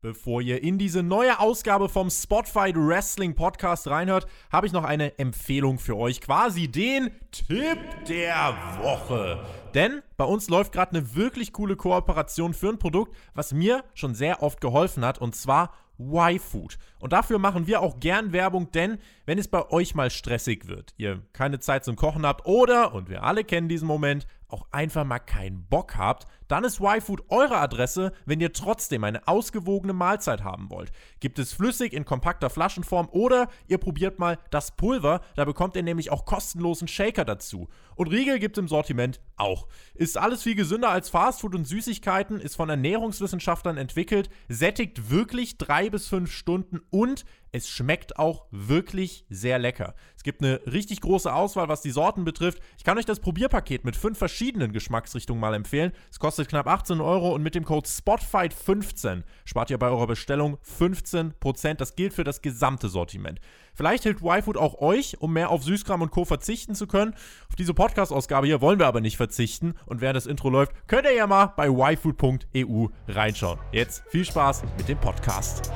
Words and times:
Bevor 0.00 0.40
ihr 0.40 0.62
in 0.62 0.78
diese 0.78 1.02
neue 1.02 1.40
Ausgabe 1.40 1.88
vom 1.88 2.08
Spotfight 2.08 2.76
Wrestling 2.76 3.34
Podcast 3.34 3.88
reinhört, 3.88 4.28
habe 4.52 4.64
ich 4.68 4.72
noch 4.72 4.84
eine 4.84 5.18
Empfehlung 5.18 5.80
für 5.80 5.96
euch, 5.96 6.20
quasi 6.20 6.68
den 6.68 7.10
Tipp 7.32 7.80
der 8.06 8.56
Woche. 8.80 9.44
Denn 9.74 10.02
bei 10.16 10.24
uns 10.24 10.48
läuft 10.48 10.70
gerade 10.70 10.96
eine 10.96 11.16
wirklich 11.16 11.52
coole 11.52 11.74
Kooperation 11.74 12.54
für 12.54 12.68
ein 12.68 12.78
Produkt, 12.78 13.16
was 13.34 13.52
mir 13.52 13.82
schon 13.94 14.14
sehr 14.14 14.40
oft 14.40 14.60
geholfen 14.60 15.04
hat, 15.04 15.18
und 15.18 15.34
zwar 15.34 15.72
Y-Food. 15.98 16.78
Und 17.00 17.12
dafür 17.12 17.40
machen 17.40 17.66
wir 17.66 17.80
auch 17.80 17.98
gern 17.98 18.32
Werbung, 18.32 18.70
denn 18.70 18.98
wenn 19.26 19.38
es 19.38 19.48
bei 19.48 19.68
euch 19.70 19.96
mal 19.96 20.10
stressig 20.10 20.68
wird, 20.68 20.94
ihr 20.96 21.22
keine 21.32 21.58
Zeit 21.58 21.84
zum 21.84 21.96
Kochen 21.96 22.24
habt 22.24 22.46
oder, 22.46 22.94
und 22.94 23.08
wir 23.08 23.24
alle 23.24 23.42
kennen 23.42 23.68
diesen 23.68 23.88
Moment, 23.88 24.28
auch 24.48 24.66
einfach 24.70 25.04
mal 25.04 25.18
keinen 25.18 25.66
Bock 25.66 25.96
habt, 25.96 26.26
dann 26.48 26.64
ist 26.64 26.80
Y-Food 26.80 27.24
eure 27.28 27.58
Adresse, 27.58 28.12
wenn 28.24 28.40
ihr 28.40 28.52
trotzdem 28.52 29.04
eine 29.04 29.28
ausgewogene 29.28 29.92
Mahlzeit 29.92 30.42
haben 30.42 30.70
wollt. 30.70 30.90
Gibt 31.20 31.38
es 31.38 31.52
flüssig 31.52 31.92
in 31.92 32.04
kompakter 32.04 32.50
Flaschenform 32.50 33.08
oder 33.10 33.48
ihr 33.66 33.78
probiert 33.78 34.18
mal 34.18 34.38
das 34.50 34.74
Pulver, 34.76 35.20
da 35.36 35.44
bekommt 35.44 35.76
ihr 35.76 35.82
nämlich 35.82 36.10
auch 36.10 36.24
kostenlosen 36.24 36.88
Shaker 36.88 37.24
dazu. 37.24 37.68
Und 37.94 38.08
Riegel 38.08 38.38
gibt 38.38 38.56
im 38.58 38.68
Sortiment 38.68 39.20
auch. 39.36 39.66
Ist 39.94 40.16
alles 40.16 40.42
viel 40.42 40.54
gesünder 40.54 40.90
als 40.90 41.08
Fastfood 41.10 41.54
und 41.54 41.66
Süßigkeiten, 41.66 42.40
ist 42.40 42.56
von 42.56 42.70
Ernährungswissenschaftlern 42.70 43.76
entwickelt, 43.76 44.30
sättigt 44.48 45.10
wirklich 45.10 45.58
drei 45.58 45.90
bis 45.90 46.08
fünf 46.08 46.32
Stunden 46.32 46.80
und 46.90 47.24
es 47.52 47.68
schmeckt 47.68 48.18
auch 48.18 48.44
wirklich 48.50 49.24
sehr 49.30 49.58
lecker. 49.58 49.94
Es 50.16 50.22
gibt 50.22 50.42
eine 50.42 50.60
richtig 50.66 51.00
große 51.00 51.32
Auswahl, 51.32 51.68
was 51.68 51.80
die 51.80 51.90
Sorten 51.90 52.24
betrifft. 52.24 52.60
Ich 52.76 52.84
kann 52.84 52.98
euch 52.98 53.04
das 53.04 53.20
Probierpaket 53.20 53.84
mit 53.84 53.96
fünf 53.96 54.18
verschiedenen 54.18 54.72
Geschmacksrichtungen 54.72 55.40
mal 55.40 55.54
empfehlen. 55.54 55.92
Es 56.10 56.18
kostet 56.18 56.48
knapp 56.48 56.66
18 56.66 57.00
Euro 57.00 57.34
und 57.34 57.42
mit 57.42 57.54
dem 57.54 57.64
Code 57.64 57.88
SPOTFIGHT15 57.88 59.22
spart 59.44 59.70
ihr 59.70 59.78
bei 59.78 59.88
eurer 59.88 60.06
Bestellung 60.06 60.58
15%. 60.78 61.74
Das 61.74 61.96
gilt 61.96 62.14
für 62.14 62.24
das 62.24 62.42
gesamte 62.42 62.88
Sortiment. 62.88 63.40
Vielleicht 63.74 64.02
hilft 64.02 64.24
YFood 64.24 64.56
auch 64.56 64.80
euch, 64.80 65.20
um 65.20 65.32
mehr 65.32 65.50
auf 65.50 65.62
Süßkram 65.62 66.02
und 66.02 66.10
Co. 66.10 66.24
verzichten 66.24 66.74
zu 66.74 66.88
können. 66.88 67.14
Auf 67.48 67.54
diese 67.56 67.74
Podcast-Ausgabe 67.74 68.48
hier 68.48 68.60
wollen 68.60 68.80
wir 68.80 68.88
aber 68.88 69.00
nicht 69.00 69.16
verzichten. 69.16 69.74
Und 69.86 70.00
während 70.00 70.16
das 70.16 70.26
Intro 70.26 70.50
läuft, 70.50 70.72
könnt 70.88 71.04
ihr 71.04 71.14
ja 71.14 71.28
mal 71.28 71.52
bei 71.56 71.68
yfood.eu 71.68 72.86
reinschauen. 73.06 73.60
Jetzt 73.70 74.02
viel 74.08 74.24
Spaß 74.24 74.64
mit 74.76 74.88
dem 74.88 74.98
Podcast. 74.98 75.70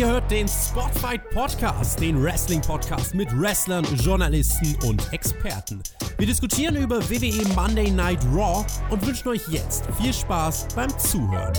Ihr 0.00 0.06
hört 0.06 0.30
den 0.30 0.48
Spotfight 0.48 1.28
Podcast, 1.28 2.00
den 2.00 2.24
Wrestling 2.24 2.62
Podcast 2.62 3.14
mit 3.14 3.28
Wrestlern, 3.38 3.84
Journalisten 3.96 4.74
und 4.86 5.12
Experten. 5.12 5.82
Wir 6.16 6.26
diskutieren 6.26 6.74
über 6.76 7.06
WWE 7.10 7.46
Monday 7.54 7.90
Night 7.90 8.24
Raw 8.32 8.64
und 8.88 9.06
wünschen 9.06 9.28
euch 9.28 9.46
jetzt 9.48 9.84
viel 10.00 10.14
Spaß 10.14 10.68
beim 10.74 10.88
Zuhören. 10.98 11.52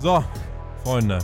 So, 0.00 0.24
Freunde. 0.82 1.18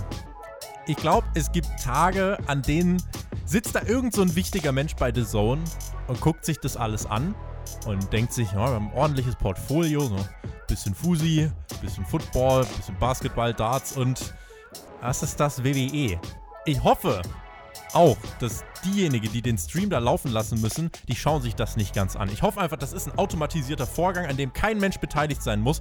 Ich 0.86 0.96
glaube, 0.98 1.26
es 1.32 1.50
gibt 1.50 1.68
Tage, 1.82 2.36
an 2.46 2.60
denen 2.60 3.02
sitzt 3.46 3.74
da 3.74 3.80
irgend 3.86 4.14
so 4.14 4.20
ein 4.20 4.36
wichtiger 4.36 4.72
Mensch 4.72 4.94
bei 4.96 5.10
The 5.10 5.24
Zone 5.24 5.62
und 6.08 6.20
guckt 6.20 6.44
sich 6.44 6.58
das 6.58 6.76
alles 6.76 7.06
an 7.06 7.34
und 7.86 8.12
denkt 8.12 8.32
sich, 8.32 8.50
ja, 8.52 8.58
wir 8.58 8.74
haben 8.74 8.90
ein 8.90 8.96
ordentliches 8.98 9.36
Portfolio, 9.36 10.00
so 10.00 10.16
bisschen 10.66 10.94
Fusi, 10.94 11.50
bisschen 11.80 12.04
Football, 12.04 12.64
bisschen 12.76 12.96
Basketball, 12.98 13.52
Darts 13.52 13.96
und 13.96 14.34
was 15.00 15.22
ist 15.22 15.40
das 15.40 15.64
WWE? 15.64 16.20
Ich 16.66 16.82
hoffe 16.82 17.22
auch, 17.92 18.16
dass 18.38 18.64
diejenigen, 18.84 19.32
die 19.32 19.42
den 19.42 19.58
Stream 19.58 19.90
da 19.90 19.98
laufen 19.98 20.30
lassen 20.30 20.60
müssen, 20.60 20.90
die 21.08 21.16
schauen 21.16 21.42
sich 21.42 21.54
das 21.54 21.76
nicht 21.76 21.94
ganz 21.94 22.16
an. 22.16 22.28
Ich 22.32 22.42
hoffe 22.42 22.60
einfach, 22.60 22.76
das 22.76 22.92
ist 22.92 23.06
ein 23.06 23.18
automatisierter 23.18 23.86
Vorgang, 23.86 24.26
an 24.26 24.36
dem 24.36 24.52
kein 24.52 24.78
Mensch 24.78 24.98
beteiligt 24.98 25.42
sein 25.42 25.60
muss. 25.60 25.80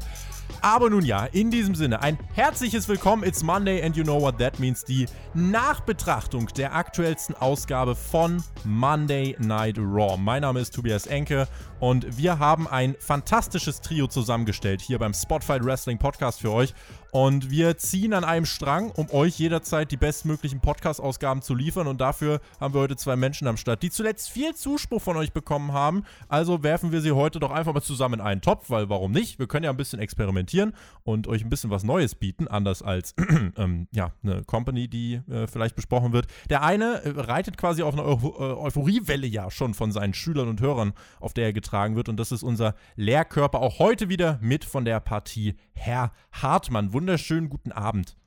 Aber 0.62 0.90
nun 0.90 1.06
ja, 1.06 1.26
in 1.26 1.52
diesem 1.52 1.76
Sinne, 1.76 2.02
ein 2.02 2.18
herzliches 2.34 2.88
Willkommen. 2.88 3.24
It's 3.24 3.44
Monday 3.44 3.84
and 3.84 3.96
you 3.96 4.04
know 4.04 4.22
what 4.22 4.38
that 4.40 4.60
means. 4.60 4.84
Die 4.84 5.06
Nachbetrachtung 5.34 6.48
der 6.48 6.76
aktuellsten 6.76 7.36
Ausgabe 7.36 7.96
von 7.96 8.44
Monday 8.64 9.36
Night 9.40 9.78
Raw. 9.78 10.18
Mein 10.18 10.42
Name 10.42 10.60
ist 10.60 10.74
Tobias 10.74 11.08
Enke 11.08 11.48
und 11.80 12.18
wir 12.18 12.40
haben 12.40 12.68
ein 12.68 12.96
fantastisches 13.00 13.82
Trio 13.82 14.08
zusammengestellt 14.08 14.82
hier 14.82 15.00
beim 15.00 15.14
Spotfight 15.14 15.64
Wrestling 15.64 15.98
Podcast 15.98 16.42
für 16.42 16.52
euch. 16.52 16.74
Und 17.12 17.50
wir 17.50 17.78
ziehen 17.78 18.14
an 18.14 18.24
einem 18.24 18.46
Strang, 18.46 18.92
um 18.92 19.10
euch 19.12 19.40
jederzeit 19.40 19.92
die 19.92 19.98
bestmöglichen 19.98 20.60
Podcast-Ausgaben 20.60 21.42
zu 21.42 21.56
liefern. 21.56 21.88
Und 21.88 22.00
dafür 22.02 22.40
haben 22.60 22.74
wir 22.74 22.82
heute 22.82 22.89
zwei 22.96 23.16
Menschen 23.16 23.48
am 23.48 23.58
Start, 23.58 23.84
die 23.84 23.90
zuletzt 23.90 24.30
viel 24.30 24.56
Zuspruch 24.56 25.02
von 25.02 25.18
euch 25.18 25.34
bekommen 25.34 25.74
haben. 25.74 26.04
Also 26.28 26.64
werfen 26.64 26.92
wir 26.92 27.02
sie 27.02 27.12
heute 27.12 27.40
doch 27.40 27.52
einfach 27.52 27.74
mal 27.74 27.82
zusammen 27.82 28.16
in 28.16 28.22
einen 28.22 28.42
Topf, 28.42 28.70
weil 28.70 28.90
warum 28.90 29.12
nicht? 29.12 29.40
Wir 29.40 29.48
können 29.48 29.64
ja 29.64 29.70
ein 29.70 29.78
bisschen 29.78 30.00
experimentieren 30.00 30.74
und 31.04 31.28
euch 31.28 31.44
ein 31.44 31.50
bisschen 31.50 31.70
was 31.70 31.84
Neues 31.84 32.16
bieten, 32.16 32.48
anders 32.48 32.82
als 32.82 33.16
ähm, 33.58 33.88
ja, 33.92 34.14
eine 34.24 34.44
Company, 34.44 34.88
die 34.88 35.22
äh, 35.30 35.48
vielleicht 35.48 35.76
besprochen 35.76 36.14
wird. 36.14 36.28
Der 36.50 36.64
eine 36.64 37.02
äh, 37.04 37.10
reitet 37.16 37.58
quasi 37.58 37.84
auf 37.84 37.94
eine 37.94 38.04
Eu 38.04 38.18
äh, 38.40 38.54
Euphoriewelle 38.60 39.28
ja 39.28 39.50
schon 39.52 39.74
von 39.74 39.92
seinen 39.92 40.14
Schülern 40.14 40.48
und 40.48 40.62
Hörern, 40.62 40.94
auf 41.20 41.34
der 41.34 41.46
er 41.46 41.54
getragen 41.54 41.96
wird. 41.96 42.10
Und 42.10 42.18
das 42.18 42.32
ist 42.32 42.44
unser 42.44 42.76
Lehrkörper 42.96 43.60
auch 43.60 43.80
heute 43.80 44.10
wieder 44.10 44.40
mit 44.42 44.66
von 44.66 44.86
der 44.86 45.00
Partie 45.00 45.56
Herr 45.74 46.12
Hartmann 46.32 46.94
wunderschönen 46.94 47.50
guten 47.50 47.72
Abend. 47.72 48.19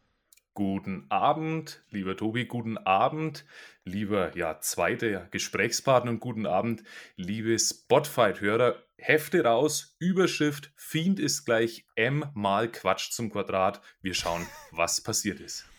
Guten 0.54 1.06
Abend, 1.08 1.82
lieber 1.88 2.14
Tobi, 2.14 2.44
guten 2.44 2.76
Abend, 2.76 3.46
lieber 3.84 4.36
ja, 4.36 4.60
zweiter 4.60 5.26
Gesprächspartner 5.30 6.10
und 6.10 6.20
guten 6.20 6.44
Abend, 6.44 6.84
liebe 7.16 7.58
Spotfight-Hörer. 7.58 8.76
Hefte 8.98 9.44
raus, 9.44 9.96
Überschrift, 9.98 10.70
Fiend 10.76 11.18
ist 11.18 11.46
gleich 11.46 11.86
M 11.96 12.26
mal 12.34 12.70
Quatsch 12.70 13.12
zum 13.12 13.30
Quadrat. 13.30 13.80
Wir 14.02 14.12
schauen, 14.12 14.46
was 14.72 15.02
passiert 15.02 15.40
ist. 15.40 15.71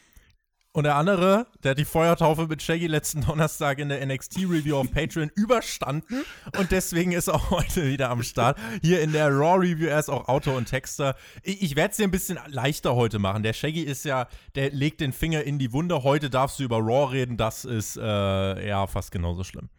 Und 0.75 0.85
der 0.85 0.95
andere, 0.95 1.45
der 1.63 1.71
hat 1.71 1.77
die 1.77 1.85
Feuertaufe 1.85 2.47
mit 2.47 2.63
Shaggy 2.63 2.87
letzten 2.87 3.21
Donnerstag 3.27 3.77
in 3.77 3.89
der 3.89 4.03
NXT-Review 4.03 4.75
auf 4.75 4.91
Patreon 4.91 5.29
überstanden 5.35 6.25
und 6.57 6.71
deswegen 6.71 7.11
ist 7.11 7.27
er 7.27 7.49
heute 7.51 7.85
wieder 7.85 8.09
am 8.09 8.23
Start. 8.23 8.57
Hier 8.81 9.01
in 9.01 9.11
der 9.11 9.29
Raw-Review, 9.29 9.85
er 9.85 9.99
ist 9.99 10.09
auch 10.09 10.27
Autor 10.27 10.55
und 10.55 10.65
Texter. 10.65 11.15
Ich, 11.43 11.61
ich 11.61 11.75
werde 11.75 11.91
es 11.91 11.97
dir 11.97 12.05
ein 12.05 12.11
bisschen 12.11 12.39
leichter 12.47 12.95
heute 12.95 13.19
machen. 13.19 13.43
Der 13.43 13.53
Shaggy 13.53 13.81
ist 13.81 14.03
ja, 14.03 14.27
der 14.55 14.71
legt 14.71 14.99
den 14.99 15.13
Finger 15.13 15.43
in 15.43 15.59
die 15.59 15.71
Wunde. 15.73 16.01
Heute 16.01 16.31
darfst 16.31 16.57
du 16.57 16.63
über 16.63 16.77
Raw 16.77 17.11
reden, 17.11 17.37
das 17.37 17.65
ist 17.65 17.95
äh, 17.97 18.67
ja 18.67 18.87
fast 18.87 19.11
genauso 19.11 19.43
schlimm. 19.43 19.69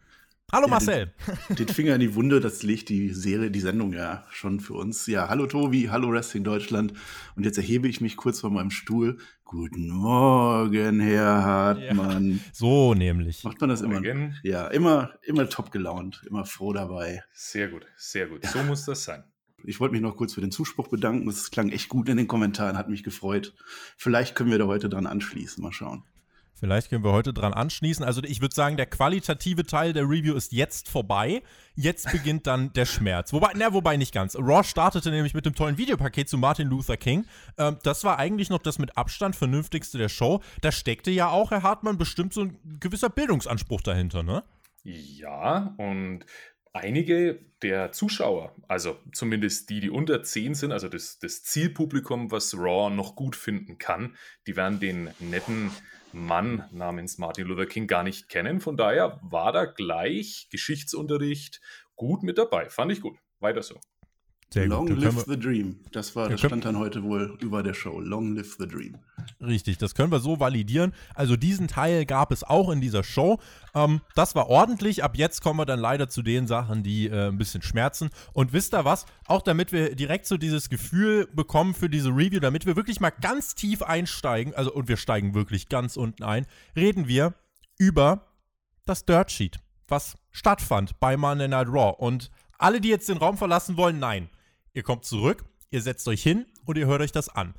Hallo 0.49 0.67
ja, 0.67 0.71
Marcel. 0.71 1.13
Den, 1.49 1.55
den, 1.57 1.67
Finger 1.67 1.95
in 1.95 1.99
die 1.99 2.15
Wunde, 2.15 2.39
das 2.39 2.63
legt 2.63 2.87
die 2.87 3.09
Serie, 3.09 3.51
die 3.51 3.59
Sendung 3.59 3.91
ja 3.91 4.23
schon 4.29 4.61
für 4.61 4.75
uns. 4.75 5.07
Ja, 5.07 5.27
hallo 5.27 5.47
Tobi, 5.47 5.89
hallo 5.89 6.09
Wrestling 6.11 6.45
Deutschland. 6.45 6.93
Und 7.35 7.43
jetzt 7.43 7.57
erhebe 7.57 7.89
ich 7.89 7.99
mich 7.99 8.15
kurz 8.15 8.39
von 8.39 8.53
meinem 8.53 8.71
Stuhl. 8.71 9.17
Guten 9.47 9.89
Morgen, 9.89 10.99
Herr 10.99 11.43
Hartmann. 11.43 12.31
Ja, 12.31 12.51
so 12.51 12.95
nämlich. 12.95 13.43
Macht 13.43 13.61
man 13.61 13.69
das 13.69 13.81
immer? 13.81 14.01
Morgen. 14.01 14.35
Ja, 14.41 14.67
immer, 14.69 15.11
immer 15.21 15.47
top 15.47 15.71
gelaunt, 15.71 16.23
immer 16.27 16.45
froh 16.45 16.73
dabei. 16.73 17.23
Sehr 17.31 17.67
gut, 17.67 17.85
sehr 17.95 18.25
gut. 18.25 18.43
So 18.43 18.63
muss 18.63 18.85
das 18.85 19.03
sein. 19.03 19.23
Ich 19.63 19.79
wollte 19.79 19.93
mich 19.93 20.01
noch 20.01 20.17
kurz 20.17 20.33
für 20.33 20.41
den 20.41 20.49
Zuspruch 20.49 20.87
bedanken. 20.87 21.27
Das 21.27 21.51
klang 21.51 21.69
echt 21.69 21.89
gut 21.89 22.09
in 22.09 22.17
den 22.17 22.27
Kommentaren, 22.27 22.75
hat 22.75 22.89
mich 22.89 23.03
gefreut. 23.03 23.53
Vielleicht 23.97 24.33
können 24.33 24.49
wir 24.49 24.57
da 24.57 24.65
heute 24.65 24.89
dran 24.89 25.05
anschließen. 25.05 25.61
Mal 25.63 25.71
schauen. 25.71 26.03
Vielleicht 26.57 26.89
können 26.89 27.03
wir 27.03 27.11
heute 27.11 27.33
dran 27.33 27.53
anschließen. 27.53 28.05
Also 28.05 28.23
ich 28.23 28.41
würde 28.41 28.55
sagen, 28.55 28.77
der 28.77 28.85
qualitative 28.85 29.65
Teil 29.65 29.91
der 29.91 30.03
Review 30.03 30.35
ist 30.35 30.53
jetzt 30.53 30.89
vorbei. 30.89 31.43
Jetzt 31.75 32.09
beginnt 32.11 32.47
dann 32.47 32.71
der 32.73 32.85
Schmerz. 32.85 33.33
Wobei, 33.33 33.51
na, 33.55 33.73
wobei 33.73 33.97
nicht 33.97 34.13
ganz. 34.13 34.35
Raw 34.37 34.63
startete 34.63 35.11
nämlich 35.11 35.33
mit 35.33 35.45
dem 35.45 35.53
tollen 35.53 35.77
Videopaket 35.77 36.29
zu 36.29 36.37
Martin 36.37 36.69
Luther 36.69 36.95
King. 36.95 37.25
Ähm, 37.57 37.77
das 37.83 38.05
war 38.05 38.19
eigentlich 38.19 38.49
noch 38.49 38.59
das 38.59 38.79
mit 38.79 38.97
Abstand 38.97 39.35
vernünftigste 39.35 39.97
der 39.97 40.09
Show. 40.09 40.41
Da 40.61 40.71
steckte 40.71 41.11
ja 41.11 41.29
auch, 41.29 41.51
Herr 41.51 41.63
Hartmann, 41.63 41.97
bestimmt 41.97 42.33
so 42.33 42.41
ein 42.41 42.57
gewisser 42.79 43.09
Bildungsanspruch 43.09 43.81
dahinter, 43.81 44.23
ne? 44.23 44.43
Ja, 44.83 45.73
und 45.77 46.25
einige 46.71 47.39
der 47.61 47.91
Zuschauer, 47.91 48.53
also 48.67 48.97
zumindest 49.11 49.69
die, 49.69 49.79
die 49.79 49.89
unter 49.89 50.21
10 50.21 50.55
sind, 50.55 50.71
also 50.71 50.87
das, 50.87 51.19
das 51.19 51.43
Zielpublikum, 51.43 52.31
was 52.31 52.53
Raw 52.55 52.93
noch 52.93 53.15
gut 53.15 53.35
finden 53.35 53.77
kann, 53.77 54.15
die 54.45 54.55
werden 54.55 54.79
den 54.79 55.09
netten 55.19 55.71
Mann 56.15 56.63
namens 56.71 57.17
Martin 57.17 57.45
Luther 57.45 57.65
King 57.65 57.87
gar 57.87 58.01
nicht 58.01 58.29
kennen. 58.29 58.61
Von 58.61 58.77
daher 58.77 59.19
war 59.21 59.51
da 59.51 59.65
gleich 59.65 60.47
Geschichtsunterricht 60.49 61.59
gut 61.95 62.23
mit 62.23 62.37
dabei. 62.37 62.69
Fand 62.69 62.91
ich 62.91 63.01
gut. 63.01 63.17
Weiter 63.39 63.61
so. 63.61 63.79
Sehr 64.53 64.67
Long 64.67 64.87
gut. 64.87 64.99
live 64.99 65.25
the 65.27 65.37
dream. 65.37 65.75
Das 65.91 66.15
war, 66.15 66.29
das 66.29 66.39
stand 66.39 66.63
dann 66.63 66.77
heute 66.77 67.03
wohl 67.03 67.37
über 67.41 67.61
der 67.61 67.73
Show. 67.73 67.99
Long 67.99 68.35
live 68.35 68.55
the 68.57 68.65
dream. 68.67 68.95
Richtig, 69.41 69.77
das 69.79 69.95
können 69.95 70.11
wir 70.11 70.19
so 70.19 70.39
validieren. 70.39 70.93
Also 71.13 71.35
diesen 71.35 71.67
Teil 71.67 72.05
gab 72.05 72.31
es 72.31 72.43
auch 72.43 72.69
in 72.69 72.79
dieser 72.79 73.03
Show. 73.03 73.39
Ähm, 73.73 73.99
das 74.13 74.33
war 74.33 74.47
ordentlich. 74.47 75.03
Ab 75.03 75.17
jetzt 75.17 75.41
kommen 75.41 75.59
wir 75.59 75.65
dann 75.65 75.79
leider 75.79 76.07
zu 76.07 76.21
den 76.21 76.47
Sachen, 76.47 76.83
die 76.83 77.07
äh, 77.07 77.27
ein 77.27 77.37
bisschen 77.37 77.63
schmerzen. 77.63 78.09
Und 78.31 78.53
wisst 78.53 78.73
ihr 78.73 78.85
was? 78.85 79.05
Auch 79.25 79.41
damit 79.41 79.73
wir 79.73 79.93
direkt 79.95 80.25
so 80.25 80.37
dieses 80.37 80.69
Gefühl 80.69 81.27
bekommen 81.33 81.73
für 81.73 81.89
diese 81.89 82.09
Review, 82.09 82.39
damit 82.39 82.65
wir 82.65 82.77
wirklich 82.77 83.01
mal 83.01 83.11
ganz 83.11 83.55
tief 83.55 83.81
einsteigen, 83.81 84.53
also 84.55 84.71
und 84.71 84.87
wir 84.87 84.97
steigen 84.97 85.33
wirklich 85.33 85.67
ganz 85.67 85.97
unten 85.97 86.23
ein, 86.23 86.45
reden 86.77 87.07
wir 87.09 87.33
über 87.77 88.27
das 88.85 89.03
Dirt 89.05 89.31
Sheet. 89.31 89.59
was 89.87 90.15
stattfand 90.31 90.99
bei 90.99 91.17
Monday 91.17 91.47
Night 91.47 91.67
Raw. 91.67 91.93
Und 91.97 92.31
alle, 92.57 92.79
die 92.79 92.89
jetzt 92.89 93.09
den 93.09 93.17
Raum 93.17 93.37
verlassen 93.37 93.75
wollen, 93.75 93.99
nein. 93.99 94.29
Ihr 94.75 94.83
kommt 94.83 95.05
zurück, 95.05 95.45
ihr 95.71 95.81
setzt 95.81 96.07
euch 96.07 96.21
hin 96.21 96.45
und 96.65 96.77
ihr 96.77 96.85
hört 96.85 97.01
euch 97.01 97.13
das 97.13 97.29
an. 97.29 97.55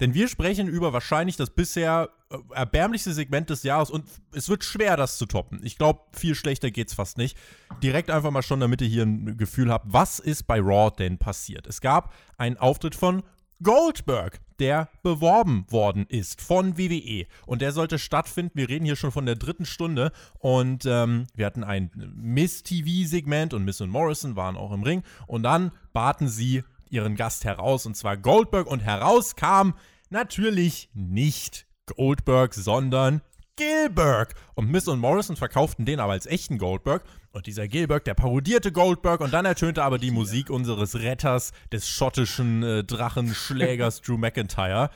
Denn 0.00 0.14
wir 0.14 0.28
sprechen 0.28 0.68
über 0.68 0.92
wahrscheinlich 0.92 1.36
das 1.36 1.50
bisher 1.50 2.10
äh, 2.30 2.38
erbärmlichste 2.54 3.12
Segment 3.12 3.48
des 3.50 3.62
Jahres 3.62 3.90
und 3.90 4.06
es 4.32 4.48
wird 4.48 4.64
schwer, 4.64 4.96
das 4.96 5.18
zu 5.18 5.26
toppen. 5.26 5.60
Ich 5.62 5.76
glaube, 5.78 6.00
viel 6.12 6.34
schlechter 6.34 6.70
geht's 6.70 6.94
fast 6.94 7.18
nicht. 7.18 7.36
Direkt 7.82 8.10
einfach 8.10 8.30
mal 8.30 8.42
schon, 8.42 8.60
damit 8.60 8.80
ihr 8.80 8.88
hier 8.88 9.04
ein 9.04 9.36
Gefühl 9.36 9.70
habt, 9.70 9.86
was 9.88 10.18
ist 10.18 10.46
bei 10.46 10.60
Raw 10.60 10.90
denn 10.90 11.18
passiert? 11.18 11.66
Es 11.66 11.80
gab 11.80 12.12
einen 12.36 12.56
Auftritt 12.56 12.94
von 12.94 13.22
Goldberg, 13.62 14.40
der 14.58 14.88
beworben 15.02 15.66
worden 15.70 16.06
ist 16.08 16.40
von 16.40 16.78
WWE. 16.78 17.26
Und 17.46 17.62
der 17.62 17.72
sollte 17.72 17.98
stattfinden. 17.98 18.52
Wir 18.54 18.68
reden 18.68 18.84
hier 18.84 18.96
schon 18.96 19.12
von 19.12 19.26
der 19.26 19.36
dritten 19.36 19.66
Stunde. 19.66 20.12
Und 20.38 20.86
ähm, 20.86 21.26
wir 21.34 21.46
hatten 21.46 21.64
ein 21.64 21.90
Miss-TV-Segment 22.14 23.54
und 23.54 23.64
Miss 23.64 23.80
und 23.80 23.90
Morrison 23.90 24.36
waren 24.36 24.56
auch 24.56 24.72
im 24.72 24.82
Ring. 24.82 25.02
Und 25.26 25.42
dann 25.42 25.72
baten 25.92 26.28
sie 26.28 26.64
ihren 26.88 27.16
Gast 27.16 27.44
heraus, 27.44 27.86
und 27.86 27.96
zwar 27.96 28.16
Goldberg. 28.16 28.66
Und 28.66 28.80
heraus 28.80 29.36
kam 29.36 29.74
natürlich 30.10 30.90
nicht 30.94 31.66
Goldberg, 31.86 32.54
sondern 32.54 33.22
Gilberg. 33.56 34.34
Und 34.54 34.70
Miss 34.70 34.88
und 34.88 35.00
Morrison 35.00 35.36
verkauften 35.36 35.84
den 35.84 36.00
aber 36.00 36.12
als 36.12 36.26
echten 36.26 36.58
Goldberg. 36.58 37.02
Und 37.32 37.46
dieser 37.46 37.68
Gilberg, 37.68 38.04
der 38.04 38.14
parodierte 38.14 38.72
Goldberg. 38.72 39.20
Und 39.20 39.32
dann 39.32 39.44
ertönte 39.44 39.82
aber 39.82 39.98
die 39.98 40.10
Musik 40.10 40.50
unseres 40.50 40.96
Retters, 40.96 41.52
des 41.72 41.88
schottischen 41.88 42.62
äh, 42.62 42.84
Drachenschlägers 42.84 44.00
Drew 44.02 44.16
McIntyre. 44.16 44.90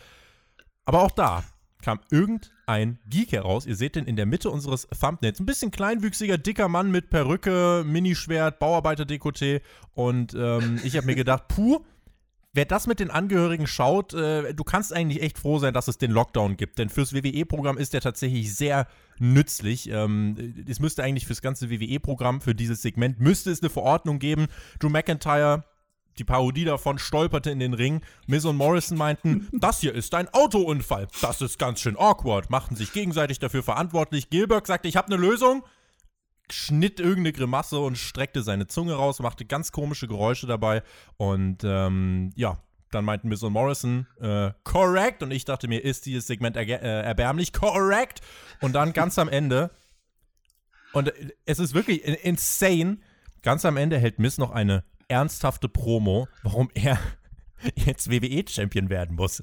Aber 0.84 1.02
auch 1.02 1.10
da 1.10 1.44
kam 1.82 2.00
irgendein 2.10 2.98
Geek 3.06 3.32
heraus. 3.32 3.66
Ihr 3.66 3.76
seht 3.76 3.96
den 3.96 4.04
in 4.04 4.16
der 4.16 4.26
Mitte 4.26 4.50
unseres 4.50 4.86
Thumbnails. 4.88 5.40
Ein 5.40 5.46
bisschen 5.46 5.70
kleinwüchsiger, 5.70 6.38
dicker 6.38 6.68
Mann 6.68 6.90
mit 6.90 7.10
Perücke, 7.10 7.84
Minischwert, 7.86 8.58
Bauarbeiter-Dekoté. 8.58 9.62
Und 9.94 10.34
ähm, 10.34 10.80
ich 10.84 10.96
habe 10.96 11.06
mir 11.06 11.14
gedacht, 11.14 11.48
puh, 11.48 11.84
wer 12.52 12.64
das 12.64 12.86
mit 12.86 13.00
den 13.00 13.10
Angehörigen 13.10 13.66
schaut, 13.66 14.14
äh, 14.14 14.54
du 14.54 14.64
kannst 14.64 14.92
eigentlich 14.92 15.22
echt 15.22 15.38
froh 15.38 15.58
sein, 15.58 15.74
dass 15.74 15.88
es 15.88 15.98
den 15.98 16.10
Lockdown 16.10 16.56
gibt. 16.56 16.78
Denn 16.78 16.88
fürs 16.88 17.12
WWE-Programm 17.12 17.78
ist 17.78 17.92
der 17.92 18.00
tatsächlich 18.00 18.54
sehr 18.54 18.86
nützlich. 19.18 19.90
Ähm, 19.90 20.64
es 20.68 20.80
müsste 20.80 21.02
eigentlich 21.02 21.26
fürs 21.26 21.42
ganze 21.42 21.70
WWE-Programm, 21.70 22.40
für 22.40 22.54
dieses 22.54 22.82
Segment, 22.82 23.20
müsste 23.20 23.50
es 23.50 23.62
eine 23.62 23.70
Verordnung 23.70 24.18
geben. 24.18 24.46
Drew 24.78 24.88
McIntyre 24.88 25.64
die 26.18 26.24
Parodie 26.24 26.64
davon 26.64 26.98
stolperte 26.98 27.50
in 27.50 27.60
den 27.60 27.72
Ring. 27.72 28.02
Miz 28.26 28.44
und 28.44 28.56
Morrison 28.56 28.98
meinten, 28.98 29.48
das 29.52 29.80
hier 29.80 29.94
ist 29.94 30.14
ein 30.14 30.28
Autounfall. 30.28 31.08
Das 31.22 31.40
ist 31.40 31.58
ganz 31.58 31.80
schön 31.80 31.96
awkward. 31.96 32.50
Machten 32.50 32.76
sich 32.76 32.92
gegenseitig 32.92 33.38
dafür 33.38 33.62
verantwortlich. 33.62 34.28
Gilbert 34.28 34.66
sagte, 34.66 34.88
ich 34.88 34.96
habe 34.96 35.06
eine 35.06 35.16
Lösung. 35.16 35.62
Schnitt 36.52 37.00
irgendeine 37.00 37.32
Grimasse 37.32 37.78
und 37.78 37.96
streckte 37.96 38.42
seine 38.42 38.66
Zunge 38.66 38.94
raus, 38.94 39.20
machte 39.20 39.44
ganz 39.44 39.72
komische 39.72 40.08
Geräusche 40.08 40.46
dabei. 40.46 40.82
Und 41.16 41.64
ähm, 41.64 42.32
ja, 42.36 42.62
dann 42.90 43.04
meinten 43.04 43.28
Miz 43.28 43.42
und 43.42 43.52
Morrison, 43.52 44.06
äh, 44.20 44.52
correct. 44.64 45.22
Und 45.22 45.30
ich 45.30 45.44
dachte 45.44 45.68
mir, 45.68 45.84
ist 45.84 46.06
dieses 46.06 46.26
Segment 46.26 46.56
äh, 46.56 46.64
erbärmlich? 46.64 47.52
Correct. 47.52 48.20
Und 48.60 48.72
dann 48.72 48.92
ganz 48.92 49.18
am 49.18 49.28
Ende, 49.28 49.70
und 50.92 51.12
es 51.46 51.58
ist 51.58 51.74
wirklich 51.74 52.04
insane, 52.24 52.98
ganz 53.42 53.64
am 53.64 53.76
Ende 53.76 53.98
hält 53.98 54.18
Miz 54.18 54.38
noch 54.38 54.50
eine 54.50 54.84
ernsthafte 55.08 55.68
Promo, 55.68 56.28
warum 56.42 56.70
er 56.74 56.98
jetzt 57.74 58.10
WWE-Champion 58.10 58.90
werden 58.90 59.16
muss. 59.16 59.42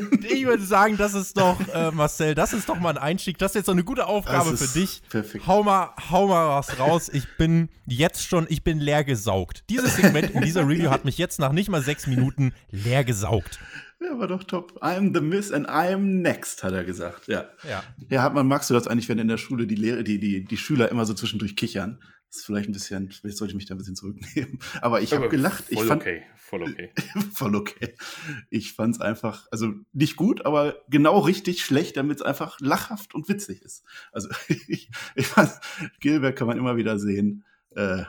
Und 0.00 0.24
ich 0.24 0.46
würde 0.46 0.62
sagen, 0.62 0.96
das 0.96 1.14
ist 1.14 1.36
doch, 1.36 1.56
äh, 1.74 1.90
Marcel, 1.90 2.34
das 2.34 2.52
ist 2.52 2.68
doch 2.68 2.78
mal 2.78 2.90
ein 2.90 2.98
Einstieg. 2.98 3.38
Das 3.38 3.52
ist 3.52 3.56
jetzt 3.56 3.66
so 3.66 3.72
eine 3.72 3.84
gute 3.84 4.06
Aufgabe 4.06 4.56
für 4.56 4.78
dich. 4.78 5.02
Perfekt. 5.08 5.46
Hau 5.46 5.62
mal, 5.62 5.94
hau 6.10 6.28
mal 6.28 6.48
was 6.58 6.78
raus. 6.78 7.10
Ich 7.12 7.26
bin 7.36 7.68
jetzt 7.86 8.26
schon, 8.26 8.46
ich 8.48 8.62
bin 8.62 8.80
leer 8.80 9.04
gesaugt. 9.04 9.64
Dieses 9.68 9.96
Segment 9.96 10.30
in 10.30 10.42
dieser 10.42 10.66
Review 10.66 10.90
hat 10.90 11.04
mich 11.04 11.18
jetzt 11.18 11.38
nach 11.38 11.52
nicht 11.52 11.68
mal 11.68 11.82
sechs 11.82 12.06
Minuten 12.06 12.52
leer 12.70 13.04
gesaugt. 13.04 13.58
Ja, 14.00 14.18
war 14.18 14.28
doch 14.28 14.44
top. 14.44 14.82
I'm 14.82 15.12
the 15.14 15.20
Miss 15.20 15.52
and 15.52 15.68
I'm 15.68 16.22
next, 16.22 16.62
hat 16.62 16.72
er 16.72 16.84
gesagt. 16.84 17.28
Ja. 17.28 17.50
Ja, 17.68 17.82
ja 18.08 18.22
hat 18.22 18.32
man, 18.32 18.48
magst 18.48 18.70
du 18.70 18.74
das 18.74 18.86
eigentlich, 18.86 19.10
wenn 19.10 19.18
in 19.18 19.28
der 19.28 19.36
Schule 19.36 19.66
die, 19.66 19.74
Lehrer, 19.74 20.02
die, 20.02 20.18
die, 20.18 20.44
die 20.44 20.56
Schüler 20.56 20.90
immer 20.90 21.04
so 21.04 21.12
zwischendurch 21.12 21.54
kichern? 21.54 21.98
Das 22.30 22.38
ist 22.38 22.46
vielleicht 22.46 22.68
ein 22.68 22.72
bisschen, 22.72 23.10
vielleicht 23.10 23.38
sollte 23.38 23.50
ich 23.50 23.56
mich 23.56 23.66
da 23.66 23.74
ein 23.74 23.78
bisschen 23.78 23.96
zurücknehmen. 23.96 24.60
Aber 24.82 25.02
ich 25.02 25.12
habe 25.12 25.28
gelacht. 25.28 25.64
Voll 25.64 25.82
ich 25.82 25.84
fand, 25.84 26.00
okay, 26.00 26.22
voll 26.36 26.62
okay. 26.62 26.92
voll 27.34 27.56
okay. 27.56 27.94
Ich 28.50 28.72
fand 28.72 28.94
es 28.94 29.00
einfach, 29.00 29.48
also 29.50 29.74
nicht 29.92 30.14
gut, 30.14 30.46
aber 30.46 30.76
genau 30.88 31.18
richtig 31.18 31.64
schlecht, 31.64 31.96
damit 31.96 32.18
es 32.18 32.22
einfach 32.22 32.60
lachhaft 32.60 33.16
und 33.16 33.28
witzig 33.28 33.62
ist. 33.62 33.82
Also 34.12 34.28
ich, 34.68 34.90
ich 35.16 35.26
fand, 35.26 35.50
Gilbert 35.98 36.36
kann 36.36 36.46
man 36.46 36.56
immer 36.56 36.76
wieder 36.76 37.00
sehen. 37.00 37.44
Äh, 37.70 38.04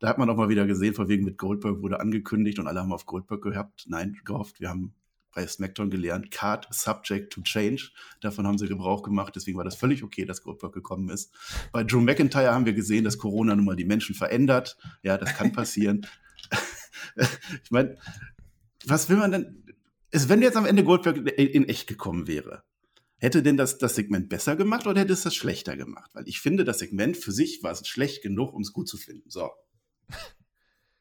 da 0.00 0.08
hat 0.08 0.18
man 0.18 0.28
auch 0.30 0.36
mal 0.36 0.48
wieder 0.48 0.66
gesehen, 0.66 0.94
von 0.94 1.08
wegen 1.08 1.24
mit 1.24 1.38
Goldberg 1.38 1.80
wurde 1.80 2.00
angekündigt 2.00 2.58
und 2.58 2.66
alle 2.66 2.80
haben 2.80 2.92
auf 2.92 3.06
Goldberg 3.06 3.40
gehabt. 3.40 3.84
Nein, 3.86 4.20
gehofft. 4.24 4.58
Wir 4.58 4.68
haben 4.68 4.94
bei 5.34 5.46
SmackDown 5.46 5.90
gelernt, 5.90 6.30
Card 6.30 6.66
Subject 6.70 7.32
to 7.32 7.42
Change. 7.42 7.90
Davon 8.20 8.46
haben 8.46 8.58
sie 8.58 8.68
Gebrauch 8.68 9.02
gemacht, 9.02 9.34
deswegen 9.36 9.56
war 9.58 9.64
das 9.64 9.76
völlig 9.76 10.02
okay, 10.02 10.24
dass 10.24 10.42
Goldberg 10.42 10.72
gekommen 10.72 11.10
ist. 11.10 11.32
Bei 11.72 11.84
Drew 11.84 12.00
McIntyre 12.00 12.52
haben 12.52 12.66
wir 12.66 12.74
gesehen, 12.74 13.04
dass 13.04 13.18
Corona 13.18 13.54
nun 13.56 13.64
mal 13.64 13.76
die 13.76 13.84
Menschen 13.84 14.14
verändert. 14.14 14.76
Ja, 15.02 15.18
das 15.18 15.34
kann 15.34 15.52
passieren. 15.52 16.06
ich 17.16 17.70
meine, 17.70 17.96
was 18.86 19.08
will 19.08 19.16
man 19.16 19.32
denn? 19.32 19.64
Ist, 20.10 20.28
wenn 20.28 20.42
jetzt 20.42 20.56
am 20.56 20.66
Ende 20.66 20.84
Goldberg 20.84 21.16
in 21.38 21.68
echt 21.68 21.88
gekommen 21.88 22.26
wäre, 22.26 22.62
hätte 23.18 23.42
denn 23.42 23.56
das, 23.56 23.78
das 23.78 23.96
Segment 23.96 24.28
besser 24.28 24.54
gemacht 24.54 24.86
oder 24.86 25.00
hätte 25.00 25.12
es 25.12 25.22
das 25.22 25.34
schlechter 25.34 25.76
gemacht? 25.76 26.10
Weil 26.14 26.28
ich 26.28 26.40
finde, 26.40 26.64
das 26.64 26.78
Segment 26.78 27.16
für 27.16 27.32
sich 27.32 27.62
war 27.62 27.72
es 27.72 27.86
schlecht 27.88 28.22
genug, 28.22 28.52
um 28.52 28.62
es 28.62 28.72
gut 28.72 28.88
zu 28.88 28.96
finden. 28.96 29.28
So. 29.28 29.50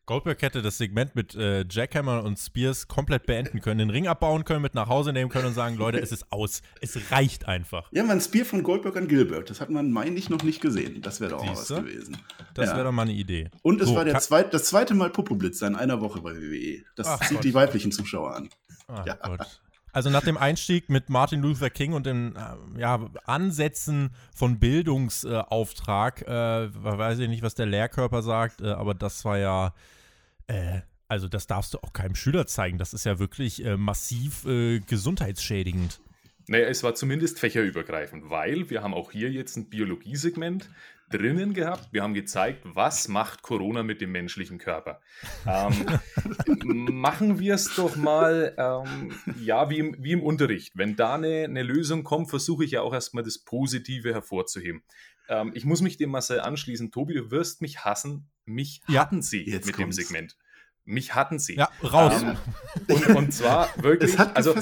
Goldberg 0.06 0.42
hätte 0.42 0.62
das 0.62 0.78
Segment 0.78 1.16
mit 1.16 1.34
äh, 1.34 1.64
Jackhammer 1.70 2.24
und 2.24 2.38
Spears 2.38 2.90
komplett 2.90 3.26
beenden 3.26 3.62
können, 3.62 3.78
den 3.78 3.90
Ring 3.90 4.08
abbauen 4.08 4.44
können, 4.44 4.62
mit 4.62 4.76
nach 4.76 4.90
Hause 4.90 5.14
nehmen 5.14 5.30
können 5.30 5.48
und 5.48 5.54
sagen, 5.54 5.78
Leute, 5.78 6.00
es 6.00 6.12
ist 6.12 6.30
aus. 6.30 6.62
Es 6.82 7.12
reicht 7.12 7.48
einfach. 7.48 7.90
Ja, 7.92 8.04
man 8.04 8.20
Spear 8.20 8.46
von 8.46 8.64
Goldberg 8.64 8.98
an 8.98 9.08
Gilbert, 9.08 9.50
das 9.50 9.62
hat 9.62 9.70
man, 9.70 9.92
meine 9.92 10.18
ich, 10.18 10.30
noch 10.30 10.44
nicht 10.44 10.60
gesehen. 10.60 11.02
Das 11.02 11.22
wäre 11.22 11.32
doch 11.32 11.42
auch 11.42 11.56
was 11.56 11.70
gewesen. 11.70 12.18
Das 12.54 12.70
ja. 12.70 12.76
wäre 12.76 12.86
doch 12.86 12.92
mal 12.92 13.04
eine 13.04 13.14
Idee. 13.14 13.50
Und 13.62 13.80
es 13.80 13.88
so, 13.88 13.96
war 13.96 14.04
der 14.04 14.20
zweit, 14.20 14.54
das 14.54 14.66
zweite 14.66 14.94
Mal 14.94 15.10
Popoblitzer 15.10 15.68
in 15.68 15.76
einer 15.76 16.02
Woche 16.02 16.22
bei 16.22 16.36
WWE. 16.36 16.84
Das 16.98 17.08
Ach, 17.08 17.20
zieht 17.22 17.38
Gott. 17.38 17.44
die 17.46 17.54
weiblichen 17.54 17.94
Zuschauer 17.94 18.36
an. 18.36 18.50
Ach, 18.88 19.06
ja. 19.06 19.16
Gott. 19.16 19.62
Also 19.94 20.10
nach 20.10 20.24
dem 20.24 20.38
Einstieg 20.38 20.90
mit 20.90 21.10
Martin 21.10 21.42
Luther 21.42 21.70
King 21.70 21.94
und 21.94 22.08
den 22.08 22.36
äh, 22.36 22.80
ja, 22.80 23.00
Ansätzen 23.26 24.10
von 24.36 24.60
Bildungsauftrag, 24.60 26.24
äh, 26.24 26.70
weiß 26.74 27.20
ich 27.20 27.30
nicht, 27.30 27.44
was 27.44 27.54
der 27.54 27.68
Lehrkörper 27.68 28.24
sagt, 28.24 28.62
äh, 28.62 28.72
aber 28.72 28.96
das 28.96 29.24
war 29.24 29.38
ja, 29.38 29.74
äh, 30.48 30.82
also 31.08 31.28
das 31.28 31.48
darfst 31.48 31.74
du 31.74 31.80
auch 31.80 31.94
keinem 31.94 32.16
Schüler 32.16 32.48
zeigen. 32.48 32.78
Das 32.78 32.94
ist 32.94 33.06
ja 33.06 33.20
wirklich 33.20 33.64
äh, 33.64 33.78
massiv 33.78 34.46
äh, 34.46 34.80
gesundheitsschädigend. 34.80 36.00
Naja, 36.48 36.68
es 36.68 36.84
war 36.84 36.96
zumindest 36.96 37.40
fächerübergreifend, 37.40 38.30
weil 38.30 38.70
wir 38.70 38.84
haben 38.84 38.94
auch 38.94 39.12
hier 39.12 39.32
jetzt 39.32 39.56
ein 39.56 39.70
Biologiesegment 39.70 40.70
drinnen 41.10 41.54
gehabt. 41.54 41.90
Wir 41.92 42.04
haben 42.04 42.14
gezeigt, 42.14 42.62
was 42.64 43.08
macht 43.08 43.42
Corona 43.42 43.84
mit 43.84 44.02
dem 44.02 44.12
menschlichen 44.12 44.58
Körper. 44.58 45.02
Ähm, 45.46 45.86
machen 47.02 47.40
wir 47.40 47.56
es 47.56 47.76
doch 47.76 47.96
mal, 47.96 48.56
ähm, 48.58 49.12
ja, 49.40 49.70
wie 49.70 49.80
im, 49.80 49.96
wie 50.00 50.12
im 50.12 50.24
Unterricht. 50.24 50.72
Wenn 50.76 50.96
da 50.96 51.16
eine, 51.16 51.44
eine 51.44 51.64
Lösung 51.64 52.04
kommt, 52.04 52.30
versuche 52.30 52.66
ich 52.66 52.72
ja 52.72 52.82
auch 52.82 52.94
erstmal 52.94 53.24
das 53.24 53.40
Positive 53.40 54.14
hervorzuheben. 54.14 54.84
Ähm, 55.30 55.52
ich 55.54 55.66
muss 55.66 55.82
mich 55.82 55.98
dem 55.98 56.10
Marcel 56.10 56.40
anschließen. 56.40 56.92
Tobi, 56.92 57.14
du 57.14 57.32
wirst 57.32 57.62
mich 57.62 57.86
hassen. 57.86 58.30
Mich 58.46 58.82
ja, 58.88 59.02
hatten 59.02 59.22
sie 59.22 59.46
mit 59.46 59.74
kommt's. 59.74 59.78
dem 59.78 59.92
Segment. 59.92 60.38
Mich 60.86 61.16
hatten 61.16 61.40
sie. 61.40 61.56
Ja, 61.56 61.70
raus. 61.82 62.22
Ähm, 62.22 62.38
und, 62.88 63.08
und, 63.16 63.34
zwar 63.34 63.70
wirklich, 63.82 64.20
also 64.20 64.54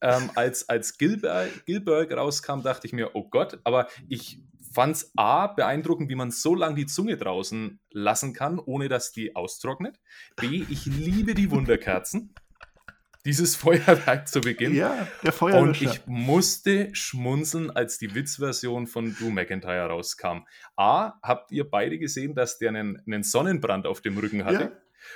ähm, 0.00 0.30
als, 0.34 0.68
als 0.68 0.98
Gilbert, 0.98 1.64
Gilbert 1.64 2.12
rauskam, 2.12 2.62
dachte 2.62 2.88
ich 2.88 2.92
mir, 2.92 3.14
oh 3.14 3.28
Gott, 3.28 3.60
aber 3.62 3.86
ich 4.08 4.42
fand 4.70 4.96
es 4.96 5.12
A, 5.16 5.48
beeindruckend, 5.48 6.08
wie 6.08 6.14
man 6.14 6.30
so 6.30 6.54
lange 6.54 6.76
die 6.76 6.86
Zunge 6.86 7.16
draußen 7.16 7.80
lassen 7.90 8.32
kann, 8.32 8.58
ohne 8.58 8.88
dass 8.88 9.12
die 9.12 9.34
austrocknet. 9.36 9.98
B, 10.36 10.64
ich 10.68 10.86
liebe 10.86 11.34
die 11.34 11.50
Wunderkerzen. 11.50 12.34
Dieses 13.24 13.54
Feuerwerk 13.56 14.28
zu 14.28 14.40
Beginn. 14.40 14.74
Ja, 14.74 15.06
der 15.22 15.32
Feuerwerk. 15.32 15.62
Und 15.62 15.82
ich 15.82 16.06
musste 16.06 16.88
schmunzeln, 16.94 17.70
als 17.70 17.98
die 17.98 18.14
Witzversion 18.14 18.86
von 18.86 19.14
Drew 19.14 19.30
McIntyre 19.30 19.88
rauskam. 19.88 20.44
A, 20.76 21.14
habt 21.22 21.52
ihr 21.52 21.68
beide 21.68 21.98
gesehen, 21.98 22.34
dass 22.34 22.58
der 22.58 22.70
einen, 22.70 23.02
einen 23.06 23.22
Sonnenbrand 23.22 23.86
auf 23.86 24.00
dem 24.00 24.16
Rücken 24.16 24.44
hatte? 24.44 24.60
Ja. 24.64 24.72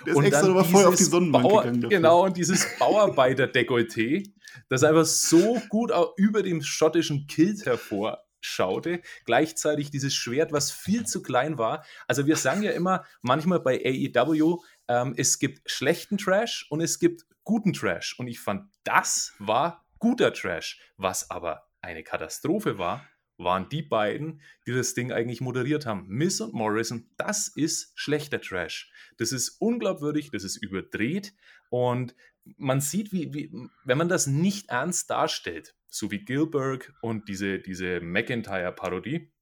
Der 0.06 0.12
ist 0.12 0.16
und 0.16 0.24
extra 0.24 0.48
aber 0.48 0.64
voll 0.64 0.84
auf 0.86 0.96
die 0.96 1.04
Sonnenbank 1.04 1.44
Bauer, 1.44 1.62
gegangen. 1.62 1.80
Dafür. 1.82 1.96
Genau, 1.96 2.24
und 2.24 2.36
dieses 2.36 2.66
Bauarbeiter-Dekolleté, 2.78 4.30
das 4.68 4.82
einfach 4.82 5.04
so 5.04 5.60
gut 5.68 5.92
auch 5.92 6.14
über 6.16 6.42
dem 6.42 6.62
schottischen 6.62 7.26
Kilt 7.26 7.66
hervor 7.66 8.23
schaute. 8.44 9.00
Gleichzeitig 9.24 9.90
dieses 9.90 10.14
Schwert, 10.14 10.52
was 10.52 10.70
viel 10.70 11.06
zu 11.06 11.22
klein 11.22 11.58
war. 11.58 11.84
Also 12.06 12.26
wir 12.26 12.36
sagen 12.36 12.62
ja 12.62 12.72
immer 12.72 13.04
manchmal 13.22 13.60
bei 13.60 13.80
AEW, 13.84 14.62
ähm, 14.88 15.14
es 15.16 15.38
gibt 15.38 15.70
schlechten 15.70 16.18
Trash 16.18 16.66
und 16.70 16.80
es 16.80 16.98
gibt 16.98 17.24
guten 17.44 17.72
Trash. 17.72 18.18
Und 18.18 18.26
ich 18.26 18.40
fand, 18.40 18.70
das 18.84 19.32
war 19.38 19.84
guter 19.98 20.32
Trash. 20.32 20.80
Was 20.96 21.30
aber 21.30 21.68
eine 21.80 22.02
Katastrophe 22.02 22.78
war, 22.78 23.06
waren 23.36 23.68
die 23.68 23.82
beiden, 23.82 24.40
die 24.66 24.72
das 24.72 24.94
Ding 24.94 25.12
eigentlich 25.12 25.40
moderiert 25.40 25.86
haben. 25.86 26.06
Miss 26.08 26.40
und 26.40 26.54
Morrison, 26.54 27.10
das 27.16 27.48
ist 27.48 27.92
schlechter 27.94 28.40
Trash. 28.40 28.92
Das 29.18 29.32
ist 29.32 29.60
unglaubwürdig, 29.60 30.30
das 30.30 30.44
ist 30.44 30.56
überdreht 30.56 31.34
und 31.70 32.14
man 32.56 32.80
sieht, 32.80 33.12
wie, 33.12 33.32
wie, 33.32 33.52
wenn 33.84 33.98
man 33.98 34.08
das 34.08 34.26
nicht 34.26 34.68
ernst 34.68 35.10
darstellt, 35.10 35.74
so 35.94 36.10
wie 36.10 36.24
Gilbert 36.24 36.92
und 37.02 37.28
diese, 37.28 37.60
diese 37.60 38.00
McIntyre-Parodie, 38.00 39.32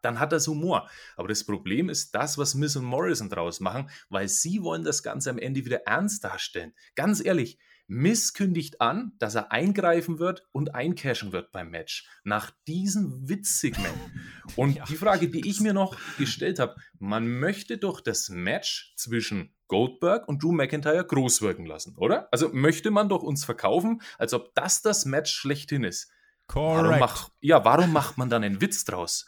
dann 0.00 0.18
hat 0.18 0.32
das 0.32 0.48
Humor. 0.48 0.88
Aber 1.16 1.28
das 1.28 1.44
Problem 1.44 1.88
ist 1.88 2.14
das, 2.14 2.38
was 2.38 2.54
Miss 2.54 2.76
und 2.76 2.84
Morrison 2.84 3.28
draus 3.28 3.60
machen, 3.60 3.88
weil 4.08 4.28
sie 4.28 4.62
wollen 4.62 4.84
das 4.84 5.02
Ganze 5.02 5.30
am 5.30 5.38
Ende 5.38 5.64
wieder 5.64 5.82
ernst 5.86 6.24
darstellen. 6.24 6.74
Ganz 6.94 7.24
ehrlich, 7.24 7.58
Miss 7.86 8.32
kündigt 8.32 8.80
an, 8.80 9.12
dass 9.18 9.34
er 9.34 9.52
eingreifen 9.52 10.18
wird 10.18 10.48
und 10.52 10.74
eincashen 10.74 11.32
wird 11.32 11.52
beim 11.52 11.70
Match. 11.70 12.08
Nach 12.24 12.50
diesem 12.66 13.28
Witzsegment. 13.28 13.98
Und 14.56 14.76
ja, 14.76 14.84
die 14.84 14.96
Frage, 14.96 15.28
die 15.28 15.46
ich 15.48 15.60
mir 15.60 15.74
noch 15.74 15.96
gestellt 16.16 16.58
habe, 16.58 16.76
man 16.98 17.28
möchte 17.28 17.76
doch 17.78 18.00
das 18.00 18.30
Match 18.30 18.94
zwischen 18.96 19.54
Goldberg 19.72 20.28
und 20.28 20.42
Drew 20.42 20.52
McIntyre 20.52 21.02
groß 21.02 21.40
wirken 21.40 21.64
lassen, 21.64 21.96
oder? 21.96 22.28
Also 22.30 22.50
möchte 22.52 22.90
man 22.90 23.08
doch 23.08 23.22
uns 23.22 23.42
verkaufen, 23.46 24.02
als 24.18 24.34
ob 24.34 24.54
das 24.54 24.82
das 24.82 25.06
Match 25.06 25.32
schlechthin 25.32 25.82
ist. 25.82 26.10
Correct. 26.46 26.84
Warum 26.84 26.98
mach, 27.00 27.30
ja, 27.40 27.64
warum 27.64 27.90
macht 27.90 28.18
man 28.18 28.28
dann 28.28 28.44
einen 28.44 28.60
Witz 28.60 28.84
draus? 28.84 29.24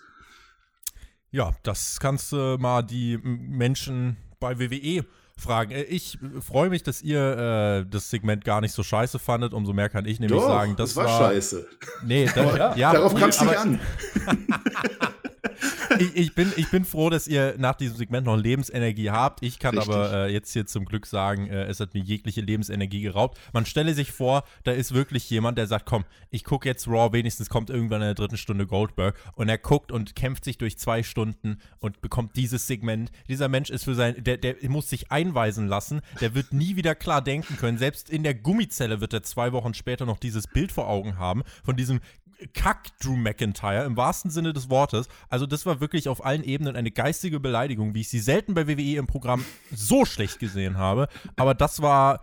Ja, 1.31 1.55
das 1.63 1.99
kannst 1.99 2.31
du 2.33 2.59
mal 2.59 2.83
die 2.83 3.17
Menschen 3.23 4.19
bei 4.39 4.59
WWE 4.61 5.07
fragen. 5.39 5.71
Äh, 5.71 5.85
ich 5.85 6.19
freue 6.41 6.69
mich, 6.69 6.83
dass 6.83 7.01
ihr 7.01 7.85
äh, 7.87 7.91
das 7.91 8.11
Segment 8.11 8.45
gar 8.45 8.61
nicht 8.61 8.73
so 8.73 8.83
scheiße 8.83 9.19
fandet. 9.19 9.55
Umso 9.55 9.73
mehr 9.73 9.89
kann 9.89 10.05
ich 10.05 10.21
nämlich 10.21 10.39
Doch, 10.39 10.47
sagen, 10.47 10.77
das, 10.77 10.91
das 10.91 10.97
war, 10.97 11.07
war 11.07 11.31
scheiße. 11.31 11.67
Nee, 12.05 12.29
da, 12.35 12.57
ja, 12.57 12.77
ja, 12.77 12.93
darauf 12.93 13.15
kam 13.15 13.31
es 13.31 13.41
nicht 13.41 13.57
an. 13.57 13.81
ich, 15.99 16.17
ich, 16.17 16.35
bin, 16.35 16.53
ich 16.57 16.71
bin 16.71 16.85
froh, 16.85 17.11
dass 17.11 17.27
ihr 17.27 17.55
nach 17.59 17.75
diesem 17.75 17.97
Segment 17.97 18.27
noch 18.27 18.37
Lebensenergie 18.37 19.11
habt. 19.11 19.43
Ich 19.43 19.59
kann 19.59 19.77
Richtig. 19.77 19.95
aber 19.95 20.13
äh, 20.13 20.33
jetzt 20.33 20.53
hier 20.53 20.67
zum 20.67 20.85
Glück 20.85 21.07
sagen, 21.07 21.49
äh, 21.49 21.65
es 21.65 21.81
hat 21.81 21.95
mir 21.95 22.03
jegliche 22.03 22.41
Lebensenergie 22.41 23.03
geraubt. 23.03 23.39
Man 23.53 23.67
stelle 23.67 23.95
sich 23.95 24.13
vor, 24.13 24.45
da 24.65 24.73
ist 24.73 24.95
wirklich 24.95 25.29
jemand, 25.31 25.59
der 25.59 25.67
sagt, 25.67 25.87
komm, 25.87 26.05
ich 26.31 26.45
gucke 26.45 26.69
jetzt 26.69 26.89
Raw, 26.89 27.13
wenigstens 27.13 27.49
kommt 27.49 27.71
irgendwann 27.71 28.03
in 28.03 28.09
der 28.09 28.15
dritten 28.15 28.37
Stunde 28.37 28.67
Goldberg 28.67 29.17
und 29.35 29.49
er 29.49 29.59
guckt 29.59 29.93
und 29.93 30.17
kämpft 30.17 30.45
sich 30.45 30.59
durch 30.59 30.79
zwei 30.79 31.03
Stunden 31.03 31.59
und 31.79 32.01
bekommt 32.01 32.37
dieses 32.37 32.67
Segment. 32.67 33.11
Dieser 33.29 33.49
Mensch 33.49 33.71
ist 33.71 33.85
für 33.85 33.95
sein, 33.95 34.23
der, 34.23 34.37
der 34.37 34.57
muss 34.69 34.89
sich 34.89 35.11
einweisen 35.11 35.69
lassen, 35.69 36.01
der 36.21 36.35
wird 36.35 36.53
nie 36.53 36.77
wieder 36.77 36.95
klar 36.95 37.23
denken 37.23 37.57
können. 37.57 37.79
Selbst 37.79 38.11
in 38.11 38.23
der 38.23 38.35
Gummizelle 38.35 39.01
wird 39.01 39.13
er 39.13 39.23
zwei 39.23 39.53
Wochen 39.53 39.75
später 39.75 40.07
noch 40.07 40.19
dieses 40.19 40.47
Bild 40.47 40.73
vor 40.73 40.89
Augen 40.89 41.19
haben 41.19 41.43
von 41.63 41.77
diesem 41.77 42.01
Kack 42.53 42.99
Drew 43.01 43.17
McIntyre 43.17 43.85
im 43.85 43.97
wahrsten 43.97 44.31
Sinne 44.31 44.53
des 44.53 44.71
Wortes. 44.71 45.09
Also 45.29 45.47
das 45.47 45.67
war 45.67 45.81
wirklich 45.81 46.09
auf 46.09 46.25
allen 46.25 46.45
Ebenen 46.45 46.77
eine 46.77 46.91
geistige 46.91 47.41
Beleidigung, 47.41 47.95
wie 47.95 48.01
ich 48.03 48.09
sie 48.09 48.21
selten 48.21 48.55
bei 48.55 48.67
WWE 48.69 48.97
im 48.99 49.07
Programm 49.07 49.45
so 49.75 50.05
schlecht 50.05 50.39
gesehen 50.39 50.79
habe. 50.79 51.09
Aber 51.37 51.55
das 51.55 51.83
war 51.83 52.21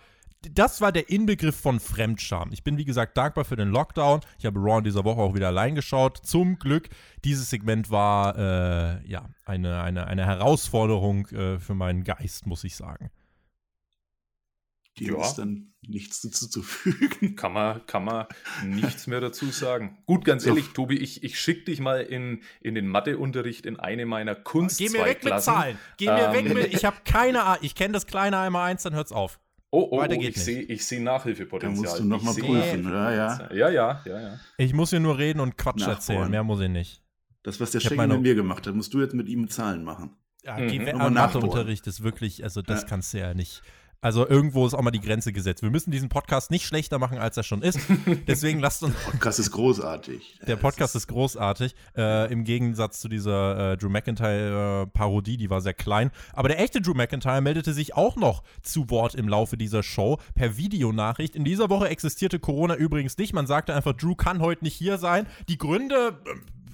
das 0.49 0.81
war 0.81 0.91
der 0.91 1.09
Inbegriff 1.09 1.55
von 1.55 1.79
Fremdscham. 1.79 2.49
Ich 2.51 2.63
bin, 2.63 2.77
wie 2.77 2.85
gesagt, 2.85 3.15
dankbar 3.15 3.45
für 3.45 3.55
den 3.55 3.69
Lockdown. 3.69 4.21
Ich 4.39 4.45
habe 4.45 4.59
Raw 4.59 4.79
in 4.79 4.83
dieser 4.83 5.03
Woche 5.03 5.21
auch 5.21 5.35
wieder 5.35 5.47
allein 5.47 5.75
geschaut. 5.75 6.17
Zum 6.17 6.57
Glück. 6.57 6.89
Dieses 7.23 7.49
Segment 7.49 7.91
war 7.91 8.35
äh, 8.37 9.07
ja 9.07 9.29
eine, 9.45 9.81
eine, 9.83 10.07
eine 10.07 10.25
Herausforderung 10.25 11.27
äh, 11.27 11.59
für 11.59 11.75
meinen 11.75 12.03
Geist, 12.03 12.47
muss 12.47 12.63
ich 12.63 12.75
sagen. 12.75 13.11
Dem 14.99 15.15
ja. 15.15 15.21
ist 15.21 15.35
dann 15.35 15.73
nichts 15.87 16.21
hinzuzufügen. 16.21 17.35
Kann 17.35 17.53
man, 17.53 17.85
kann 17.87 18.03
man 18.03 18.27
nichts 18.65 19.07
mehr 19.07 19.19
dazu 19.19 19.47
sagen. 19.47 19.97
Gut, 20.05 20.25
ganz 20.25 20.45
ehrlich, 20.45 20.65
so. 20.65 20.73
Tobi, 20.73 20.97
ich, 20.97 21.23
ich 21.23 21.39
schicke 21.39 21.65
dich 21.65 21.79
mal 21.79 22.01
in, 22.01 22.43
in 22.61 22.75
den 22.75 22.87
Matheunterricht 22.87 23.65
in 23.65 23.79
eine 23.79 24.05
meiner 24.05 24.35
Kunst. 24.35 24.77
Geh 24.77 24.89
mir 24.89 25.05
weg 25.05 25.23
mit 25.23 25.41
Zahlen. 25.41 25.77
Geh 25.97 26.05
mir 26.05 26.27
ähm, 26.27 26.33
weg 26.33 26.53
mit. 26.53 26.73
Ich 26.73 26.85
habe 26.85 26.97
keine 27.03 27.43
Ahnung. 27.43 27.63
Ich 27.63 27.75
kenne 27.75 27.93
das 27.93 28.05
kleine 28.05 28.37
einmal 28.37 28.69
eins, 28.69 28.83
dann 28.83 28.93
hört's 28.93 29.11
auf. 29.11 29.39
Oh, 29.73 29.87
oh, 29.89 29.97
Weiter 29.99 30.17
oh 30.17 30.21
ich 30.21 30.35
sehe 30.35 30.77
seh 30.77 30.99
Nachhilfepotenzial. 30.99 31.83
Da 31.83 31.89
musst 31.89 31.99
du 31.99 32.03
nochmal 32.03 32.33
prüfen. 32.33 32.83
Ja, 32.83 33.13
ja. 33.13 33.49
ja, 33.53 33.69
ja, 33.69 34.01
ja, 34.05 34.21
ja. 34.21 34.39
Ich 34.57 34.73
muss 34.73 34.89
hier 34.89 34.99
nur 34.99 35.17
reden 35.17 35.39
und 35.39 35.57
Quatsch 35.57 35.79
Nachbauen. 35.79 35.95
erzählen. 35.95 36.29
Mehr 36.29 36.43
muss 36.43 36.59
ich 36.59 36.69
nicht. 36.69 37.01
Das, 37.43 37.59
was 37.59 37.71
der 37.71 37.79
Schengen 37.79 38.09
mit 38.09 38.21
mir 38.21 38.35
gemacht 38.35 38.67
hat, 38.67 38.75
musst 38.75 38.93
du 38.93 38.99
jetzt 38.99 39.15
mit 39.15 39.29
ihm 39.29 39.47
Zahlen 39.47 39.83
machen. 39.83 40.17
Ja, 40.43 40.57
mhm. 40.57 41.13
Matheunterricht 41.13 41.87
ist 41.87 42.03
wirklich, 42.03 42.43
also 42.43 42.61
das 42.61 42.81
ja. 42.81 42.87
kannst 42.87 43.13
du 43.13 43.19
ja 43.19 43.33
nicht. 43.33 43.61
Also 44.03 44.27
irgendwo 44.27 44.65
ist 44.65 44.73
auch 44.73 44.81
mal 44.81 44.89
die 44.89 44.99
Grenze 44.99 45.31
gesetzt. 45.31 45.61
Wir 45.61 45.69
müssen 45.69 45.91
diesen 45.91 46.09
Podcast 46.09 46.49
nicht 46.49 46.65
schlechter 46.65 46.97
machen, 46.97 47.19
als 47.19 47.37
er 47.37 47.43
schon 47.43 47.61
ist. 47.61 47.79
Deswegen 48.27 48.59
lasst 48.59 48.81
uns. 48.81 48.95
Der 48.95 49.11
Podcast 49.11 49.39
ist 49.39 49.51
großartig. 49.51 50.39
Der 50.47 50.55
Podcast 50.55 50.95
ist, 50.95 51.07
großartig. 51.07 51.75
Äh, 51.95 52.33
Im 52.33 52.43
Gegensatz 52.43 52.99
zu 52.99 53.09
dieser 53.09 53.73
äh, 53.73 53.77
Drew 53.77 53.89
McIntyre-Parodie, 53.89 55.37
die 55.37 55.51
war 55.51 55.61
sehr 55.61 55.75
klein. 55.75 56.09
Aber 56.33 56.47
der 56.47 56.59
echte 56.59 56.81
Drew 56.81 56.95
McIntyre 56.95 57.41
meldete 57.41 57.73
sich 57.73 57.95
auch 57.95 58.15
noch 58.15 58.41
zu 58.63 58.89
Wort 58.89 59.13
im 59.13 59.29
Laufe 59.29 59.55
dieser 59.55 59.83
Show 59.83 60.17
per 60.33 60.57
Videonachricht. 60.57 61.35
In 61.35 61.43
dieser 61.43 61.69
Woche 61.69 61.87
existierte 61.87 62.39
Corona 62.39 62.73
übrigens 62.75 63.19
nicht. 63.19 63.33
Man 63.33 63.45
sagte 63.45 63.75
einfach, 63.75 63.93
Drew 63.93 64.15
kann 64.15 64.41
heute 64.41 64.63
nicht 64.63 64.73
hier 64.75 64.97
sein. 64.97 65.27
Die 65.47 65.59
Gründe 65.59 66.19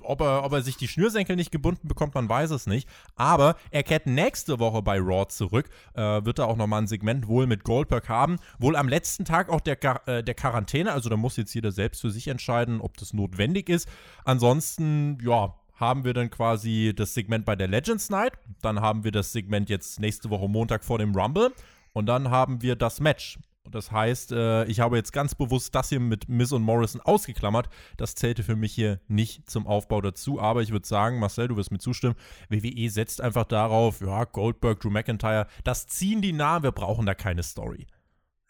ob 0.01 0.21
er, 0.21 0.43
ob 0.43 0.53
er 0.53 0.61
sich 0.61 0.77
die 0.77 0.87
Schnürsenkel 0.87 1.35
nicht 1.35 1.51
gebunden 1.51 1.87
bekommt, 1.87 2.15
man 2.15 2.29
weiß 2.29 2.51
es 2.51 2.67
nicht. 2.67 2.87
Aber 3.15 3.55
er 3.71 3.83
kehrt 3.83 4.07
nächste 4.07 4.59
Woche 4.59 4.81
bei 4.81 4.99
Raw 4.99 5.27
zurück. 5.27 5.69
Äh, 5.93 6.25
wird 6.25 6.39
er 6.39 6.47
auch 6.47 6.55
nochmal 6.55 6.81
ein 6.81 6.87
Segment 6.87 7.27
wohl 7.27 7.47
mit 7.47 7.63
Goldberg 7.63 8.09
haben. 8.09 8.37
Wohl 8.59 8.75
am 8.75 8.87
letzten 8.87 9.25
Tag 9.25 9.49
auch 9.49 9.61
der, 9.61 9.77
äh, 10.07 10.23
der 10.23 10.35
Quarantäne. 10.35 10.91
Also 10.91 11.09
da 11.09 11.17
muss 11.17 11.37
jetzt 11.37 11.53
jeder 11.53 11.71
selbst 11.71 12.01
für 12.01 12.11
sich 12.11 12.27
entscheiden, 12.27 12.81
ob 12.81 12.97
das 12.97 13.13
notwendig 13.13 13.69
ist. 13.69 13.87
Ansonsten, 14.23 15.17
ja, 15.23 15.53
haben 15.75 16.03
wir 16.03 16.13
dann 16.13 16.29
quasi 16.29 16.93
das 16.95 17.13
Segment 17.13 17.45
bei 17.45 17.55
der 17.55 17.67
Legends 17.67 18.09
Night. 18.09 18.33
Dann 18.61 18.81
haben 18.81 19.03
wir 19.03 19.11
das 19.11 19.31
Segment 19.31 19.69
jetzt 19.69 19.99
nächste 19.99 20.29
Woche 20.29 20.47
Montag 20.49 20.83
vor 20.83 20.97
dem 20.97 21.15
Rumble. 21.15 21.53
Und 21.93 22.07
dann 22.07 22.29
haben 22.29 22.61
wir 22.61 22.75
das 22.75 22.99
Match. 22.99 23.39
Und 23.67 23.75
das 23.75 23.91
heißt, 23.91 24.31
äh, 24.31 24.63
ich 24.67 24.79
habe 24.79 24.95
jetzt 24.95 25.11
ganz 25.11 25.35
bewusst 25.35 25.75
das 25.75 25.89
hier 25.89 25.99
mit 25.99 26.29
Miss 26.29 26.53
und 26.53 26.61
Morrison 26.61 27.01
ausgeklammert. 27.01 27.67
Das 27.97 28.15
zählte 28.15 28.41
für 28.41 28.55
mich 28.55 28.73
hier 28.73 29.01
nicht 29.09 29.49
zum 29.49 29.67
Aufbau 29.67 29.99
dazu. 29.99 30.39
Aber 30.39 30.61
ich 30.61 30.71
würde 30.71 30.87
sagen, 30.87 31.19
Marcel, 31.19 31.49
du 31.49 31.57
wirst 31.57 31.73
mir 31.73 31.77
zustimmen, 31.77 32.15
WWE 32.47 32.89
setzt 32.89 33.19
einfach 33.19 33.43
darauf, 33.43 33.99
ja, 33.99 34.23
Goldberg, 34.23 34.79
Drew 34.79 34.89
McIntyre, 34.89 35.47
das 35.65 35.85
ziehen 35.85 36.21
die 36.21 36.31
nah, 36.31 36.63
wir 36.63 36.71
brauchen 36.71 37.05
da 37.05 37.13
keine 37.13 37.43
Story. 37.43 37.87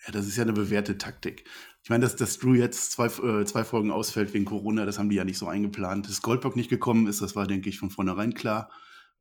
Ja, 0.05 0.11
das 0.11 0.27
ist 0.27 0.37
ja 0.37 0.43
eine 0.43 0.53
bewährte 0.53 0.99
Taktik. 0.99 1.45
Ich 1.81 1.89
meine, 1.89 2.03
dass, 2.03 2.15
dass 2.15 2.37
Drew 2.37 2.53
jetzt 2.53 2.91
zwei, 2.91 3.07
äh, 3.07 3.43
zwei 3.45 3.63
Folgen 3.63 3.89
ausfällt 3.89 4.35
wegen 4.35 4.45
Corona, 4.45 4.85
das 4.85 4.99
haben 4.99 5.09
die 5.09 5.15
ja 5.15 5.23
nicht 5.23 5.39
so 5.39 5.47
eingeplant. 5.47 6.07
Dass 6.07 6.21
Goldberg 6.21 6.55
nicht 6.55 6.69
gekommen 6.69 7.07
ist, 7.07 7.23
das 7.23 7.35
war, 7.35 7.47
denke 7.47 7.69
ich, 7.69 7.79
von 7.79 7.89
vornherein 7.89 8.35
klar. 8.35 8.69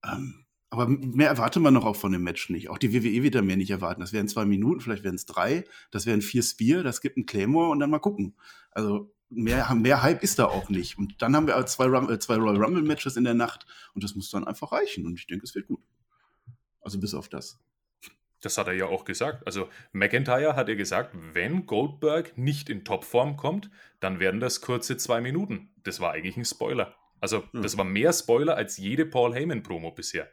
Ähm, 0.05 0.46
aber 0.70 0.88
mehr 0.88 1.28
erwartet 1.28 1.62
man 1.62 1.75
noch 1.75 1.85
auch 1.85 1.96
von 1.96 2.12
dem 2.12 2.23
Match 2.23 2.50
nicht. 2.50 2.68
Auch 2.68 2.78
die 2.78 2.92
WWE 2.92 3.23
wird 3.23 3.35
da 3.37 3.42
mehr 3.42 3.56
nicht 3.56 3.70
erwarten. 3.70 4.00
Das 4.00 4.12
wären 4.12 4.28
zwei 4.28 4.44
Minuten, 4.44 4.80
vielleicht 4.80 5.04
wären 5.04 5.14
es 5.14 5.26
drei. 5.26 5.64
Das 5.90 6.06
wären 6.06 6.23
vier 6.23 6.42
Spear, 6.42 6.82
das 6.82 7.00
gibt 7.00 7.16
einen 7.16 7.26
Claymore 7.26 7.70
und 7.70 7.78
dann 7.78 7.90
mal 7.90 8.00
gucken. 8.00 8.37
Also 8.73 9.14
mehr, 9.28 9.73
mehr 9.75 10.02
Hype 10.02 10.23
ist 10.23 10.38
da 10.38 10.46
auch 10.46 10.68
nicht. 10.68 10.99
Und 10.99 11.23
dann 11.23 11.37
haben 11.37 11.46
wir 11.46 11.64
zwei, 11.66 11.87
äh, 11.87 12.18
zwei 12.18 12.37
Royal 12.37 12.62
Rumble 12.62 12.82
Matches 12.82 13.16
in 13.16 13.25
der 13.25 13.35
Nacht 13.35 13.66
und 13.94 14.02
das 14.02 14.14
muss 14.14 14.30
dann 14.30 14.46
einfach 14.46 14.73
reichen. 14.73 15.06
Und 15.06 15.18
ich 15.18 15.26
denke, 15.26 15.44
es 15.44 15.54
wird 15.54 15.68
gut. 15.68 15.80
Also 16.80 16.99
bis 17.00 17.14
auf 17.14 17.28
das. 17.28 17.58
Das 18.42 18.58
hat 18.58 18.66
er 18.66 18.75
ja 18.75 18.87
auch 18.87 19.04
gesagt. 19.04 19.46
Also 19.46 19.68
McIntyre 19.92 20.56
hat 20.56 20.68
ja 20.68 20.75
gesagt, 20.75 21.16
wenn 21.32 21.66
Goldberg 21.66 22.37
nicht 22.37 22.68
in 22.68 22.85
Topform 22.85 23.37
kommt, 23.37 23.70
dann 24.00 24.20
werden 24.20 24.40
das 24.40 24.61
kurze 24.61 24.96
zwei 24.96 25.20
Minuten. 25.20 25.70
Das 25.82 26.00
war 26.00 26.12
eigentlich 26.12 26.37
ein 26.37 26.44
Spoiler. 26.44 26.94
Also 27.18 27.44
das 27.52 27.78
war 27.78 27.85
mehr 27.85 28.12
Spoiler 28.12 28.56
als 28.56 28.76
jede 28.76 29.06
Paul 29.06 29.35
Heyman 29.35 29.62
Promo 29.62 29.90
bisher. 29.90 30.30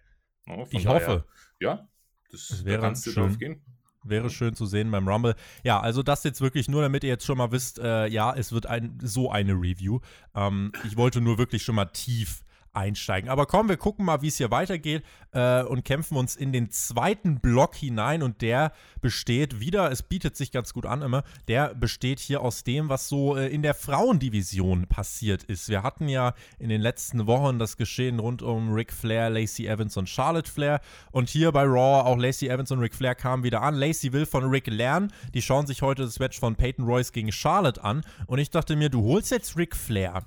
Oh, 0.48 0.66
ich 0.70 0.84
daher, 0.84 1.08
hoffe. 1.08 1.26
Ja, 1.60 1.88
das, 2.32 2.48
das 2.50 2.66
wäre 2.66 2.78
da 2.78 2.88
kannst 2.88 3.06
du 3.08 3.12
drauf 3.12 3.38
gehen. 3.38 3.62
Wäre 4.04 4.30
schön 4.30 4.54
zu 4.54 4.66
sehen 4.66 4.92
beim 4.92 5.08
Rumble. 5.08 5.36
Ja, 5.64 5.80
also 5.80 6.04
das 6.04 6.26
jetzt 6.26 6.42
wirklich 6.42 6.68
nur, 6.68 6.82
damit 6.82 7.04
ihr 7.04 7.10
jetzt 7.10 7.26
schon 7.26 7.38
mal 7.38 7.52
wisst, 7.52 7.80
äh, 7.80 8.08
ja, 8.08 8.34
es 8.36 8.52
wird 8.52 8.66
ein, 8.66 9.00
so 9.02 9.32
eine 9.32 9.54
Review. 9.54 10.00
Ähm, 10.36 10.74
ich 10.86 10.98
wollte 10.98 11.22
nur 11.22 11.38
wirklich 11.38 11.64
schon 11.64 11.76
mal 11.76 11.86
tief 11.86 12.44
einsteigen. 12.74 13.30
Aber 13.30 13.46
komm, 13.46 13.70
wir 13.70 13.78
gucken 13.78 14.06
mal, 14.06 14.22
wie 14.22 14.28
es 14.28 14.38
hier 14.38 14.52
weitergeht 14.52 15.04
äh, 15.32 15.64
und 15.64 15.86
kämpfen 15.86 16.18
uns 16.18 16.36
in 16.36 16.52
den 16.52 16.72
zweiten 16.72 17.40
Block 17.40 17.76
hinein. 17.76 18.24
Und 18.24 18.42
der 18.42 18.72
besteht 19.02 19.60
wieder, 19.60 19.92
es 19.92 20.04
bietet 20.04 20.36
sich 20.36 20.52
ganz 20.52 20.74
gut 20.74 20.86
an 20.86 21.02
immer, 21.02 21.24
der 21.48 21.74
besteht 21.76 22.20
hier 22.20 22.42
aus 22.42 22.64
dem, 22.64 22.90
was 22.90 23.08
so 23.08 23.38
äh, 23.38 23.48
in 23.48 23.62
der 23.62 23.74
Frauendivision 23.74 24.88
passiert 24.88 25.44
ist. 25.44 25.70
Wir 25.70 25.84
hatten 25.84 26.08
ja 26.08 26.34
in 26.60 26.70
den 26.70 26.82
letzten 26.82 27.28
Wochen 27.28 27.60
das 27.60 27.78
Geschehen 27.78 28.20
rund 28.20 28.42
um 28.42 28.74
Ric 28.74 28.92
Flair, 28.92 29.30
Lacey 29.30 29.68
Evans 29.68 29.96
und 29.98 30.10
Charlotte 30.10 30.50
Flair. 30.50 30.82
Und 31.12 31.30
hier 31.30 31.52
bei 31.52 31.64
Raw 31.64 32.08
auch 32.08 32.18
Lacey 32.18 32.48
Evans 32.48 32.72
und 32.72 32.80
Ric 32.80 32.96
Flair 32.96 33.16
kamen 33.16 33.44
wieder 33.44 33.62
an. 33.62 33.76
Lacey 33.76 34.14
will 34.14 34.26
von 34.26 34.50
Ric 34.50 34.68
lernen. 34.68 35.12
Die 35.34 35.42
schauen 35.42 35.68
sich 35.68 35.82
heute 35.82 36.04
das 36.04 36.20
Match 36.20 36.40
von 36.40 36.56
Peyton 36.56 36.86
Royce 36.86 37.12
gegen 37.12 37.32
Charlotte 37.32 37.84
an. 37.84 38.04
Und 38.26 38.40
ich 38.40 38.50
dachte 38.50 38.76
mir, 38.76 38.90
du 38.90 39.04
holst 39.04 39.32
jetzt 39.32 39.58
Ric 39.58 39.76
Flair 39.76 40.24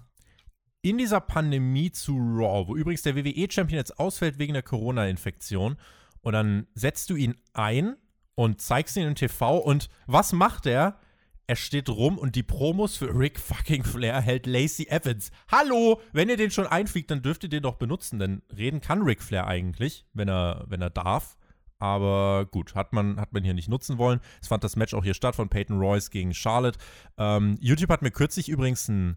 in 0.89 0.99
dieser 0.99 1.21
Pandemie 1.21 1.91
zu 1.91 2.17
Raw, 2.17 2.69
wo 2.69 2.77
übrigens 2.77 3.03
der 3.03 3.17
WWE-Champion 3.17 3.79
jetzt 3.79 3.99
ausfällt 3.99 4.39
wegen 4.39 4.53
der 4.53 4.63
Corona-Infektion, 4.63 5.77
und 6.21 6.33
dann 6.33 6.67
setzt 6.75 7.11
du 7.11 7.17
ihn 7.17 7.37
ein 7.53 7.97
und 8.35 8.61
zeigst 8.61 8.97
ihn 8.97 9.07
im 9.07 9.15
TV 9.15 9.59
und 9.59 9.89
was 10.07 10.33
macht 10.33 10.67
er? 10.67 10.99
er 11.47 11.57
steht 11.57 11.89
rum 11.89 12.19
und 12.19 12.35
die 12.35 12.43
Promos 12.43 12.97
für 12.97 13.17
Rick 13.17 13.39
fucking 13.39 13.85
Flair 13.85 14.21
hält 14.21 14.47
Lacey 14.47 14.89
Evans. 14.89 15.31
Hallo, 15.51 16.01
wenn 16.13 16.29
ihr 16.29 16.37
den 16.37 16.51
schon 16.51 16.67
einfliegt, 16.67 17.11
dann 17.11 17.23
dürft 17.23 17.45
ihr 17.45 17.49
den 17.49 17.63
doch 17.63 17.77
benutzen, 17.77 18.19
denn 18.19 18.43
reden 18.57 18.81
kann 18.81 19.03
Rick 19.03 19.23
Flair 19.23 19.47
eigentlich, 19.47 20.05
wenn 20.13 20.29
er, 20.29 20.65
wenn 20.67 20.83
er 20.83 20.91
darf. 20.91 21.37
Aber 21.79 22.47
gut, 22.47 22.75
hat 22.75 22.93
man, 22.93 23.21
hat 23.21 23.33
man 23.33 23.45
hier 23.45 23.55
nicht 23.55 23.69
nutzen 23.69 23.99
wollen. 23.99 24.21
Es 24.41 24.49
fand 24.49 24.65
das 24.65 24.77
Match 24.77 24.95
auch 24.95 25.05
hier 25.05 25.15
statt 25.15 25.37
von 25.37 25.49
Peyton 25.49 25.79
Royce 25.79 26.11
gegen 26.11 26.35
Charlotte. 26.35 26.79
Ähm, 27.19 27.57
YouTube 27.61 27.91
hat 27.91 28.03
mir 28.03 28.11
kürzlich 28.11 28.49
übrigens 28.49 28.89
ein 28.89 29.17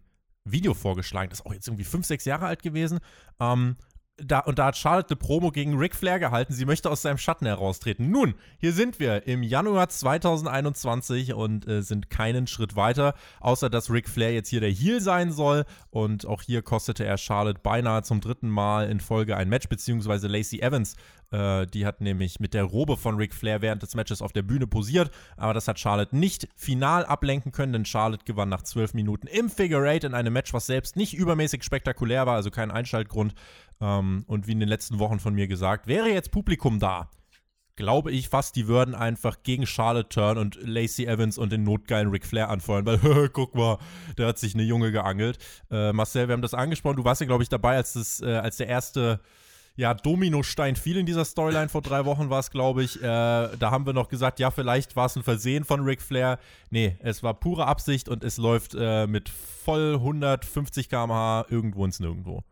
Video 0.52 0.74
vorgeschlagen, 0.74 1.30
das 1.30 1.40
ist 1.40 1.46
auch 1.46 1.52
jetzt 1.52 1.68
irgendwie 1.68 1.84
fünf, 1.84 2.06
sechs 2.06 2.24
Jahre 2.24 2.46
alt 2.46 2.62
gewesen. 2.62 3.00
Ähm, 3.38 3.76
da, 4.22 4.40
und 4.40 4.58
da 4.58 4.66
hat 4.66 4.76
Charlotte 4.76 5.10
eine 5.10 5.16
Promo 5.16 5.50
gegen 5.50 5.76
Ric 5.76 5.94
Flair 5.94 6.18
gehalten. 6.18 6.52
Sie 6.52 6.64
möchte 6.64 6.90
aus 6.90 7.02
seinem 7.02 7.18
Schatten 7.18 7.46
heraustreten. 7.46 8.10
Nun, 8.10 8.34
hier 8.58 8.72
sind 8.72 9.00
wir 9.00 9.26
im 9.26 9.42
Januar 9.42 9.88
2021 9.88 11.34
und 11.34 11.66
äh, 11.66 11.82
sind 11.82 12.10
keinen 12.10 12.46
Schritt 12.46 12.76
weiter, 12.76 13.14
außer 13.40 13.70
dass 13.70 13.90
Ric 13.90 14.08
Flair 14.08 14.32
jetzt 14.32 14.48
hier 14.48 14.60
der 14.60 14.70
Heel 14.70 15.00
sein 15.00 15.32
soll. 15.32 15.64
Und 15.90 16.26
auch 16.26 16.42
hier 16.42 16.62
kostete 16.62 17.04
er 17.04 17.18
Charlotte 17.18 17.60
beinahe 17.62 18.02
zum 18.02 18.20
dritten 18.20 18.48
Mal 18.48 18.88
in 18.88 19.00
Folge 19.00 19.36
ein 19.36 19.48
Match, 19.48 19.68
beziehungsweise 19.68 20.28
Lacey 20.28 20.60
Evans. 20.60 20.96
Äh, 21.30 21.66
die 21.66 21.86
hat 21.86 22.00
nämlich 22.00 22.40
mit 22.40 22.54
der 22.54 22.64
Robe 22.64 22.96
von 22.96 23.16
Ric 23.16 23.34
Flair 23.34 23.62
während 23.62 23.82
des 23.82 23.94
Matches 23.94 24.22
auf 24.22 24.32
der 24.32 24.42
Bühne 24.42 24.66
posiert. 24.66 25.10
Aber 25.36 25.54
das 25.54 25.68
hat 25.68 25.78
Charlotte 25.78 26.16
nicht 26.16 26.48
final 26.56 27.04
ablenken 27.04 27.52
können, 27.52 27.72
denn 27.72 27.84
Charlotte 27.84 28.24
gewann 28.24 28.48
nach 28.48 28.62
zwölf 28.62 28.94
Minuten 28.94 29.26
im 29.26 29.48
Figure 29.48 29.88
Eight 29.88 30.04
in 30.04 30.14
einem 30.14 30.32
Match, 30.32 30.52
was 30.52 30.66
selbst 30.66 30.96
nicht 30.96 31.14
übermäßig 31.14 31.62
spektakulär 31.62 32.26
war, 32.26 32.34
also 32.34 32.50
kein 32.50 32.70
Einschaltgrund. 32.70 33.34
Ähm, 33.80 34.24
und 34.26 34.46
wie 34.46 34.52
in 34.52 34.60
den 34.60 34.68
letzten 34.68 34.98
Wochen 34.98 35.20
von 35.20 35.34
mir 35.34 35.48
gesagt, 35.48 35.86
wäre 35.86 36.08
jetzt 36.08 36.30
Publikum 36.30 36.78
da, 36.78 37.10
glaube 37.76 38.12
ich 38.12 38.28
fast, 38.28 38.56
die 38.56 38.68
würden 38.68 38.94
einfach 38.94 39.42
gegen 39.42 39.66
Charlotte 39.66 40.08
turn 40.08 40.38
und 40.38 40.58
Lacey 40.62 41.06
Evans 41.06 41.38
und 41.38 41.50
den 41.50 41.62
notgeilen 41.62 42.10
Ric 42.10 42.26
Flair 42.26 42.50
anfeuern, 42.50 42.84
weil, 42.84 43.28
guck 43.32 43.54
mal, 43.54 43.78
der 44.18 44.28
hat 44.28 44.38
sich 44.38 44.54
eine 44.54 44.64
Junge 44.64 44.92
geangelt. 44.92 45.38
Äh, 45.70 45.92
Marcel, 45.92 46.28
wir 46.28 46.34
haben 46.34 46.42
das 46.42 46.54
angesprochen, 46.54 46.96
du 46.96 47.04
warst 47.04 47.20
ja, 47.20 47.26
glaube 47.26 47.42
ich, 47.42 47.48
dabei, 47.48 47.76
als, 47.76 47.94
das, 47.94 48.20
äh, 48.20 48.36
als 48.36 48.58
der 48.58 48.68
erste 48.68 49.20
ja, 49.76 49.94
Dominostein 49.94 50.76
fiel 50.76 50.98
in 50.98 51.06
dieser 51.06 51.24
Storyline 51.24 51.70
vor 51.70 51.80
drei 51.80 52.04
Wochen 52.04 52.28
war 52.28 52.40
es, 52.40 52.50
glaube 52.50 52.82
ich. 52.82 53.00
Äh, 53.00 53.02
da 53.02 53.70
haben 53.70 53.86
wir 53.86 53.94
noch 53.94 54.08
gesagt, 54.08 54.38
ja, 54.38 54.50
vielleicht 54.50 54.94
war 54.94 55.06
es 55.06 55.16
ein 55.16 55.22
Versehen 55.22 55.64
von 55.64 55.80
Ric 55.80 56.02
Flair. 56.02 56.38
Nee, 56.68 56.96
es 57.00 57.22
war 57.22 57.32
pure 57.32 57.66
Absicht 57.66 58.08
und 58.10 58.22
es 58.22 58.36
läuft 58.36 58.74
äh, 58.78 59.06
mit 59.06 59.30
voll 59.30 59.94
150 59.94 60.90
km/h 60.90 61.46
irgendwo 61.48 61.86
ins 61.86 61.98
Nirgendwo. 61.98 62.44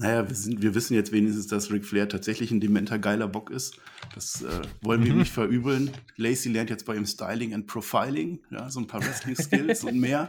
Naja, 0.00 0.26
wir, 0.26 0.34
sind, 0.34 0.62
wir 0.62 0.74
wissen 0.74 0.94
jetzt 0.94 1.12
wenigstens, 1.12 1.46
dass 1.46 1.70
Ric 1.70 1.84
Flair 1.84 2.08
tatsächlich 2.08 2.50
ein 2.50 2.58
dementer 2.58 2.98
geiler 2.98 3.28
Bock 3.28 3.50
ist. 3.50 3.76
Das 4.14 4.40
äh, 4.40 4.62
wollen 4.80 5.04
wir 5.04 5.12
mhm. 5.12 5.18
nicht 5.18 5.32
verübeln. 5.32 5.90
Lacey 6.16 6.50
lernt 6.50 6.70
jetzt 6.70 6.86
bei 6.86 6.96
ihm 6.96 7.04
Styling 7.04 7.52
and 7.52 7.66
Profiling, 7.66 8.40
ja, 8.50 8.70
so 8.70 8.80
ein 8.80 8.86
paar 8.86 9.04
Wrestling-Skills 9.04 9.84
und 9.84 10.00
mehr. 10.00 10.28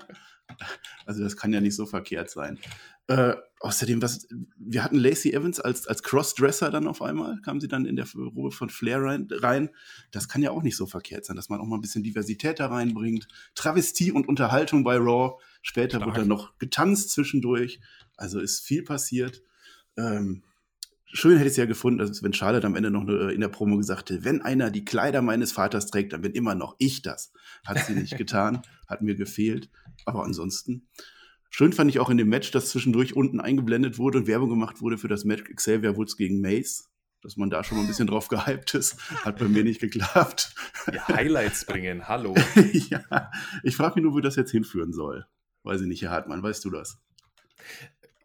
Also 1.06 1.24
das 1.24 1.38
kann 1.38 1.54
ja 1.54 1.62
nicht 1.62 1.78
so 1.78 1.86
verkehrt 1.86 2.30
sein. 2.30 2.60
Äh, 3.08 3.36
außerdem, 3.62 4.02
was, 4.02 4.28
wir 4.58 4.84
hatten 4.84 4.98
Lacey 4.98 5.32
Evans 5.32 5.62
als, 5.62 5.88
als 5.88 6.04
Crossdresser 6.04 6.70
dann 6.70 6.86
auf 6.86 7.02
einmal, 7.02 7.40
kam 7.42 7.62
sie 7.62 7.70
dann 7.70 7.86
in 7.86 7.96
der 7.96 8.08
Robe 8.14 8.52
von 8.52 8.70
Flair 8.70 9.02
rein, 9.02 9.30
rein. 9.32 9.70
Das 10.12 10.28
kann 10.28 10.42
ja 10.42 10.52
auch 10.52 10.64
nicht 10.64 10.76
so 10.76 10.86
verkehrt 10.86 11.24
sein, 11.24 11.38
dass 11.38 11.48
man 11.48 11.62
auch 11.62 11.66
mal 11.66 11.78
ein 11.78 11.82
bisschen 11.82 12.04
Diversität 12.04 12.60
da 12.60 12.68
reinbringt. 12.68 13.30
Travestie 13.56 14.12
und 14.12 14.28
Unterhaltung 14.28 14.84
bei 14.84 14.98
Raw. 14.98 15.40
Später 15.62 16.00
Stark. 16.00 16.08
wurde 16.08 16.20
dann 16.20 16.28
noch 16.28 16.58
getanzt 16.60 17.12
zwischendurch. 17.12 17.80
Also 18.18 18.42
ist 18.42 18.60
viel 18.60 18.84
passiert. 18.84 19.42
Ähm, 19.98 20.44
schön 21.06 21.38
hätte 21.38 21.48
ich 21.48 21.52
es 21.52 21.58
ja 21.58 21.66
gefunden, 21.66 22.00
dass 22.00 22.24
wenn 22.24 22.34
Charlotte 22.34 22.66
am 22.66 22.76
Ende 22.76 22.92
noch 22.92 23.08
in 23.08 23.42
der 23.42 23.50
Promo 23.50 23.78
gesagt 23.78 24.10
hätte, 24.10 24.24
wenn 24.24 24.42
einer 24.42 24.72
die 24.72 24.86
Kleider 24.86 25.22
meines 25.22 25.52
Vaters 25.52 25.88
trägt, 25.88 26.14
dann 26.14 26.22
bin 26.22 26.34
immer 26.34 26.56
noch 26.56 26.76
ich 26.80 27.02
das. 27.02 27.34
Hat 27.66 27.86
sie 27.86 27.94
nicht 27.94 28.18
getan, 28.18 28.62
hat 28.88 29.02
mir 29.02 29.16
gefehlt. 29.16 29.70
Aber 30.06 30.24
ansonsten, 30.24 30.88
schön 31.50 31.74
fand 31.74 31.90
ich 31.90 32.00
auch 32.00 32.10
in 32.10 32.18
dem 32.18 32.30
Match, 32.30 32.52
dass 32.52 32.70
zwischendurch 32.70 33.16
unten 33.16 33.40
eingeblendet 33.40 33.98
wurde 33.98 34.20
und 34.20 34.28
Werbung 34.28 34.50
gemacht 34.50 34.82
wurde 34.82 34.98
für 34.98 35.08
das 35.08 35.26
Match 35.26 35.44
Xavier 35.56 35.96
Woods 35.98 36.18
gegen 36.18 36.42
Mace. 36.42 36.88
Dass 37.24 37.38
man 37.38 37.52
da 37.52 37.64
schon 37.64 37.78
mal 37.78 37.84
ein 37.84 37.88
bisschen 37.88 38.08
drauf 38.08 38.30
gehypt 38.30 38.74
ist, 38.74 38.98
hat 39.24 39.38
bei 39.38 39.48
mir 39.48 39.64
nicht 39.64 39.80
geklappt. 39.80 40.56
Ja, 40.92 41.08
Highlights 41.08 41.66
bringen, 41.66 42.08
hallo. 42.08 42.34
ja, 42.90 43.30
ich 43.62 43.76
frage 43.76 43.96
mich 43.96 44.04
nur, 44.06 44.14
wo 44.14 44.22
das 44.22 44.36
jetzt 44.38 44.50
hinführen 44.50 44.92
soll. 44.92 45.28
Weiß 45.62 45.82
ich 45.82 45.88
nicht, 45.88 46.02
Herr 46.02 46.10
Hartmann, 46.10 46.42
weißt 46.42 46.66
du 46.66 46.72
das? 46.72 47.00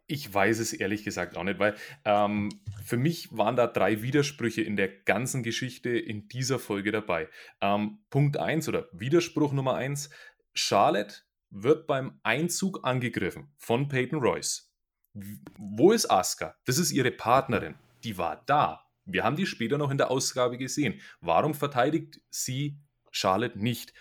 Ich 0.09 0.33
weiß 0.33 0.59
es 0.59 0.71
ehrlich 0.71 1.03
gesagt 1.03 1.35
auch 1.35 1.43
nicht, 1.43 1.59
weil 1.59 1.75
ähm, 2.05 2.49
für 2.83 2.95
mich 2.95 3.35
waren 3.35 3.57
da 3.57 3.67
drei 3.67 4.01
Widersprüche 4.01 4.61
in 4.61 4.77
der 4.77 4.87
ganzen 4.87 5.43
Geschichte 5.43 5.89
in 5.89 6.29
dieser 6.29 6.59
Folge 6.59 6.93
dabei. 6.93 7.27
Ähm, 7.59 7.99
Punkt 8.09 8.37
1 8.37 8.69
oder 8.69 8.87
Widerspruch 8.93 9.51
Nummer 9.51 9.75
1, 9.75 10.09
Charlotte 10.53 11.17
wird 11.49 11.87
beim 11.87 12.19
Einzug 12.23 12.85
angegriffen 12.85 13.51
von 13.57 13.89
Peyton 13.89 14.19
Royce. 14.19 14.73
Wo 15.57 15.91
ist 15.91 16.09
Asuka? 16.09 16.55
Das 16.65 16.77
ist 16.77 16.91
ihre 16.91 17.11
Partnerin. 17.11 17.75
Die 18.03 18.17
war 18.17 18.43
da. 18.45 18.85
Wir 19.05 19.23
haben 19.23 19.35
die 19.35 19.45
später 19.45 19.77
noch 19.77 19.91
in 19.91 19.97
der 19.97 20.11
Ausgabe 20.11 20.57
gesehen. 20.57 21.01
Warum 21.21 21.53
verteidigt 21.53 22.21
sie 22.29 22.79
Charlotte 23.11 23.59
nicht? 23.59 23.93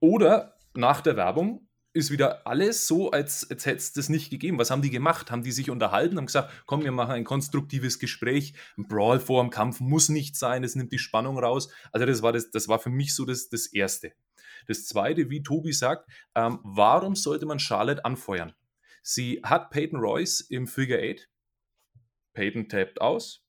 Oder 0.00 0.56
nach 0.74 1.00
der 1.00 1.16
Werbung 1.16 1.68
ist 1.94 2.10
wieder 2.10 2.46
alles 2.46 2.86
so, 2.86 3.10
als, 3.10 3.48
als 3.50 3.66
hätte 3.66 3.78
es 3.78 3.92
das 3.92 4.08
nicht 4.08 4.30
gegeben. 4.30 4.58
Was 4.58 4.70
haben 4.70 4.82
die 4.82 4.90
gemacht? 4.90 5.30
Haben 5.30 5.42
die 5.42 5.52
sich 5.52 5.70
unterhalten, 5.70 6.16
haben 6.16 6.26
gesagt, 6.26 6.52
komm, 6.66 6.84
wir 6.84 6.92
machen 6.92 7.12
ein 7.12 7.24
konstruktives 7.24 7.98
Gespräch. 7.98 8.54
Ein 8.78 8.88
Brawl 8.88 9.20
vor 9.20 9.42
dem 9.42 9.50
Kampf 9.50 9.80
muss 9.80 10.08
nicht 10.08 10.36
sein, 10.36 10.64
es 10.64 10.74
nimmt 10.74 10.92
die 10.92 10.98
Spannung 10.98 11.38
raus. 11.38 11.70
Also 11.92 12.06
das 12.06 12.22
war, 12.22 12.32
das, 12.32 12.50
das 12.50 12.68
war 12.68 12.78
für 12.78 12.90
mich 12.90 13.14
so 13.14 13.24
das, 13.24 13.48
das 13.48 13.66
Erste. 13.66 14.12
Das 14.66 14.86
Zweite, 14.86 15.28
wie 15.28 15.42
Tobi 15.42 15.72
sagt, 15.72 16.08
ähm, 16.34 16.60
warum 16.62 17.14
sollte 17.14 17.46
man 17.46 17.58
Charlotte 17.58 18.04
anfeuern? 18.04 18.54
Sie 19.02 19.40
hat 19.42 19.70
Peyton 19.70 19.98
Royce 19.98 20.40
im 20.40 20.66
Figure 20.66 20.98
8. 20.98 21.28
Peyton 22.32 22.68
tappt 22.68 23.00
aus, 23.00 23.41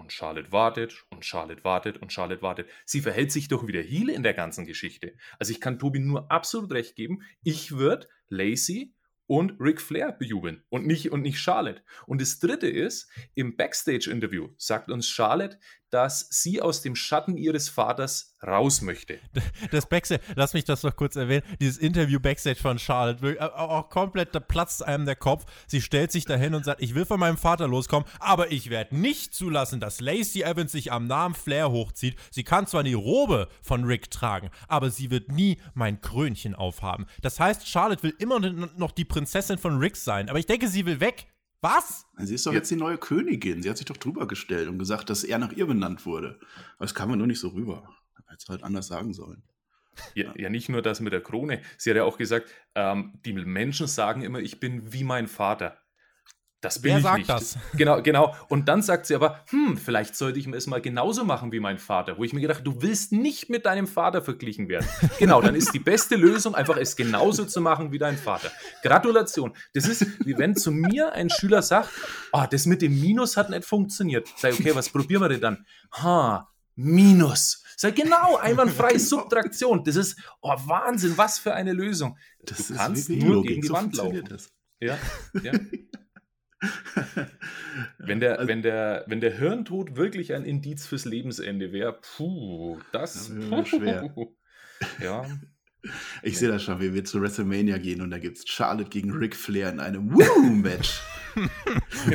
und 0.00 0.12
Charlotte 0.12 0.50
wartet 0.50 1.04
und 1.10 1.24
Charlotte 1.24 1.62
wartet 1.62 1.98
und 1.98 2.12
Charlotte 2.12 2.42
wartet. 2.42 2.68
Sie 2.84 3.00
verhält 3.00 3.30
sich 3.30 3.48
doch 3.48 3.66
wieder 3.66 3.82
Heal 3.82 4.08
in 4.08 4.22
der 4.22 4.34
ganzen 4.34 4.66
Geschichte. 4.66 5.14
Also 5.38 5.52
ich 5.52 5.60
kann 5.60 5.78
Tobi 5.78 6.00
nur 6.00 6.30
absolut 6.30 6.72
recht 6.72 6.96
geben. 6.96 7.22
Ich 7.42 7.72
würde 7.72 8.08
Lacey 8.28 8.94
und 9.26 9.60
Ric 9.60 9.80
Flair 9.80 10.10
bejubeln 10.10 10.64
und 10.70 10.86
nicht, 10.86 11.12
und 11.12 11.22
nicht 11.22 11.38
Charlotte. 11.38 11.82
Und 12.06 12.20
das 12.20 12.40
dritte 12.40 12.66
ist, 12.66 13.08
im 13.34 13.56
Backstage-Interview 13.56 14.48
sagt 14.56 14.90
uns 14.90 15.08
Charlotte, 15.08 15.60
dass 15.90 16.26
sie 16.30 16.62
aus 16.62 16.82
dem 16.82 16.94
Schatten 16.94 17.36
ihres 17.36 17.68
Vaters 17.68 18.36
raus 18.46 18.80
möchte. 18.80 19.18
Das 19.70 19.86
Backstage, 19.86 20.22
lass 20.34 20.54
mich 20.54 20.64
das 20.64 20.82
noch 20.82 20.96
kurz 20.96 21.16
erwähnen, 21.16 21.42
dieses 21.60 21.78
Interview 21.78 22.18
Backstage 22.18 22.60
von 22.60 22.78
Charlotte, 22.78 23.38
äh, 23.38 23.40
auch 23.40 23.88
komplett, 23.88 24.34
da 24.34 24.40
platzt 24.40 24.84
einem 24.84 25.04
der 25.04 25.16
Kopf. 25.16 25.44
Sie 25.66 25.80
stellt 25.80 26.10
sich 26.10 26.24
dahin 26.24 26.54
und 26.54 26.64
sagt, 26.64 26.82
ich 26.82 26.94
will 26.94 27.04
von 27.04 27.20
meinem 27.20 27.36
Vater 27.36 27.68
loskommen, 27.68 28.08
aber 28.18 28.50
ich 28.50 28.70
werde 28.70 28.96
nicht 28.96 29.34
zulassen, 29.34 29.80
dass 29.80 30.00
Lacey 30.00 30.42
Evans 30.42 30.72
sich 30.72 30.92
am 30.92 31.06
Namen 31.06 31.34
Flair 31.34 31.70
hochzieht. 31.70 32.16
Sie 32.30 32.44
kann 32.44 32.66
zwar 32.66 32.82
die 32.82 32.94
Robe 32.94 33.48
von 33.62 33.84
Rick 33.84 34.10
tragen, 34.10 34.50
aber 34.68 34.90
sie 34.90 35.10
wird 35.10 35.30
nie 35.30 35.58
mein 35.74 36.00
Krönchen 36.00 36.54
aufhaben. 36.54 37.06
Das 37.22 37.38
heißt, 37.38 37.68
Charlotte 37.68 38.02
will 38.02 38.14
immer 38.18 38.40
noch 38.40 38.92
die 38.92 39.04
Prinzessin 39.04 39.58
von 39.58 39.78
Rick 39.78 39.96
sein, 39.96 40.28
aber 40.28 40.38
ich 40.38 40.46
denke, 40.46 40.68
sie 40.68 40.86
will 40.86 41.00
weg. 41.00 41.26
Was? 41.60 42.06
Sie 42.16 42.34
ist 42.34 42.46
doch 42.46 42.52
jetzt 42.52 42.70
die 42.70 42.76
neue 42.76 42.96
Königin. 42.96 43.62
Sie 43.62 43.68
hat 43.68 43.76
sich 43.76 43.86
doch 43.86 43.96
drüber 43.98 44.26
gestellt 44.26 44.68
und 44.68 44.78
gesagt, 44.78 45.10
dass 45.10 45.24
er 45.24 45.38
nach 45.38 45.52
ihr 45.52 45.66
benannt 45.66 46.06
wurde. 46.06 46.38
Aber 46.76 46.86
das 46.86 46.94
kam 46.94 47.10
mir 47.10 47.16
nur 47.16 47.26
nicht 47.26 47.40
so 47.40 47.48
rüber. 47.48 47.88
Hätte 48.26 48.38
es 48.38 48.48
halt 48.48 48.62
anders 48.62 48.86
sagen 48.86 49.12
sollen. 49.12 49.42
Ja, 50.14 50.32
ja, 50.36 50.48
nicht 50.48 50.68
nur 50.68 50.82
das 50.82 51.00
mit 51.00 51.12
der 51.12 51.22
Krone. 51.22 51.60
Sie 51.76 51.90
hat 51.90 51.96
ja 51.96 52.04
auch 52.04 52.16
gesagt, 52.16 52.48
ähm, 52.74 53.18
die 53.24 53.32
Menschen 53.32 53.86
sagen 53.86 54.22
immer, 54.22 54.38
ich 54.38 54.60
bin 54.60 54.92
wie 54.92 55.04
mein 55.04 55.26
Vater. 55.26 55.76
Das 56.60 56.82
bin 56.82 56.90
Wer 56.90 56.98
ich 56.98 57.02
sagt 57.04 57.18
nicht. 57.18 57.30
das? 57.30 57.56
Genau, 57.74 58.02
genau. 58.02 58.34
Und 58.48 58.68
dann 58.68 58.82
sagt 58.82 59.06
sie 59.06 59.14
aber, 59.14 59.42
hm, 59.48 59.78
vielleicht 59.78 60.14
sollte 60.14 60.38
ich 60.38 60.46
es 60.46 60.66
mal 60.66 60.80
genauso 60.80 61.24
machen 61.24 61.52
wie 61.52 61.60
mein 61.60 61.78
Vater. 61.78 62.18
Wo 62.18 62.24
ich 62.24 62.32
mir 62.34 62.40
gedacht, 62.40 62.66
du 62.66 62.82
willst 62.82 63.12
nicht 63.12 63.48
mit 63.48 63.64
deinem 63.64 63.86
Vater 63.86 64.20
verglichen 64.20 64.68
werden. 64.68 64.86
genau, 65.18 65.40
dann 65.40 65.54
ist 65.54 65.72
die 65.72 65.78
beste 65.78 66.16
Lösung, 66.16 66.54
einfach 66.54 66.76
es 66.76 66.96
genauso 66.96 67.46
zu 67.46 67.60
machen 67.62 67.92
wie 67.92 67.98
dein 67.98 68.18
Vater. 68.18 68.50
Gratulation. 68.82 69.54
Das 69.72 69.88
ist, 69.88 70.06
wie 70.26 70.36
wenn 70.36 70.54
zu 70.54 70.70
mir 70.70 71.12
ein 71.12 71.30
Schüler 71.30 71.62
sagt, 71.62 71.88
oh, 72.32 72.44
das 72.50 72.66
mit 72.66 72.82
dem 72.82 73.00
Minus 73.00 73.38
hat 73.38 73.48
nicht 73.48 73.64
funktioniert. 73.64 74.28
Sag, 74.36 74.52
okay, 74.52 74.74
was 74.74 74.90
probieren 74.90 75.22
wir 75.22 75.28
denn 75.30 75.40
dann? 75.40 75.66
Ha, 75.92 76.50
Minus. 76.76 77.62
Sag, 77.76 77.96
genau, 77.96 78.36
einwandfreie 78.36 78.98
Subtraktion. 78.98 79.82
Das 79.84 79.96
ist, 79.96 80.18
oh, 80.42 80.54
Wahnsinn, 80.66 81.16
was 81.16 81.38
für 81.38 81.54
eine 81.54 81.72
Lösung. 81.72 82.18
Das 82.42 82.68
du 82.68 82.74
kannst 82.74 83.08
nur 83.08 83.42
gegen 83.42 83.62
die 83.62 83.70
Wand 83.70 83.96
laufen. 83.96 84.24
Das. 84.28 84.50
Ja, 84.80 84.98
ja. 85.42 85.52
wenn, 87.98 88.20
der, 88.20 88.38
also, 88.38 88.48
wenn, 88.48 88.62
der, 88.62 89.04
wenn 89.06 89.20
der 89.20 89.36
Hirntod 89.36 89.96
wirklich 89.96 90.34
ein 90.34 90.44
Indiz 90.44 90.86
fürs 90.86 91.04
Lebensende 91.04 91.72
wäre, 91.72 91.98
puh, 92.00 92.78
das 92.92 93.34
wäre 93.34 93.66
schwer. 93.66 94.14
ja. 95.02 95.26
Ich 96.22 96.38
sehe 96.38 96.48
das 96.48 96.62
schon, 96.62 96.80
wie 96.80 96.92
wir 96.92 97.04
zu 97.04 97.22
WrestleMania 97.22 97.78
gehen 97.78 98.02
und 98.02 98.10
da 98.10 98.18
gibt 98.18 98.38
es 98.38 98.46
Charlotte 98.46 98.90
gegen 98.90 99.12
Ric 99.12 99.34
Flair 99.34 99.70
in 99.70 99.80
einem 99.80 100.12
Woo-Match. 100.12 101.00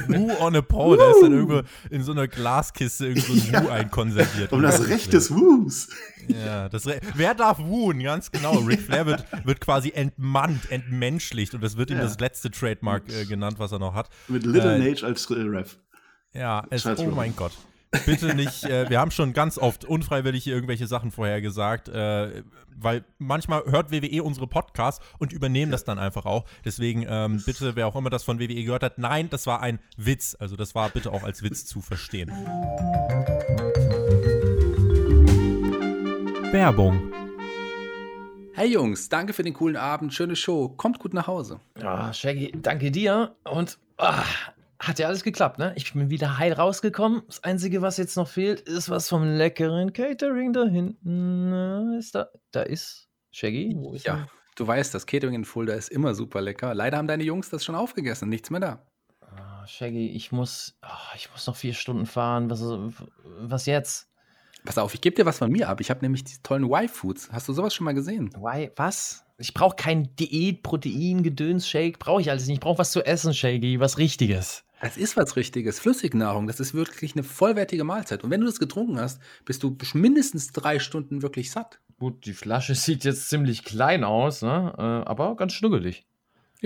Woo 0.08 0.32
on 0.39 0.56
a 0.56 0.62
pole, 0.62 0.97
da 0.97 1.12
ist 1.12 1.21
dann 1.21 1.34
irgendwo 1.34 1.62
in 1.89 2.04
so 2.04 2.12
einer 2.12 2.28
Glaskiste 2.28 3.08
irgend 3.08 3.23
so 3.23 3.34
ein 3.34 3.63
Woo 3.65 3.69
einkonserviert. 3.69 4.51
Um 4.51 4.62
das 4.62 4.88
Recht 4.88 5.13
des 5.13 5.32
Woos. 5.32 5.89
Ja, 6.28 6.69
das 6.69 6.88
Re 6.88 6.99
wer 7.13 7.36
darf 7.36 7.60
wooen? 7.60 8.01
Ganz 8.01 8.32
genau. 8.32 8.54
Ric 8.60 8.82
Flair 8.82 9.06
wird, 9.06 9.25
wird 9.43 9.62
quasi 9.62 9.91
entmannt, 9.93 10.71
entmenschlicht 10.71 11.54
und 11.54 11.63
das 11.63 11.78
wird 11.78 11.91
ihm 11.91 11.97
Ja. 11.97 12.04
das 12.04 12.19
letzte 12.19 12.49
Trademark 12.51 13.04
äh, 13.10 13.25
genannt, 13.25 13.60
was 13.60 13.71
er 13.71 13.80
noch 13.80 13.93
hat. 13.93 14.10
Mit 14.28 14.45
Little 14.45 14.75
Äh, 14.75 14.80
Nage 14.80 15.06
als 15.06 15.30
äh, 15.30 15.34
Ref. 15.36 15.78
Ja, 16.34 16.65
es, 16.69 16.86
oh 16.86 17.12
mein 17.15 17.36
Gott. 17.36 17.54
Bitte 18.05 18.36
nicht, 18.36 18.63
äh, 18.63 18.89
wir 18.89 18.99
haben 18.99 19.12
schon 19.12 19.34
ganz 19.34 19.58
oft 19.58 19.86
unfreiwillig 19.86 20.43
hier 20.43 20.53
irgendwelche 20.53 20.88
Sachen 20.88 21.12
vorher 21.12 21.41
gesagt, 21.41 21.88
äh, 21.89 22.43
weil 22.75 23.03
manchmal 23.17 23.63
hört 23.65 23.91
WWE 23.91 24.23
unsere 24.23 24.47
Podcasts 24.47 25.03
und 25.17 25.34
übernehmen 25.34 25.71
das 25.71 25.84
dann 25.84 25.99
einfach 25.99 26.25
auch. 26.25 26.45
Deswegen 26.63 27.05
ähm, 27.08 27.41
bitte, 27.45 27.75
wer 27.75 27.88
auch 27.88 27.95
immer 27.95 28.10
das 28.10 28.23
von 28.23 28.39
WWE 28.39 28.63
gehört 28.63 28.84
hat, 28.84 28.97
nein, 28.97 29.29
das 29.29 29.47
war 29.47 29.62
ein 29.62 29.79
Witz. 29.97 30.36
Also 30.39 30.55
das 30.55 30.75
war 30.75 30.89
bitte 30.89 31.12
auch 31.12 31.23
als 31.23 31.43
Witz 31.43 31.65
zu 31.65 31.81
verstehen. 31.81 32.31
Werbung. 36.51 37.12
Hey 38.53 38.71
Jungs, 38.71 39.10
danke 39.10 39.34
für 39.34 39.43
den 39.43 39.53
coolen 39.53 39.75
Abend, 39.75 40.13
schöne 40.13 40.38
Show. 40.38 40.69
Kommt 40.69 40.99
gut 40.99 41.13
nach 41.13 41.27
Hause. 41.27 41.60
Ah, 41.84 42.13
Shaggy, 42.13 42.53
danke 42.55 42.89
dir. 42.89 43.36
Und 43.43 43.77
ah, 43.97 44.23
hat 44.79 44.99
ja 44.99 45.07
alles 45.07 45.23
geklappt, 45.23 45.57
ne? 45.59 45.73
Ich 45.75 45.93
bin 45.93 46.09
wieder 46.09 46.38
heil 46.38 46.53
rausgekommen. 46.53 47.23
Das 47.27 47.43
Einzige, 47.43 47.81
was 47.81 47.97
jetzt 47.97 48.17
noch 48.17 48.27
fehlt, 48.27 48.61
ist 48.61 48.89
was 48.89 49.09
vom 49.09 49.23
leckeren 49.23 49.93
Catering 49.93 50.53
da 50.53 50.65
hinten. 50.65 51.49
Na, 51.49 51.97
Ist 51.97 52.15
da, 52.15 52.27
da 52.51 52.61
ist 52.63 53.07
Shaggy. 53.31 53.73
Wo 53.75 53.93
ist 53.93 54.05
Ja, 54.05 54.27
du 54.55 54.67
weißt, 54.67 54.93
das 54.93 55.05
Catering 55.05 55.35
in 55.35 55.45
Fulda 55.45 55.73
ist 55.73 55.89
immer 55.89 56.13
super 56.13 56.41
lecker. 56.41 56.73
Leider 56.73 56.97
haben 56.97 57.07
deine 57.07 57.23
Jungs 57.23 57.49
das 57.49 57.63
schon 57.63 57.75
aufgegessen, 57.75 58.29
nichts 58.29 58.49
mehr 58.49 58.59
da. 58.59 58.85
er? 59.21 59.27
Ah, 59.38 59.67
Shaggy, 59.67 60.09
ich 60.11 60.31
muss, 60.31 60.77
ah, 60.81 60.97
ich 61.15 61.31
muss 61.31 61.47
noch 61.47 61.55
vier 61.55 61.73
Stunden 61.73 62.05
fahren. 62.05 62.49
Was, 62.49 62.61
was 63.23 63.65
jetzt? 63.65 64.09
Pass 64.63 64.77
auf, 64.77 64.93
ich 64.93 65.01
gebe 65.01 65.15
dir 65.15 65.25
was 65.25 65.38
von 65.38 65.51
mir 65.51 65.69
ab. 65.69 65.79
Ich 65.79 65.89
habe 65.89 66.01
nämlich 66.01 66.23
die 66.23 66.38
tollen 66.41 66.63
Y-Foods. 66.63 67.31
Hast 67.31 67.47
du 67.47 67.53
sowas 67.53 67.73
schon 67.73 67.85
mal 67.85 67.93
gesehen? 67.93 68.31
Why, 68.35 68.71
was? 68.75 69.24
Ich 69.37 69.53
brauche 69.53 69.75
kein 69.75 70.15
Diät, 70.15 70.63
Protein, 70.63 71.21
Gedöns, 71.21 71.67
Shake. 71.67 71.99
Brauche 71.99 72.21
ich 72.21 72.29
alles 72.29 72.47
nicht. 72.47 72.55
Ich 72.55 72.61
brauche 72.61 72.77
was 72.77 72.91
zu 72.91 73.05
essen, 73.05 73.33
Shaggy. 73.33 73.79
Was 73.79 73.97
Richtiges. 73.97 74.63
Das 74.81 74.97
ist 74.97 75.17
was 75.17 75.35
Richtiges. 75.35 75.79
Flüssignahrung, 75.79 76.47
das 76.47 76.59
ist 76.59 76.73
wirklich 76.73 77.15
eine 77.15 77.23
vollwertige 77.23 77.83
Mahlzeit. 77.83 78.23
Und 78.23 78.29
wenn 78.29 78.41
du 78.41 78.45
das 78.45 78.59
getrunken 78.59 78.99
hast, 78.99 79.19
bist 79.43 79.63
du 79.63 79.77
mindestens 79.93 80.51
drei 80.51 80.79
Stunden 80.79 81.21
wirklich 81.21 81.51
satt. 81.51 81.79
Gut, 81.97 82.25
die 82.25 82.33
Flasche 82.33 82.75
sieht 82.75 83.03
jetzt 83.03 83.29
ziemlich 83.29 83.63
klein 83.63 84.03
aus, 84.03 84.41
ne? 84.41 84.73
Äh, 84.77 84.81
aber 84.81 85.35
ganz 85.35 85.53
schnuggelig. 85.53 86.05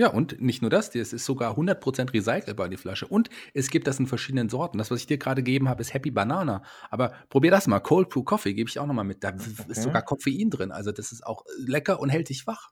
Ja, 0.00 0.08
und 0.08 0.40
nicht 0.40 0.62
nur 0.62 0.70
das, 0.70 0.94
es 0.94 1.12
ist 1.12 1.26
sogar 1.26 1.58
100% 1.58 2.14
recycelbar, 2.14 2.70
die 2.70 2.78
Flasche. 2.78 3.06
Und 3.06 3.28
es 3.52 3.68
gibt 3.68 3.86
das 3.86 3.98
in 3.98 4.06
verschiedenen 4.06 4.48
Sorten. 4.48 4.78
Das, 4.78 4.90
was 4.90 5.00
ich 5.00 5.06
dir 5.06 5.18
gerade 5.18 5.42
gegeben 5.42 5.68
habe, 5.68 5.82
ist 5.82 5.92
Happy 5.92 6.10
Banana. 6.10 6.62
Aber 6.88 7.12
probier 7.28 7.50
das 7.50 7.66
mal. 7.66 7.80
Cold 7.80 8.08
Brew 8.08 8.22
Coffee 8.22 8.54
gebe 8.54 8.70
ich 8.70 8.78
auch 8.78 8.86
nochmal 8.86 9.04
mit. 9.04 9.22
Da 9.22 9.34
ist 9.68 9.82
sogar 9.82 10.00
Koffein 10.00 10.48
drin. 10.48 10.72
Also 10.72 10.90
das 10.90 11.12
ist 11.12 11.26
auch 11.26 11.44
lecker 11.58 12.00
und 12.00 12.08
hält 12.08 12.30
dich 12.30 12.46
wach. 12.46 12.70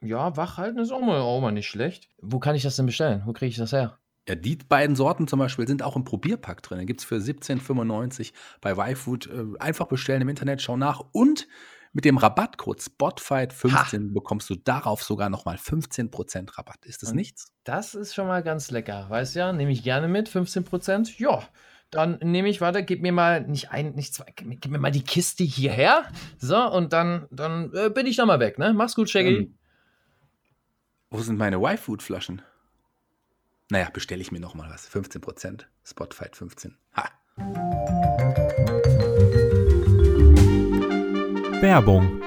Ja, 0.00 0.34
wach 0.38 0.56
halten 0.56 0.78
ist 0.78 0.92
auch 0.92 1.02
mal, 1.02 1.20
auch 1.20 1.42
mal 1.42 1.52
nicht 1.52 1.68
schlecht. 1.68 2.08
Wo 2.22 2.38
kann 2.38 2.54
ich 2.54 2.62
das 2.62 2.76
denn 2.76 2.86
bestellen? 2.86 3.20
Wo 3.26 3.34
kriege 3.34 3.50
ich 3.50 3.58
das 3.58 3.72
her? 3.72 3.98
Ja, 4.26 4.34
die 4.34 4.56
beiden 4.56 4.96
Sorten 4.96 5.28
zum 5.28 5.40
Beispiel 5.40 5.68
sind 5.68 5.82
auch 5.82 5.94
im 5.94 6.04
Probierpack 6.04 6.62
drin. 6.62 6.86
Gibt 6.86 7.00
es 7.00 7.04
für 7.04 7.16
17,95 7.16 8.32
bei 8.62 8.72
YFood. 8.92 9.26
Äh, 9.26 9.58
einfach 9.58 9.88
bestellen 9.88 10.22
im 10.22 10.30
Internet, 10.30 10.62
schau 10.62 10.78
nach. 10.78 11.02
Und 11.12 11.48
mit 11.92 12.04
dem 12.04 12.16
Rabattcode 12.16 12.80
SPOTFIGHT15 12.80 14.12
bekommst 14.14 14.48
du 14.50 14.54
darauf 14.54 15.02
sogar 15.02 15.28
nochmal 15.28 15.56
15% 15.56 16.56
Rabatt. 16.56 16.84
Ist 16.86 17.02
das 17.02 17.10
Und- 17.10 17.16
nichts? 17.16 17.52
Das 17.64 17.94
ist 17.94 18.14
schon 18.14 18.26
mal 18.26 18.42
ganz 18.42 18.70
lecker. 18.70 19.06
Weißt 19.10 19.34
ja, 19.36 19.52
nehme 19.52 19.72
ich 19.72 19.82
gerne 19.82 20.08
mit, 20.08 20.28
15%. 20.28 21.18
Ja, 21.18 21.42
dann 21.90 22.18
nehme 22.22 22.48
ich, 22.48 22.60
warte, 22.62 22.82
gib 22.82 23.02
mir 23.02 23.12
mal 23.12 23.42
nicht 23.46 23.70
ein, 23.70 23.94
nicht 23.94 24.14
zwei, 24.14 24.24
gib 24.34 24.48
mir, 24.48 24.56
gib 24.56 24.72
mir 24.72 24.78
mal 24.78 24.90
die 24.90 25.04
Kiste 25.04 25.44
hierher. 25.44 26.04
So, 26.38 26.56
und 26.72 26.92
dann, 26.94 27.26
dann 27.30 27.70
äh, 27.74 27.90
bin 27.90 28.06
ich 28.06 28.16
noch 28.16 28.26
mal 28.26 28.40
weg, 28.40 28.58
ne? 28.58 28.72
Mach's 28.72 28.94
gut, 28.94 29.10
Shaggy. 29.10 29.34
Ähm, 29.36 29.58
wo 31.10 31.20
sind 31.20 31.36
meine 31.36 31.56
Y-Food-Flaschen? 31.56 32.40
Naja, 33.70 33.90
bestelle 33.90 34.22
ich 34.22 34.32
mir 34.32 34.40
nochmal 34.40 34.70
was. 34.70 34.88
15%. 34.90 35.64
Spotfight 35.84 36.36
15. 36.36 36.76
Ha. 36.96 37.10
Werbung. 41.62 42.20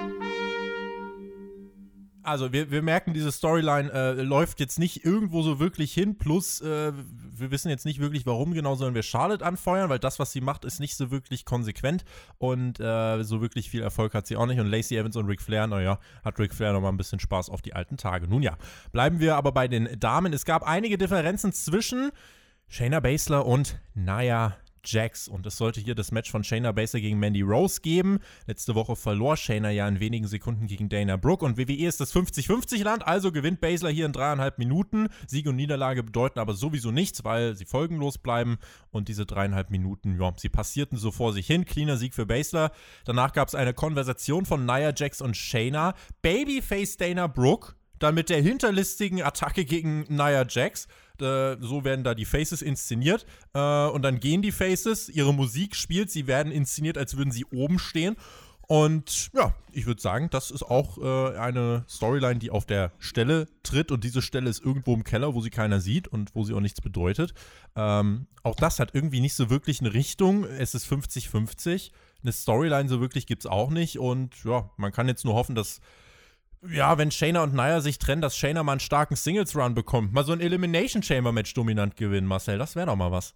Also 2.23 2.53
wir, 2.53 2.71
wir 2.71 2.81
merken, 2.81 3.13
diese 3.13 3.33
Storyline 3.33 3.91
äh, 3.91 4.13
läuft 4.13 4.61
jetzt 4.61 4.79
nicht 4.79 5.03
irgendwo 5.03 5.41
so 5.41 5.59
wirklich 5.59 5.93
hin. 5.93 6.17
Plus, 6.17 6.61
äh, 6.61 6.93
wir 6.93 7.51
wissen 7.51 7.67
jetzt 7.67 7.85
nicht 7.85 7.99
wirklich, 7.99 8.25
warum 8.25 8.53
genau 8.53 8.75
sollen 8.75 8.95
wir 8.95 9.03
Charlotte 9.03 9.45
anfeuern, 9.45 9.89
weil 9.89 9.99
das, 9.99 10.19
was 10.19 10.31
sie 10.31 10.39
macht, 10.39 10.63
ist 10.63 10.79
nicht 10.79 10.95
so 10.95 11.11
wirklich 11.11 11.43
konsequent 11.43 12.05
und 12.37 12.79
äh, 12.79 13.23
so 13.23 13.41
wirklich 13.41 13.69
viel 13.69 13.81
Erfolg 13.81 14.13
hat 14.13 14.25
sie 14.25 14.37
auch 14.37 14.45
nicht. 14.45 14.61
Und 14.61 14.67
Lacey 14.67 14.95
Evans 14.95 15.17
und 15.17 15.25
Ric 15.25 15.41
Flair, 15.41 15.67
naja, 15.67 15.99
hat 16.23 16.39
Ric 16.39 16.53
Flair 16.53 16.71
nochmal 16.71 16.93
ein 16.93 16.97
bisschen 16.97 17.19
Spaß 17.19 17.49
auf 17.49 17.61
die 17.61 17.73
alten 17.73 17.97
Tage. 17.97 18.29
Nun 18.29 18.41
ja, 18.41 18.57
bleiben 18.93 19.19
wir 19.19 19.35
aber 19.35 19.51
bei 19.51 19.67
den 19.67 19.99
Damen. 19.99 20.31
Es 20.31 20.45
gab 20.45 20.63
einige 20.63 20.97
Differenzen 20.97 21.51
zwischen 21.51 22.11
Shayna 22.69 23.01
Baszler 23.01 23.45
und 23.45 23.81
Nia 23.95 24.55
Jax. 24.85 25.27
Und 25.27 25.45
es 25.45 25.57
sollte 25.57 25.79
hier 25.79 25.95
das 25.95 26.11
Match 26.11 26.31
von 26.31 26.43
Shayna 26.43 26.71
Baszler 26.71 26.99
gegen 26.99 27.19
Mandy 27.19 27.41
Rose 27.41 27.81
geben. 27.81 28.19
Letzte 28.47 28.75
Woche 28.75 28.95
verlor 28.95 29.37
Shayna 29.37 29.69
ja 29.71 29.87
in 29.87 29.99
wenigen 29.99 30.27
Sekunden 30.27 30.67
gegen 30.67 30.89
Dana 30.89 31.17
Brooke. 31.17 31.45
Und 31.45 31.57
WWE 31.57 31.87
ist 31.87 31.99
das 31.99 32.13
50-50-Land, 32.15 33.05
also 33.05 33.31
gewinnt 33.31 33.61
Baszler 33.61 33.89
hier 33.89 34.05
in 34.05 34.13
dreieinhalb 34.13 34.57
Minuten. 34.57 35.07
Sieg 35.27 35.47
und 35.47 35.55
Niederlage 35.55 36.03
bedeuten 36.03 36.39
aber 36.39 36.53
sowieso 36.53 36.91
nichts, 36.91 37.23
weil 37.23 37.55
sie 37.55 37.65
folgenlos 37.65 38.17
bleiben. 38.17 38.57
Und 38.91 39.07
diese 39.07 39.25
dreieinhalb 39.25 39.71
Minuten, 39.71 40.19
ja, 40.19 40.33
sie 40.37 40.49
passierten 40.49 40.97
so 40.97 41.11
vor 41.11 41.33
sich 41.33 41.47
hin. 41.47 41.65
Cleaner 41.65 41.97
Sieg 41.97 42.13
für 42.13 42.25
Baszler. 42.25 42.71
Danach 43.05 43.33
gab 43.33 43.47
es 43.47 43.55
eine 43.55 43.73
Konversation 43.73 44.45
von 44.45 44.65
Nia 44.65 44.93
Jax 44.95 45.21
und 45.21 45.35
Shayna. 45.35 45.93
Babyface 46.21 46.97
Dana 46.97 47.27
Brooke. 47.27 47.75
Dann 47.99 48.15
mit 48.15 48.29
der 48.29 48.41
hinterlistigen 48.41 49.21
Attacke 49.21 49.65
gegen 49.65 50.01
Nia 50.09 50.45
Jax. 50.47 50.87
Äh, 51.21 51.57
so 51.59 51.83
werden 51.83 52.03
da 52.03 52.15
die 52.15 52.25
Faces 52.25 52.61
inszeniert. 52.61 53.25
Äh, 53.53 53.87
und 53.87 54.01
dann 54.01 54.19
gehen 54.19 54.41
die 54.41 54.51
Faces, 54.51 55.09
ihre 55.09 55.33
Musik 55.33 55.75
spielt, 55.75 56.11
sie 56.11 56.27
werden 56.27 56.51
inszeniert, 56.51 56.97
als 56.97 57.17
würden 57.17 57.31
sie 57.31 57.45
oben 57.45 57.79
stehen. 57.79 58.15
Und 58.67 59.29
ja, 59.33 59.53
ich 59.71 59.85
würde 59.85 60.01
sagen, 60.01 60.29
das 60.31 60.49
ist 60.49 60.63
auch 60.63 60.97
äh, 60.97 61.37
eine 61.37 61.85
Storyline, 61.87 62.39
die 62.39 62.49
auf 62.49 62.65
der 62.65 62.91
Stelle 62.97 63.47
tritt. 63.63 63.91
Und 63.91 64.03
diese 64.03 64.21
Stelle 64.21 64.49
ist 64.49 64.63
irgendwo 64.63 64.93
im 64.93 65.03
Keller, 65.03 65.35
wo 65.35 65.41
sie 65.41 65.51
keiner 65.51 65.79
sieht 65.79 66.07
und 66.07 66.33
wo 66.33 66.43
sie 66.43 66.53
auch 66.53 66.61
nichts 66.61 66.81
bedeutet. 66.81 67.33
Ähm, 67.75 68.27
auch 68.43 68.55
das 68.55 68.79
hat 68.79 68.91
irgendwie 68.93 69.21
nicht 69.21 69.35
so 69.35 69.49
wirklich 69.49 69.81
eine 69.81 69.93
Richtung. 69.93 70.45
Es 70.45 70.73
ist 70.73 70.87
50-50. 70.87 71.91
Eine 72.23 72.31
Storyline 72.31 72.89
so 72.89 72.99
wirklich 73.01 73.27
gibt 73.27 73.43
es 73.43 73.45
auch 73.45 73.69
nicht. 73.69 73.99
Und 73.99 74.43
ja, 74.43 74.69
man 74.77 74.91
kann 74.91 75.07
jetzt 75.07 75.25
nur 75.25 75.35
hoffen, 75.35 75.53
dass 75.53 75.79
ja, 76.71 76.97
wenn 76.97 77.11
Shayna 77.11 77.43
und 77.43 77.53
Nia 77.53 77.81
sich 77.81 77.99
trennen, 77.99 78.21
dass 78.21 78.37
Shayna 78.37 78.63
mal 78.63 78.73
einen 78.73 78.79
starken 78.79 79.15
Singles-Run 79.15 79.73
bekommt. 79.73 80.13
Mal 80.13 80.25
so 80.25 80.31
ein 80.31 80.39
Elimination 80.39 81.03
Chamber-Match 81.03 81.53
dominant 81.53 81.95
gewinnen, 81.95 82.27
Marcel. 82.27 82.57
Das 82.57 82.75
wäre 82.75 82.87
doch 82.87 82.95
mal 82.95 83.11
was. 83.11 83.35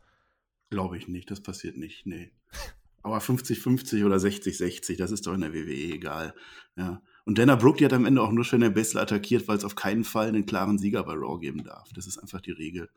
Glaube 0.69 0.97
ich 0.97 1.07
nicht, 1.07 1.31
das 1.31 1.41
passiert 1.41 1.77
nicht, 1.77 2.05
nee. 2.05 2.31
Aber 3.01 3.19
50-50 3.19 4.05
oder 4.05 4.17
60-60, 4.17 4.97
das 4.97 5.11
ist 5.11 5.25
doch 5.25 5.33
in 5.33 5.41
der 5.41 5.53
WWE 5.53 5.93
egal. 5.93 6.35
Ja. 6.75 7.01
Und 7.25 7.37
Dana 7.37 7.55
Brooke, 7.55 7.77
die 7.77 7.85
hat 7.85 7.93
am 7.93 8.05
Ende 8.05 8.21
auch 8.21 8.31
nur 8.31 8.43
Shayna 8.43 8.69
Baszler 8.69 9.01
attackiert, 9.01 9.47
weil 9.47 9.57
es 9.57 9.63
auf 9.63 9.75
keinen 9.75 10.03
Fall 10.03 10.27
einen 10.27 10.45
klaren 10.45 10.77
Sieger 10.77 11.03
bei 11.03 11.13
Raw 11.13 11.39
geben 11.39 11.63
darf. 11.63 11.89
Das 11.93 12.07
ist 12.07 12.17
einfach 12.17 12.41
die 12.41 12.51
Regel. 12.51 12.89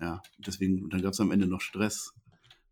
Ja, 0.00 0.20
deswegen, 0.38 0.90
dann 0.90 1.02
gab 1.02 1.12
es 1.12 1.20
am 1.20 1.30
Ende 1.30 1.46
noch 1.46 1.60
Stress. 1.60 2.12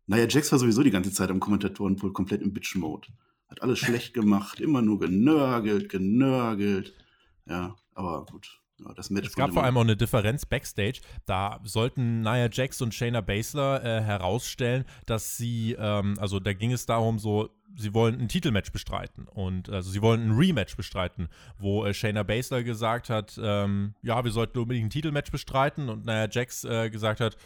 Naja, 0.07 0.27
Jax 0.27 0.51
war 0.51 0.59
sowieso 0.59 0.83
die 0.83 0.91
ganze 0.91 1.11
Zeit 1.11 1.31
am 1.31 1.39
Kommentatorenpool 1.39 2.13
komplett 2.13 2.41
im 2.41 2.53
Bitch-Mode. 2.53 3.07
Hat 3.47 3.61
alles 3.61 3.79
schlecht 3.79 4.13
gemacht, 4.13 4.59
immer 4.59 4.81
nur 4.81 4.99
genörgelt, 4.99 5.89
genörgelt. 5.89 6.93
Ja, 7.47 7.75
aber 7.93 8.25
gut. 8.25 8.61
Ja, 8.79 8.93
das 8.93 9.09
Match 9.09 9.27
Es 9.27 9.35
gab 9.35 9.53
vor 9.53 9.63
allem 9.63 9.77
auch 9.77 9.81
eine 9.81 9.95
Differenz 9.95 10.45
backstage. 10.45 10.99
Da 11.25 11.61
sollten 11.63 12.21
Nia 12.21 12.49
Jax 12.51 12.81
und 12.81 12.93
Shayna 12.93 13.21
Baszler 13.21 13.83
äh, 13.83 14.01
herausstellen, 14.01 14.83
dass 15.05 15.37
sie, 15.37 15.75
ähm, 15.79 16.17
also 16.19 16.39
da 16.39 16.51
ging 16.51 16.73
es 16.73 16.85
darum, 16.85 17.17
so, 17.17 17.49
sie 17.77 17.93
wollen 17.93 18.19
ein 18.19 18.27
Titelmatch 18.27 18.71
bestreiten 18.73 19.27
und 19.27 19.69
also 19.69 19.89
sie 19.89 20.01
wollen 20.01 20.29
ein 20.29 20.37
Rematch 20.37 20.75
bestreiten, 20.75 21.29
wo 21.57 21.85
äh, 21.85 21.93
Shayna 21.93 22.23
Baszler 22.23 22.63
gesagt 22.63 23.09
hat, 23.09 23.39
ähm, 23.41 23.95
ja, 24.01 24.23
wir 24.23 24.31
sollten 24.31 24.59
unbedingt 24.59 24.87
ein 24.87 24.89
Titelmatch 24.89 25.31
bestreiten 25.31 25.87
und 25.87 26.05
Nia 26.05 26.27
Jax 26.29 26.65
äh, 26.65 26.89
gesagt 26.89 27.21
hat, 27.21 27.37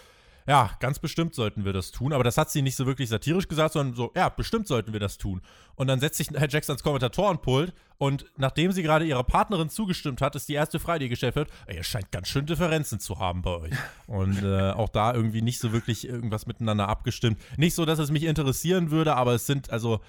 ja, 0.49 0.71
ganz 0.79 0.97
bestimmt 0.97 1.35
sollten 1.35 1.63
wir 1.63 1.73
das 1.73 1.91
tun. 1.91 2.11
Aber 2.11 2.23
das 2.23 2.35
hat 2.35 2.49
sie 2.49 2.63
nicht 2.63 2.75
so 2.75 2.87
wirklich 2.87 3.07
satirisch 3.07 3.47
gesagt, 3.47 3.73
sondern 3.73 3.95
so, 3.95 4.11
ja, 4.15 4.29
bestimmt 4.29 4.65
sollten 4.65 4.93
wir 4.93 4.99
das 4.99 5.19
tun. 5.19 5.43
Und 5.75 5.85
dann 5.85 5.99
setzt 5.99 6.17
sich 6.17 6.31
Herr 6.31 6.49
Jackson 6.49 6.73
ans 6.73 6.81
Kommentatorenpult 6.81 7.71
und 7.99 8.25
nachdem 8.35 8.71
sie 8.71 8.81
gerade 8.81 9.05
ihrer 9.05 9.23
Partnerin 9.23 9.69
zugestimmt 9.69 10.23
hat, 10.23 10.35
ist 10.35 10.49
die 10.49 10.55
erste 10.55 10.79
Frage, 10.79 11.01
die 11.01 11.09
gestellt 11.09 11.35
wird, 11.35 11.51
ihr 11.71 11.83
scheint 11.83 12.11
ganz 12.11 12.29
schön 12.29 12.47
Differenzen 12.47 12.99
zu 12.99 13.19
haben 13.19 13.43
bei 13.43 13.51
euch. 13.51 13.73
Und 14.07 14.41
äh, 14.41 14.71
auch 14.71 14.89
da 14.89 15.13
irgendwie 15.13 15.43
nicht 15.43 15.59
so 15.59 15.71
wirklich 15.71 16.07
irgendwas 16.07 16.47
miteinander 16.47 16.89
abgestimmt. 16.89 17.39
Nicht 17.57 17.75
so, 17.75 17.85
dass 17.85 17.99
es 17.99 18.09
mich 18.09 18.23
interessieren 18.23 18.89
würde, 18.89 19.15
aber 19.15 19.35
es 19.35 19.45
sind 19.45 19.69
also 19.69 19.99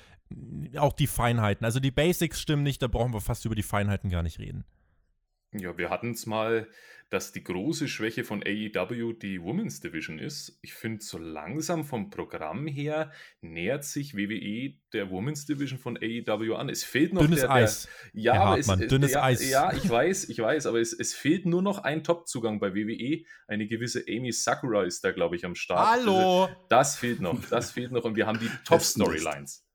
auch 0.79 0.95
die 0.95 1.07
Feinheiten. 1.07 1.67
Also 1.67 1.81
die 1.81 1.91
Basics 1.91 2.41
stimmen 2.41 2.63
nicht, 2.63 2.81
da 2.81 2.87
brauchen 2.87 3.13
wir 3.13 3.21
fast 3.21 3.45
über 3.45 3.55
die 3.55 3.63
Feinheiten 3.63 4.09
gar 4.09 4.23
nicht 4.23 4.39
reden. 4.39 4.65
Ja, 5.53 5.77
wir 5.77 5.91
hatten 5.91 6.13
es 6.13 6.25
mal 6.25 6.67
dass 7.11 7.33
die 7.33 7.43
große 7.43 7.89
Schwäche 7.89 8.23
von 8.23 8.43
AEW 8.43 9.13
die 9.15 9.43
Women's 9.43 9.81
Division 9.81 10.21
ist. 10.21 10.59
Ich 10.63 10.73
finde, 10.73 11.03
so 11.03 11.19
langsam 11.19 11.85
vom 11.85 12.09
Programm 12.09 12.69
her 12.69 13.11
nähert 13.41 13.85
sich 13.85 14.17
WWE 14.17 14.75
der 14.93 15.11
Women's 15.11 15.45
Division 15.45 15.79
von 15.79 15.99
AEW 15.99 16.55
an. 16.55 16.69
Es 16.69 16.85
fehlt 16.85 17.13
noch 17.13 17.23
dünnes 17.23 17.41
der, 17.41 17.51
Eis. 17.51 17.89
Der, 18.15 18.23
ja, 18.23 18.35
aber 18.35 18.59
es, 18.59 18.67
dünnes 18.67 19.13
ja, 19.13 19.23
Eis. 19.25 19.51
Ja, 19.51 19.73
ich 19.73 19.91
weiß, 19.91 20.29
ich 20.29 20.39
weiß, 20.39 20.67
aber 20.67 20.81
es, 20.81 20.93
es 20.93 21.13
fehlt 21.13 21.47
nur 21.47 21.63
noch 21.63 21.81
ein 21.81 22.05
Top-Zugang 22.05 22.61
bei 22.61 22.75
WWE. 22.75 23.25
Eine 23.49 23.67
gewisse 23.67 24.05
Amy 24.09 24.31
Sakura 24.31 24.85
ist 24.85 25.03
da, 25.03 25.11
glaube 25.11 25.35
ich, 25.35 25.45
am 25.45 25.57
Start. 25.57 26.01
Hallo! 26.01 26.45
Also, 26.45 26.57
das 26.69 26.97
fehlt 26.97 27.21
noch, 27.21 27.45
das 27.51 27.73
fehlt 27.73 27.91
noch 27.91 28.05
und 28.05 28.15
wir 28.15 28.27
haben 28.27 28.39
die 28.39 28.51
Top-Storylines. 28.65 29.67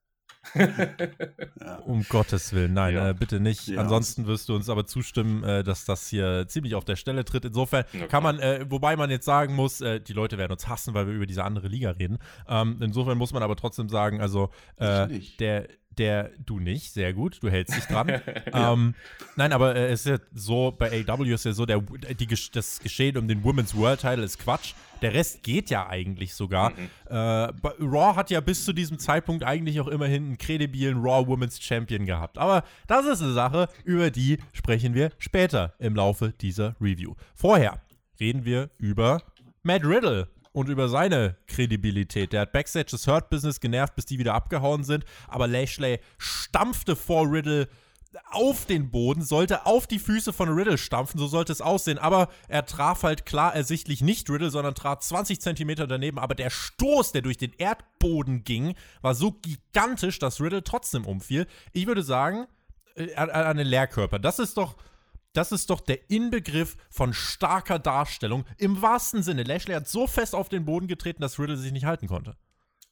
Ja. 1.62 1.78
Um 1.86 2.04
Gottes 2.08 2.54
Willen, 2.54 2.74
nein, 2.74 2.94
Ja. 2.96 3.10
äh, 3.10 3.14
bitte 3.14 3.40
nicht. 3.40 3.68
Ja. 3.68 3.82
Ansonsten 3.82 4.28
wirst 4.28 4.50
du 4.50 4.56
uns 4.56 4.70
aber 4.70 4.86
zustimmen, 4.86 5.44
äh, 5.44 5.64
dass 5.64 5.86
das 5.86 6.08
hier 6.08 6.46
ziemlich 6.48 6.76
auf 6.76 6.86
der 6.86 6.96
Stelle 6.96 7.26
tritt. 7.26 7.46
Insofern 7.46 7.86
Okay. 7.94 8.08
kann 8.08 8.24
man, 8.24 8.40
äh, 8.40 8.66
wobei 8.70 8.96
man 8.96 9.10
jetzt 9.10 9.26
sagen 9.26 9.56
muss, 9.56 9.82
äh, 9.82 10.00
die 10.00 10.14
Leute 10.14 10.38
werden 10.38 10.52
uns 10.52 10.68
hassen, 10.68 10.94
weil 10.94 11.08
wir 11.08 11.14
über 11.14 11.26
diese 11.26 11.44
andere 11.44 11.68
Liga 11.68 11.92
reden. 11.92 12.20
Ähm, 12.48 12.78
insofern 12.82 13.18
muss 13.18 13.34
man 13.34 13.42
aber 13.44 13.56
trotzdem 13.56 13.90
sagen, 13.90 14.22
also 14.22 14.50
äh, 14.78 15.08
der, 15.40 15.68
der, 15.98 16.32
du 16.46 16.60
nicht, 16.60 16.94
sehr 16.94 17.14
gut, 17.14 17.42
du 17.42 17.50
hältst 17.50 17.76
dich 17.76 17.86
dran. 17.86 18.22
ähm, 18.54 18.96
nein, 19.36 19.54
aber 19.54 19.76
äh, 19.76 19.92
es 19.92 20.06
ist 20.06 20.12
ja 20.12 20.18
so, 20.34 20.74
bei 20.78 21.06
AW 21.08 21.34
ist 21.34 21.46
ja 21.46 21.54
so, 21.54 21.66
der, 21.66 21.82
die, 21.82 22.28
das 22.52 22.80
Geschehen 22.80 23.18
um 23.18 23.28
den 23.28 23.44
Women's 23.44 23.76
World 23.76 24.02
Title 24.02 24.24
ist 24.24 24.40
Quatsch. 24.40 24.74
Der 25.02 25.14
Rest 25.14 25.44
geht 25.44 25.70
ja 25.70 25.88
eigentlich 25.88 26.34
sogar. 26.34 26.72
Mhm. 26.72 26.90
Äh, 27.10 27.16
Raw 27.16 28.16
hat 28.16 28.30
ja 28.30 28.40
bis 28.40 28.66
zu 28.66 28.74
diesem 28.74 28.98
Zeitpunkt 29.00 29.44
eigentlich 29.44 29.80
auch 29.80 29.88
immerhin 29.88 30.26
einen 30.26 30.38
kredibilen 30.38 30.98
Raw 30.98 31.28
Women's 31.28 31.62
Champion 31.62 32.06
gehabt. 32.06 32.38
Aber 32.38 32.64
das 32.88 33.06
ist 33.06 33.22
eine 33.22 33.34
Sache, 33.34 33.68
über 33.84 34.12
die 34.12 34.38
sprechen 34.54 34.94
wir 34.94 35.12
später 35.18 35.74
im 35.80 35.96
Laufe 35.96 36.34
dieser 36.42 36.76
Review. 36.82 37.16
Vorher 37.34 37.82
reden 38.20 38.46
wir 38.46 38.70
über 38.78 39.22
Matt 39.64 39.84
Riddle 39.84 40.28
und 40.56 40.70
über 40.70 40.88
seine 40.88 41.36
Kredibilität. 41.48 42.32
Der 42.32 42.42
hat 42.42 42.54
Backstage 42.54 42.88
das 42.92 43.08
Hurt 43.08 43.30
Business 43.30 43.60
genervt, 43.60 43.96
bis 43.96 44.06
die 44.06 44.20
wieder 44.20 44.34
abgehauen 44.34 44.86
sind. 44.86 45.04
Aber 45.28 45.48
Lashley 45.48 46.00
stampfte 46.18 46.96
vor 46.96 47.30
Riddle 47.30 47.68
auf 48.32 48.66
den 48.66 48.90
Boden, 48.90 49.22
sollte 49.22 49.66
auf 49.66 49.86
die 49.86 50.00
Füße 50.00 50.32
von 50.32 50.48
Riddle 50.48 50.78
stampfen, 50.78 51.20
so 51.20 51.28
sollte 51.28 51.52
es 51.52 51.60
aussehen. 51.60 51.98
Aber 51.98 52.30
er 52.48 52.66
traf 52.66 53.04
halt 53.04 53.26
klar 53.26 53.54
ersichtlich 53.54 54.00
nicht 54.00 54.30
Riddle, 54.30 54.50
sondern 54.50 54.76
trat 54.76 55.04
20 55.04 55.42
Zentimeter 55.42 55.88
daneben. 55.88 56.20
Aber 56.20 56.36
der 56.36 56.50
Stoß, 56.50 57.12
der 57.12 57.22
durch 57.22 57.36
den 57.36 57.52
Erdboden 57.58 58.46
ging, 58.46 58.76
war 59.02 59.14
so 59.14 59.34
gigantisch, 59.34 60.20
dass 60.20 60.40
Riddle 60.40 60.64
trotzdem 60.64 61.06
umfiel. 61.06 61.48
Ich 61.74 61.86
würde 61.86 62.02
sagen, 62.02 62.48
äh, 62.96 63.14
an 63.16 63.30
einen 63.30 63.68
Leerkörper. 63.68 64.20
Das 64.20 64.40
ist 64.40 64.56
doch. 64.56 64.78
Das 65.36 65.52
ist 65.52 65.70
doch 65.70 65.82
der 65.82 66.10
Inbegriff 66.10 66.78
von 66.90 67.14
starker 67.14 67.78
Darstellung. 67.78 68.46
Im 68.58 68.82
wahrsten 68.82 69.22
Sinne. 69.22 69.44
Lashley 69.44 69.76
hat 69.76 69.88
so 69.88 70.08
fest 70.08 70.34
auf 70.34 70.48
den 70.48 70.64
Boden 70.64 70.88
getreten, 70.88 71.22
dass 71.22 71.38
Riddle 71.40 71.58
sich 71.58 71.74
nicht 71.74 71.86
halten 71.86 72.08
konnte. 72.08 72.38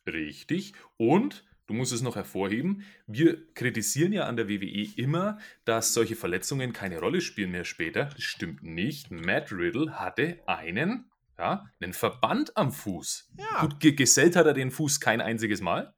Richtig. 0.05 0.73
Und 0.97 1.45
du 1.67 1.73
musst 1.73 1.93
es 1.93 2.01
noch 2.01 2.17
hervorheben, 2.17 2.83
wir 3.07 3.53
kritisieren 3.53 4.11
ja 4.11 4.25
an 4.25 4.35
der 4.35 4.49
WWE 4.49 4.89
immer, 4.97 5.37
dass 5.63 5.93
solche 5.93 6.17
Verletzungen 6.17 6.73
keine 6.73 6.99
Rolle 6.99 7.21
spielen 7.21 7.51
mehr 7.51 7.63
später. 7.63 8.05
Das 8.05 8.23
stimmt 8.23 8.61
nicht. 8.61 9.09
Matt 9.09 9.53
Riddle 9.53 9.97
hatte 9.97 10.39
einen, 10.45 11.09
ja, 11.37 11.65
einen 11.79 11.93
Verband 11.93 12.57
am 12.57 12.73
Fuß. 12.73 13.31
Ja. 13.37 13.61
Gut, 13.61 13.79
ge 13.79 13.93
gesellt 13.93 14.35
hat 14.35 14.47
er 14.47 14.53
den 14.53 14.71
Fuß 14.71 14.99
kein 14.99 15.21
einziges 15.21 15.61
Mal. 15.61 15.93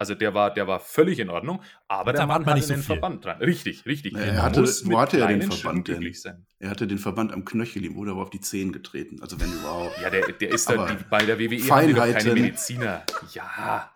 Also 0.00 0.14
der 0.14 0.32
war, 0.32 0.54
der 0.54 0.68
war 0.68 0.78
völlig 0.78 1.18
in 1.18 1.28
Ordnung, 1.28 1.60
aber 1.88 2.12
der 2.12 2.20
Da 2.22 2.26
Mann 2.26 2.42
man 2.42 2.46
hatte 2.50 2.56
nicht 2.58 2.66
so 2.68 2.72
einen 2.74 2.82
viel. 2.82 2.94
Verband 2.94 3.24
dran. 3.24 3.38
Richtig, 3.38 3.84
richtig. 3.84 4.14
Er 4.14 4.32
Man 4.34 4.42
hatte- 4.42 4.62
wo 4.84 4.98
hatte 5.00 5.18
er 5.18 5.26
den 5.26 5.42
Verband 5.50 5.88
denn? 5.88 6.14
sein. 6.14 6.46
Er 6.60 6.70
hatte 6.70 6.86
den 6.86 6.98
Verband 6.98 7.32
am 7.32 7.44
Knöchel 7.44 7.84
ihm 7.84 7.96
oder 7.98 8.12
aber 8.12 8.22
auf 8.22 8.30
die 8.30 8.40
Zehen 8.40 8.70
getreten. 8.72 9.20
Also 9.22 9.40
wenn 9.40 9.52
überhaupt. 9.52 10.00
Ja, 10.00 10.08
der, 10.10 10.30
der 10.32 10.50
ist 10.50 10.70
da, 10.70 10.96
bei 11.10 11.26
der 11.26 11.38
WWE 11.40 11.44
haben 11.70 11.88
die 11.88 11.94
doch 11.94 12.00
keine 12.00 12.12
Feinheiten. 12.12 12.34
Mediziner. 12.34 13.02
Ja. 13.34 13.92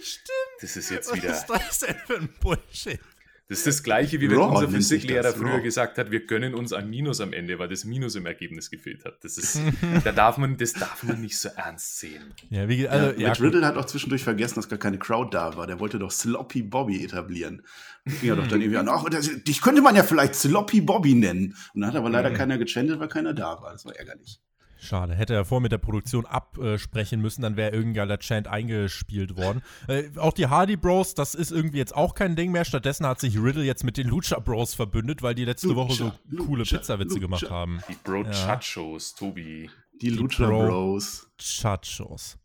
Stimmt. 0.00 0.28
Das 0.60 0.76
ist 0.76 0.90
jetzt 0.90 1.14
wieder. 1.14 1.30
ist 1.30 1.46
das 1.46 1.80
denn 1.80 1.96
für 2.06 2.16
ein 2.18 2.28
Bullshit? 2.40 3.00
Das 3.48 3.58
ist 3.58 3.66
das 3.66 3.82
gleiche, 3.82 4.20
wie 4.20 4.30
wenn 4.30 4.38
Raw 4.38 4.54
unser 4.54 4.68
Physiklehrer 4.68 5.32
früher 5.32 5.54
Raw. 5.54 5.62
gesagt 5.62 5.98
hat, 5.98 6.10
wir 6.10 6.24
gönnen 6.26 6.54
uns 6.54 6.72
ein 6.72 6.88
Minus 6.88 7.20
am 7.20 7.32
Ende, 7.34 7.58
weil 7.58 7.68
das 7.68 7.84
Minus 7.84 8.14
im 8.14 8.24
Ergebnis 8.24 8.70
gefehlt 8.70 9.04
hat. 9.04 9.22
Das 9.24 9.36
ist, 9.36 9.60
da 10.04 10.12
darf 10.12 10.38
man, 10.38 10.56
das 10.56 10.72
darf 10.72 11.02
man 11.02 11.20
nicht 11.20 11.36
so 11.36 11.50
ernst 11.50 11.98
sehen. 11.98 12.32
Ja, 12.50 12.68
wie, 12.68 12.88
also, 12.88 13.08
ja, 13.08 13.18
ja, 13.18 13.28
Matt. 13.28 13.40
Riddle 13.40 13.66
hat 13.66 13.76
auch 13.76 13.84
zwischendurch 13.84 14.22
vergessen, 14.24 14.54
dass 14.56 14.68
gar 14.68 14.78
keine 14.78 14.98
Crowd 14.98 15.30
da 15.36 15.56
war. 15.56 15.66
Der 15.66 15.80
wollte 15.80 15.98
doch 15.98 16.10
Sloppy 16.12 16.62
Bobby 16.62 17.04
etablieren. 17.04 17.62
Ging 18.06 18.30
ja 18.30 18.34
doch 18.36 18.46
dann 18.48 18.60
irgendwie 18.60 18.78
an, 18.78 18.88
ach, 18.88 19.04
das, 19.10 19.28
dich 19.42 19.60
könnte 19.60 19.82
man 19.82 19.96
ja 19.96 20.02
vielleicht 20.04 20.34
Sloppy 20.34 20.80
Bobby 20.80 21.14
nennen. 21.14 21.54
Und 21.74 21.80
dann 21.82 21.90
hat 21.90 21.96
aber 21.96 22.08
leider 22.10 22.30
Mhm. 22.30 22.34
keiner 22.34 22.58
gechantet, 22.58 23.00
weil 23.00 23.08
keiner 23.08 23.34
da 23.34 23.60
war. 23.60 23.72
Das 23.72 23.84
war 23.84 23.94
ärgerlich. 23.96 24.40
Schade, 24.84 25.14
hätte 25.14 25.32
er 25.32 25.44
vor 25.44 25.60
mit 25.60 25.70
der 25.70 25.78
Produktion 25.78 26.26
absprechen 26.26 27.20
müssen, 27.20 27.40
dann 27.42 27.56
wäre 27.56 27.70
irgendein 27.70 28.08
geiler 28.08 28.18
Chant 28.18 28.48
eingespielt 28.48 29.36
worden. 29.36 29.62
Äh, 29.86 30.10
auch 30.16 30.32
die 30.32 30.48
Hardy 30.48 30.76
Bros, 30.76 31.14
das 31.14 31.36
ist 31.36 31.52
irgendwie 31.52 31.78
jetzt 31.78 31.94
auch 31.94 32.16
kein 32.16 32.34
Ding 32.34 32.50
mehr. 32.50 32.64
Stattdessen 32.64 33.06
hat 33.06 33.20
sich 33.20 33.38
Riddle 33.40 33.62
jetzt 33.62 33.84
mit 33.84 33.96
den 33.96 34.08
Lucha 34.08 34.40
Bros 34.40 34.74
verbündet, 34.74 35.22
weil 35.22 35.36
die 35.36 35.44
letzte 35.44 35.68
Lucha, 35.68 35.76
Woche 35.76 35.92
so 35.94 36.12
coole 36.36 36.62
Lucha, 36.64 36.78
Pizzawitze 36.78 37.20
gemacht 37.20 37.48
haben. 37.48 37.80
Die 37.88 37.94
Bro 38.02 38.24
Ja. 38.24 38.32
Chachos, 38.32 39.14
Tobi. 39.14 39.70
Die, 40.00 40.10
Lucha 40.10 40.46
Bro- 40.48 40.66
Bros. 40.66 41.28
Chachos. 41.38 42.36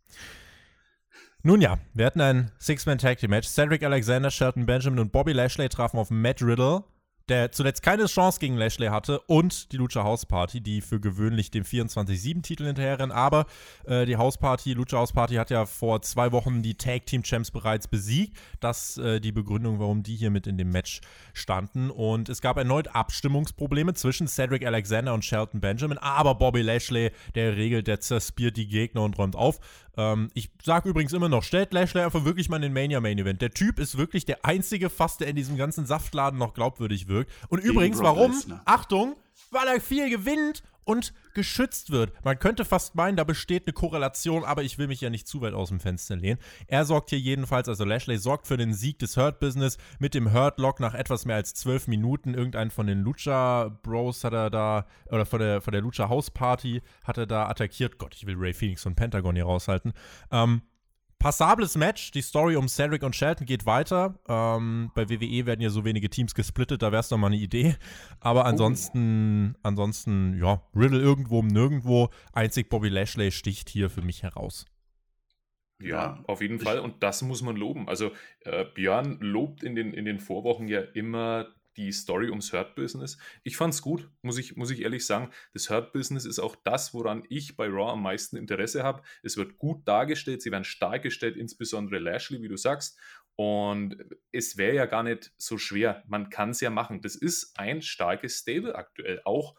Nun 1.41 1.59
ja, 1.61 1.79
wir 1.95 2.05
hatten 2.05 2.21
ein 2.21 2.51
Six-Man-Tag-Team-Match. 2.59 3.47
Cedric 3.47 3.81
Alexander, 3.83 4.29
Shelton 4.29 4.65
Benjamin 4.67 4.99
und 4.99 5.11
Bobby 5.11 5.31
Lashley 5.33 5.69
trafen 5.69 5.97
auf 5.97 6.11
Matt 6.11 6.41
Riddle, 6.43 6.83
der 7.29 7.51
zuletzt 7.51 7.83
keine 7.83 8.05
Chance 8.05 8.39
gegen 8.39 8.57
Lashley 8.57 8.87
hatte, 8.87 9.19
und 9.21 9.71
die 9.71 9.77
Lucha 9.77 10.03
House 10.03 10.25
Party, 10.25 10.61
die 10.61 10.81
für 10.81 10.99
gewöhnlich 10.99 11.51
dem 11.51 11.63
24-7-Titel 11.63 12.65
hinterherrennen. 12.65 13.11
Aber 13.11 13.45
äh, 13.85 14.05
die 14.05 14.17
House 14.17 14.37
Party, 14.37 14.73
Lucha 14.73 14.97
House 14.97 15.13
Party, 15.13 15.35
hat 15.35 15.49
ja 15.49 15.65
vor 15.65 16.01
zwei 16.01 16.31
Wochen 16.31 16.61
die 16.61 16.75
Tag-Team-Champs 16.75 17.51
bereits 17.51 17.87
besiegt. 17.87 18.37
Das 18.59 18.97
äh, 18.97 19.19
die 19.19 19.31
Begründung, 19.31 19.79
warum 19.79 20.03
die 20.03 20.15
hier 20.15 20.31
mit 20.31 20.47
in 20.47 20.57
dem 20.57 20.69
Match 20.69 21.01
standen. 21.33 21.89
Und 21.89 22.29
es 22.29 22.41
gab 22.41 22.57
erneut 22.57 22.95
Abstimmungsprobleme 22.95 23.93
zwischen 23.93 24.27
Cedric 24.27 24.65
Alexander 24.65 25.13
und 25.13 25.25
Shelton 25.25 25.59
Benjamin. 25.59 25.97
Aber 25.97 26.35
Bobby 26.35 26.61
Lashley, 26.61 27.11
der 27.35 27.57
regelt, 27.57 27.87
der 27.87 27.99
zerspiert 27.99 28.57
die 28.57 28.67
Gegner 28.67 29.03
und 29.03 29.17
räumt 29.17 29.35
auf. 29.35 29.59
Ähm, 29.97 30.29
ich 30.33 30.49
sag 30.63 30.85
übrigens 30.85 31.11
immer 31.13 31.27
noch, 31.27 31.43
stellt 31.43 31.73
Lashley 31.73 32.03
einfach 32.03 32.23
wirklich 32.23 32.49
mal 32.49 32.57
in 32.57 32.61
den 32.61 32.73
Mania 32.73 33.01
Main 33.01 33.17
Event. 33.17 33.41
Der 33.41 33.51
Typ 33.51 33.79
ist 33.79 33.97
wirklich 33.97 34.25
der 34.25 34.45
einzige 34.45 34.89
fast, 34.89 35.19
der 35.19 35.27
in 35.27 35.35
diesem 35.35 35.57
ganzen 35.57 35.85
Saftladen 35.85 36.37
noch 36.37 36.53
glaubwürdig 36.53 37.07
wirkt. 37.07 37.31
Und 37.49 37.61
Gegen 37.61 37.73
übrigens, 37.73 37.97
Brock 37.97 38.15
warum? 38.15 38.31
Lesnar. 38.31 38.61
Achtung, 38.65 39.15
weil 39.51 39.67
er 39.67 39.81
viel 39.81 40.09
gewinnt 40.09 40.63
und 40.87 41.13
geschützt 41.33 41.91
wird. 41.91 42.13
Man 42.23 42.39
könnte 42.39 42.65
fast 42.65 42.95
meinen, 42.95 43.17
da 43.17 43.23
besteht 43.23 43.67
eine 43.67 43.73
Korrelation, 43.73 44.43
aber 44.43 44.63
ich 44.63 44.77
will 44.77 44.87
mich 44.87 45.01
ja 45.01 45.09
nicht 45.09 45.27
zu 45.27 45.41
weit 45.41 45.53
aus 45.53 45.69
dem 45.69 45.79
Fenster 45.79 46.15
lehnen. 46.15 46.39
Er 46.67 46.85
sorgt 46.85 47.09
hier 47.09 47.19
jedenfalls, 47.19 47.67
also 47.67 47.83
Lashley 47.83 48.17
sorgt 48.17 48.47
für 48.47 48.57
den 48.57 48.73
Sieg 48.73 48.99
des 48.99 49.17
Hurt 49.17 49.39
Business 49.39 49.77
mit 49.99 50.13
dem 50.13 50.33
Hurt 50.33 50.59
Lock 50.59 50.79
nach 50.79 50.93
etwas 50.93 51.25
mehr 51.25 51.35
als 51.35 51.53
zwölf 51.53 51.87
Minuten. 51.87 52.33
Irgendeinen 52.33 52.71
von 52.71 52.87
den 52.87 53.01
Lucha 53.01 53.69
Bros 53.83 54.23
hat 54.23 54.33
er 54.33 54.49
da, 54.49 54.87
oder 55.07 55.25
von 55.25 55.39
der, 55.39 55.61
von 55.61 55.73
der 55.73 55.81
Lucha 55.81 56.09
House 56.09 56.31
Party 56.31 56.81
hat 57.03 57.17
er 57.17 57.27
da 57.27 57.47
attackiert. 57.47 57.97
Gott, 57.97 58.15
ich 58.15 58.25
will 58.25 58.35
Ray 58.37 58.53
Phoenix 58.53 58.85
und 58.85 58.95
Pentagon 58.95 59.35
hier 59.35 59.45
raushalten. 59.45 59.93
Ähm, 60.31 60.61
Passables 61.19 61.75
Match, 61.75 62.11
die 62.11 62.21
Story 62.21 62.55
um 62.55 62.67
Cedric 62.67 63.01
und 63.03 63.15
Shelton 63.15 63.45
geht 63.47 63.65
weiter. 63.65 64.19
Ähm, 64.27 64.91
bei 64.93 65.09
WWE 65.09 65.45
werden 65.47 65.61
ja 65.61 65.69
so 65.69 65.83
wenige 65.83 66.09
Teams 66.09 66.35
gesplittet, 66.35 66.81
da 66.83 66.91
wäre 66.91 66.99
es 66.99 67.09
doch 67.09 67.17
mal 67.17 67.27
eine 67.27 67.37
Idee. 67.37 67.75
Aber 68.19 68.45
ansonsten, 68.45 69.55
ansonsten, 69.63 70.37
ja, 70.39 70.61
Riddle 70.75 70.99
irgendwo 71.01 71.39
um 71.39 71.47
nirgendwo. 71.47 72.09
Einzig 72.33 72.69
Bobby 72.69 72.89
Lashley 72.89 73.31
sticht 73.31 73.69
hier 73.69 73.89
für 73.89 74.01
mich 74.03 74.21
heraus. 74.23 74.65
Ja, 75.81 75.87
Ja, 75.87 76.23
auf 76.27 76.41
jeden 76.41 76.57
ich- 76.57 76.63
Fall. 76.63 76.79
Und 76.79 77.01
das 77.03 77.21
muss 77.23 77.41
man 77.41 77.55
loben. 77.55 77.87
Also 77.87 78.11
äh, 78.41 78.65
Björn 78.75 79.17
lobt 79.19 79.63
in 79.63 79.75
den, 79.75 79.93
in 79.93 80.05
den 80.05 80.19
Vorwochen 80.19 80.67
ja 80.67 80.81
immer 80.81 81.47
die 81.77 81.91
Story 81.91 82.29
ums 82.29 82.51
Hurt-Business. 82.51 83.17
Ich 83.43 83.55
fand's 83.55 83.81
gut, 83.81 84.09
muss 84.21 84.37
ich, 84.37 84.57
muss 84.57 84.71
ich 84.71 84.81
ehrlich 84.81 85.05
sagen. 85.05 85.29
Das 85.53 85.69
Hurt-Business 85.69 86.25
ist 86.25 86.39
auch 86.39 86.55
das, 86.55 86.93
woran 86.93 87.23
ich 87.29 87.55
bei 87.55 87.67
Raw 87.67 87.91
am 87.91 88.01
meisten 88.01 88.35
Interesse 88.35 88.83
habe. 88.83 89.03
Es 89.23 89.37
wird 89.37 89.57
gut 89.57 89.87
dargestellt, 89.87 90.41
sie 90.41 90.51
werden 90.51 90.63
stark 90.63 91.03
gestellt, 91.03 91.37
insbesondere 91.37 91.99
Lashley, 91.99 92.41
wie 92.41 92.47
du 92.47 92.57
sagst. 92.57 92.99
Und 93.35 93.97
es 94.31 94.57
wäre 94.57 94.75
ja 94.75 94.85
gar 94.87 95.03
nicht 95.03 95.31
so 95.37 95.59
schwer. 95.59 96.03
Man 96.07 96.31
kann 96.31 96.49
es 96.49 96.61
ja 96.61 96.71
machen. 96.71 97.01
Das 97.01 97.15
ist 97.15 97.57
ein 97.59 97.83
starkes 97.83 98.39
Stable 98.39 98.73
aktuell. 98.73 99.21
Auch, 99.25 99.55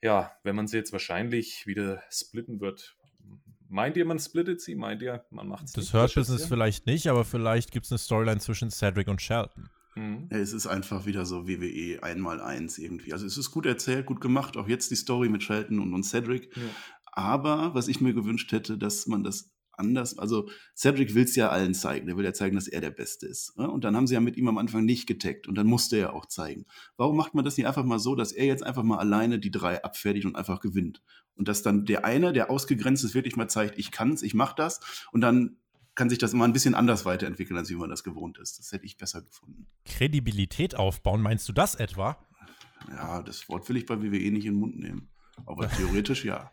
ja, 0.00 0.32
wenn 0.44 0.56
man 0.56 0.66
sie 0.66 0.78
jetzt 0.78 0.92
wahrscheinlich 0.92 1.66
wieder 1.66 2.02
splitten 2.10 2.60
wird. 2.60 2.96
Meint 3.68 3.98
ihr, 3.98 4.06
man 4.06 4.18
splittet 4.18 4.62
sie? 4.62 4.74
Meint 4.74 5.02
ihr, 5.02 5.24
man 5.30 5.48
macht 5.48 5.66
es 5.66 5.72
Das 5.72 5.92
Hurt-Business 5.92 6.46
vielleicht 6.46 6.86
nicht, 6.86 7.08
aber 7.08 7.26
vielleicht 7.26 7.70
gibt 7.70 7.84
es 7.84 7.92
eine 7.92 7.98
Storyline 7.98 8.40
zwischen 8.40 8.70
Cedric 8.70 9.08
und 9.08 9.20
Shelton. 9.20 9.68
Mhm. 9.94 10.26
Es 10.30 10.52
ist 10.52 10.66
einfach 10.66 11.06
wieder 11.06 11.26
so 11.26 11.46
WWE 11.48 12.02
einmal 12.02 12.40
eins 12.40 12.78
irgendwie. 12.78 13.12
Also 13.12 13.26
es 13.26 13.36
ist 13.36 13.50
gut 13.50 13.66
erzählt, 13.66 14.06
gut 14.06 14.20
gemacht. 14.20 14.56
Auch 14.56 14.68
jetzt 14.68 14.90
die 14.90 14.96
Story 14.96 15.28
mit 15.28 15.42
Shelton 15.42 15.78
und, 15.80 15.92
und 15.94 16.04
Cedric. 16.04 16.56
Ja. 16.56 16.62
Aber 17.04 17.74
was 17.74 17.88
ich 17.88 18.00
mir 18.00 18.14
gewünscht 18.14 18.52
hätte, 18.52 18.78
dass 18.78 19.06
man 19.06 19.22
das 19.22 19.52
anders. 19.72 20.18
Also 20.18 20.48
Cedric 20.76 21.14
will 21.14 21.24
es 21.24 21.36
ja 21.36 21.48
allen 21.48 21.74
zeigen. 21.74 22.06
Der 22.06 22.16
will 22.16 22.24
ja 22.24 22.32
zeigen, 22.32 22.54
dass 22.54 22.68
er 22.68 22.80
der 22.80 22.90
Beste 22.90 23.26
ist. 23.26 23.56
Ne? 23.58 23.70
Und 23.70 23.84
dann 23.84 23.96
haben 23.96 24.06
sie 24.06 24.14
ja 24.14 24.20
mit 24.20 24.36
ihm 24.36 24.48
am 24.48 24.58
Anfang 24.58 24.84
nicht 24.84 25.06
getaggt 25.06 25.48
und 25.48 25.56
dann 25.56 25.66
musste 25.66 25.96
er 25.96 26.14
auch 26.14 26.26
zeigen. 26.26 26.66
Warum 26.96 27.16
macht 27.16 27.34
man 27.34 27.44
das 27.44 27.56
nicht 27.56 27.66
einfach 27.66 27.84
mal 27.84 27.98
so, 27.98 28.14
dass 28.14 28.32
er 28.32 28.46
jetzt 28.46 28.62
einfach 28.62 28.82
mal 28.82 28.98
alleine 28.98 29.38
die 29.38 29.50
drei 29.50 29.82
abfertigt 29.82 30.26
und 30.26 30.36
einfach 30.36 30.60
gewinnt? 30.60 31.02
Und 31.34 31.48
dass 31.48 31.62
dann 31.62 31.84
der 31.84 32.04
eine, 32.04 32.32
der 32.32 32.50
ausgegrenzt 32.50 33.04
ist, 33.04 33.14
wirklich 33.14 33.36
mal 33.36 33.48
zeigt, 33.48 33.78
ich 33.78 33.90
kann's, 33.90 34.22
ich 34.22 34.34
mach 34.34 34.52
das. 34.52 34.80
Und 35.10 35.22
dann 35.22 35.56
kann 35.94 36.08
sich 36.08 36.18
das 36.18 36.32
immer 36.32 36.44
ein 36.44 36.52
bisschen 36.52 36.74
anders 36.74 37.04
weiterentwickeln, 37.04 37.58
als 37.58 37.70
wie 37.70 37.74
man 37.74 37.90
das 37.90 38.04
gewohnt 38.04 38.38
ist. 38.38 38.58
Das 38.58 38.72
hätte 38.72 38.86
ich 38.86 38.96
besser 38.96 39.22
gefunden. 39.22 39.66
Kredibilität 39.84 40.74
aufbauen, 40.74 41.20
meinst 41.20 41.48
du 41.48 41.52
das 41.52 41.74
etwa? 41.74 42.18
Ja, 42.90 43.22
das 43.22 43.48
Wort 43.48 43.68
will 43.68 43.76
ich 43.76 43.86
bei 43.86 44.00
WWE 44.00 44.30
nicht 44.30 44.46
in 44.46 44.54
den 44.54 44.54
Mund 44.54 44.78
nehmen. 44.78 45.08
Aber 45.46 45.68
theoretisch 45.76 46.24
ja. 46.24 46.50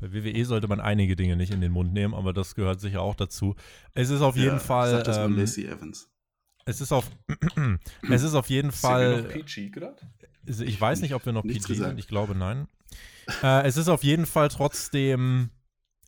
Bei 0.00 0.12
WWE 0.12 0.44
sollte 0.44 0.68
man 0.68 0.80
einige 0.80 1.16
Dinge 1.16 1.36
nicht 1.36 1.52
in 1.52 1.60
den 1.60 1.72
Mund 1.72 1.92
nehmen, 1.92 2.14
aber 2.14 2.32
das 2.32 2.54
gehört 2.54 2.80
sicher 2.80 3.02
auch 3.02 3.14
dazu. 3.14 3.54
Es 3.94 4.10
ist 4.10 4.20
auf 4.20 4.36
jeden 4.36 4.56
ja, 4.56 4.58
Fall. 4.58 4.90
Sagt 4.90 5.08
das 5.08 5.18
ähm, 5.18 5.32
mal 5.32 5.40
Lacey 5.40 5.66
Evans. 5.66 6.10
Es 6.64 6.80
ist 6.80 6.92
auf, 6.92 7.10
es 8.10 8.22
ist 8.22 8.34
auf 8.34 8.50
jeden 8.50 8.72
Fall. 8.72 9.22
Sind 9.22 9.28
wir 9.28 9.36
noch 9.36 9.46
PG 9.46 9.70
gerade? 9.70 9.96
Ich 10.46 10.80
weiß 10.80 11.00
nicht, 11.00 11.14
ob 11.14 11.24
wir 11.26 11.32
noch 11.32 11.44
Nichts 11.44 11.66
PG 11.66 11.74
gesagt. 11.74 11.90
sind. 11.90 11.98
Ich 11.98 12.08
glaube, 12.08 12.34
nein. 12.34 12.68
äh, 13.42 13.66
es 13.66 13.76
ist 13.76 13.88
auf 13.88 14.04
jeden 14.04 14.26
Fall 14.26 14.48
trotzdem. 14.48 15.50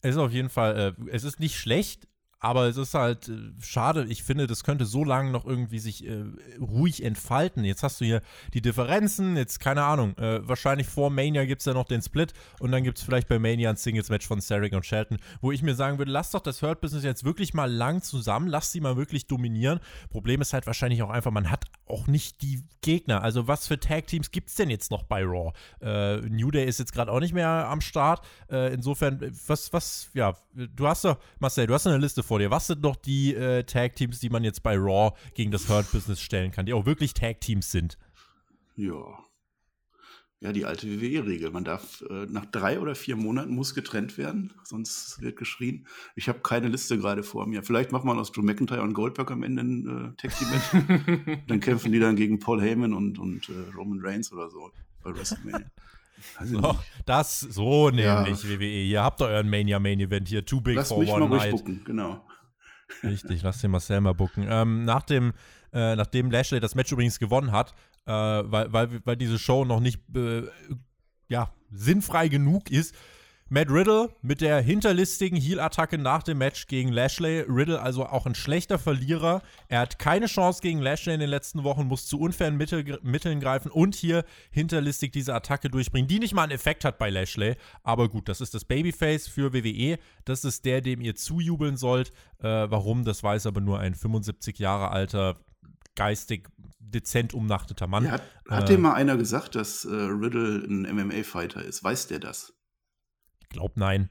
Es 0.02 0.12
ist 0.12 0.18
auf 0.18 0.32
jeden 0.32 0.48
Fall. 0.48 0.94
Äh, 0.98 1.10
es 1.10 1.24
ist 1.24 1.40
nicht 1.40 1.56
schlecht, 1.56 2.08
aber 2.40 2.66
es 2.68 2.78
ist 2.78 2.94
halt 2.94 3.28
äh, 3.28 3.52
schade. 3.60 4.06
Ich 4.08 4.22
finde, 4.22 4.46
das 4.46 4.64
könnte 4.64 4.86
so 4.86 5.04
lange 5.04 5.30
noch 5.30 5.44
irgendwie 5.44 5.78
sich 5.78 6.06
äh, 6.06 6.24
ruhig 6.58 7.04
entfalten. 7.04 7.64
Jetzt 7.64 7.82
hast 7.82 8.00
du 8.00 8.06
hier 8.06 8.22
die 8.54 8.62
Differenzen. 8.62 9.36
Jetzt, 9.36 9.60
keine 9.60 9.84
Ahnung. 9.84 10.16
Äh, 10.16 10.46
wahrscheinlich 10.48 10.86
vor 10.86 11.10
Mania 11.10 11.44
gibt 11.44 11.60
es 11.60 11.66
ja 11.66 11.74
noch 11.74 11.86
den 11.86 12.00
Split. 12.00 12.32
Und 12.58 12.72
dann 12.72 12.82
gibt 12.82 12.96
es 12.96 13.04
vielleicht 13.04 13.28
bei 13.28 13.38
Mania 13.38 13.68
ein 13.68 13.76
Singles-Match 13.76 14.26
von 14.26 14.40
Sarek 14.40 14.72
und 14.72 14.86
Shelton, 14.86 15.18
wo 15.42 15.52
ich 15.52 15.62
mir 15.62 15.74
sagen 15.74 15.98
würde: 15.98 16.10
Lass 16.10 16.30
doch 16.30 16.40
das 16.40 16.62
Hurt-Business 16.62 17.04
jetzt 17.04 17.24
wirklich 17.24 17.52
mal 17.52 17.70
lang 17.70 18.00
zusammen. 18.02 18.48
Lass 18.48 18.72
sie 18.72 18.80
mal 18.80 18.96
wirklich 18.96 19.26
dominieren. 19.26 19.78
Problem 20.08 20.40
ist 20.40 20.54
halt 20.54 20.66
wahrscheinlich 20.66 21.02
auch 21.02 21.10
einfach, 21.10 21.30
man 21.30 21.50
hat 21.50 21.66
auch 21.86 22.06
nicht 22.06 22.40
die 22.40 22.62
Gegner. 22.80 23.22
Also, 23.22 23.48
was 23.48 23.66
für 23.66 23.78
Tag-Teams 23.78 24.30
gibt 24.30 24.48
es 24.48 24.54
denn 24.54 24.70
jetzt 24.70 24.90
noch 24.90 25.02
bei 25.02 25.22
Raw? 25.24 25.52
Äh, 25.82 26.16
New 26.28 26.50
Day 26.50 26.64
ist 26.64 26.78
jetzt 26.78 26.94
gerade 26.94 27.12
auch 27.12 27.20
nicht 27.20 27.34
mehr 27.34 27.68
am 27.68 27.82
Start. 27.82 28.24
Äh, 28.50 28.72
insofern, 28.72 29.20
äh, 29.20 29.30
was, 29.46 29.74
was, 29.74 30.08
ja, 30.14 30.34
du 30.54 30.86
hast 30.86 31.04
doch, 31.04 31.18
Marcel, 31.38 31.66
du 31.66 31.74
hast 31.74 31.86
eine 31.86 31.98
Liste 31.98 32.22
vor 32.30 32.38
dir. 32.38 32.52
Was 32.52 32.68
sind 32.68 32.82
noch 32.82 32.94
die 32.94 33.34
äh, 33.34 33.64
Tag-Teams, 33.64 34.20
die 34.20 34.30
man 34.30 34.44
jetzt 34.44 34.62
bei 34.62 34.76
Raw 34.76 35.16
gegen 35.34 35.50
das 35.50 35.68
Hurt-Business 35.68 36.20
stellen 36.20 36.52
kann, 36.52 36.64
die 36.64 36.72
auch 36.72 36.86
wirklich 36.86 37.12
Tag-Teams 37.12 37.72
sind? 37.72 37.98
Ja. 38.76 39.18
Ja, 40.38 40.52
die 40.52 40.64
alte 40.64 40.86
WWE-Regel. 40.86 41.50
Man 41.50 41.64
darf 41.64 42.04
äh, 42.08 42.26
nach 42.26 42.46
drei 42.46 42.78
oder 42.78 42.94
vier 42.94 43.16
Monaten 43.16 43.52
muss 43.52 43.74
getrennt 43.74 44.16
werden, 44.16 44.54
sonst 44.62 45.20
wird 45.20 45.38
geschrien. 45.38 45.88
Ich 46.14 46.28
habe 46.28 46.38
keine 46.38 46.68
Liste 46.68 46.98
gerade 46.98 47.24
vor 47.24 47.48
mir. 47.48 47.64
Vielleicht 47.64 47.90
macht 47.90 48.04
man 48.04 48.16
aus 48.16 48.30
Drew 48.30 48.42
McIntyre 48.42 48.82
und 48.82 48.94
Goldberg 48.94 49.32
am 49.32 49.42
Ende 49.42 49.62
ein 49.62 50.14
äh, 50.14 50.22
Tag-Team-Match. 50.22 51.40
dann 51.48 51.58
kämpfen 51.58 51.90
die 51.90 51.98
dann 51.98 52.14
gegen 52.14 52.38
Paul 52.38 52.62
Heyman 52.62 52.94
und, 52.94 53.18
und 53.18 53.48
äh, 53.48 53.76
Roman 53.76 53.98
Reigns 54.00 54.32
oder 54.32 54.48
so 54.48 54.70
bei 55.02 55.12
WrestleMania. 55.12 55.66
So, 56.44 56.78
das, 57.06 57.40
so 57.40 57.90
Ja. 57.90 58.22
nämlich 58.22 58.44
WWE. 58.48 58.84
Ihr 58.84 59.02
habt 59.02 59.20
euren 59.22 59.48
Mania-Main-Event 59.48 60.28
hier, 60.28 60.44
Too 60.44 60.60
Big 60.60 60.76
Lass 60.76 60.88
for 60.88 60.98
mich 60.98 61.10
One 61.10 61.28
Night. 61.28 61.52
gucken, 61.52 61.82
genau. 61.84 62.24
Richtig, 63.02 63.42
lass 63.42 63.60
den 63.60 63.70
Marcel 63.70 64.00
mal 64.00 64.14
bucken. 64.14 64.46
Ähm, 64.48 64.84
nach 64.84 65.02
dem, 65.02 65.32
äh, 65.72 65.94
nachdem 65.96 66.30
Lashley 66.30 66.60
das 66.60 66.74
Match 66.74 66.90
übrigens 66.92 67.18
gewonnen 67.18 67.52
hat, 67.52 67.72
äh, 68.06 68.12
weil, 68.12 68.72
weil, 68.72 69.00
weil 69.04 69.16
diese 69.16 69.38
Show 69.38 69.64
noch 69.64 69.80
nicht 69.80 70.00
äh, 70.16 70.42
ja, 71.28 71.52
sinnfrei 71.70 72.28
genug 72.28 72.70
ist, 72.70 72.94
Matt 73.52 73.68
Riddle 73.68 74.14
mit 74.22 74.42
der 74.42 74.60
hinterlistigen 74.60 75.36
Heel-Attacke 75.36 75.98
nach 75.98 76.22
dem 76.22 76.38
Match 76.38 76.68
gegen 76.68 76.92
Lashley. 76.92 77.40
Riddle 77.48 77.82
also 77.82 78.06
auch 78.06 78.24
ein 78.24 78.36
schlechter 78.36 78.78
Verlierer. 78.78 79.42
Er 79.66 79.80
hat 79.80 79.98
keine 79.98 80.26
Chance 80.26 80.60
gegen 80.62 80.78
Lashley 80.80 81.14
in 81.14 81.20
den 81.20 81.28
letzten 81.28 81.64
Wochen, 81.64 81.88
muss 81.88 82.06
zu 82.06 82.20
unfairen 82.20 82.56
Mittel, 82.56 83.00
Mitteln 83.02 83.40
greifen 83.40 83.72
und 83.72 83.96
hier 83.96 84.24
hinterlistig 84.52 85.10
diese 85.10 85.34
Attacke 85.34 85.68
durchbringen, 85.68 86.06
die 86.06 86.20
nicht 86.20 86.32
mal 86.32 86.44
einen 86.44 86.52
Effekt 86.52 86.84
hat 86.84 86.96
bei 86.96 87.10
Lashley. 87.10 87.56
Aber 87.82 88.08
gut, 88.08 88.28
das 88.28 88.40
ist 88.40 88.54
das 88.54 88.64
Babyface 88.64 89.26
für 89.26 89.52
WWE. 89.52 89.98
Das 90.24 90.44
ist 90.44 90.64
der, 90.64 90.80
dem 90.80 91.00
ihr 91.00 91.16
zujubeln 91.16 91.76
sollt. 91.76 92.12
Äh, 92.38 92.44
warum, 92.70 93.04
das 93.04 93.24
weiß 93.24 93.46
aber 93.46 93.60
nur 93.60 93.80
ein 93.80 93.96
75 93.96 94.60
Jahre 94.60 94.92
alter, 94.92 95.40
geistig 95.96 96.48
dezent 96.78 97.34
umnachteter 97.34 97.88
Mann. 97.88 98.04
Ja, 98.04 98.12
hat 98.12 98.22
hat 98.48 98.70
Äh, 98.70 98.74
dir 98.74 98.78
mal 98.78 98.94
einer 98.94 99.16
gesagt, 99.16 99.56
dass 99.56 99.84
äh, 99.84 99.92
Riddle 99.92 100.64
ein 100.68 100.82
MMA-Fighter 100.82 101.64
ist? 101.64 101.82
Weiß 101.82 102.06
der 102.06 102.20
das? 102.20 102.52
Glaub, 103.50 103.76
nein. 103.76 104.10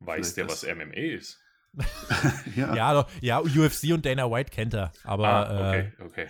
Weiß 0.00 0.32
Vielleicht 0.32 0.36
der, 0.36 0.48
was 0.48 0.62
MMA 0.64 1.16
ist? 1.16 1.40
ja. 2.56 2.74
Ja, 2.74 2.92
doch, 2.94 3.10
ja, 3.20 3.40
UFC 3.40 3.92
und 3.92 4.04
Dana 4.04 4.30
White 4.30 4.50
kennt 4.50 4.74
er. 4.74 4.92
Aber 5.04 5.28
ah, 5.28 5.74
äh, 5.74 5.78
okay, 5.78 5.92
okay. 6.04 6.28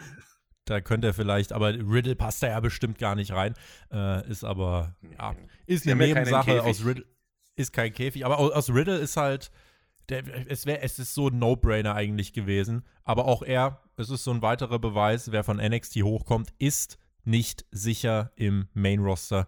da 0.67 0.81
könnte 0.81 1.09
er 1.09 1.15
vielleicht, 1.15 1.53
aber 1.53 1.75
Riddle 1.75 2.15
passt 2.15 2.43
da 2.43 2.49
ja 2.49 2.61
bestimmt 2.61 2.99
gar 2.99 3.17
nicht 3.17 3.33
rein. 3.33 3.55
Äh, 3.91 4.29
ist 4.31 4.45
aber, 4.45 4.95
ja, 5.19 5.35
ist 5.67 5.87
eine 5.87 5.97
Nebensache 5.97 6.63
aus 6.63 6.85
Riddle. 6.85 7.05
Ist 7.55 7.73
kein 7.73 7.93
Käfig, 7.93 8.25
aber 8.25 8.39
aus, 8.39 8.53
aus 8.53 8.71
Riddle 8.71 8.97
ist 8.97 9.17
halt, 9.17 9.51
der, 10.09 10.23
es, 10.51 10.65
wär, 10.65 10.83
es 10.83 10.99
ist 10.99 11.15
so 11.15 11.29
ein 11.29 11.39
No-Brainer 11.39 11.95
eigentlich 11.95 12.33
gewesen. 12.33 12.85
Aber 13.05 13.27
auch 13.27 13.43
er, 13.43 13.83
es 13.97 14.11
ist 14.11 14.25
so 14.25 14.31
ein 14.31 14.43
weiterer 14.43 14.79
Beweis, 14.79 15.33
wer 15.33 15.45
von 15.45 15.59
NXT 15.59 16.03
hochkommt, 16.03 16.53
ist 16.59 16.99
nicht 17.25 17.65
sicher 17.71 18.33
im 18.37 18.69
Main-Roster. 18.75 19.47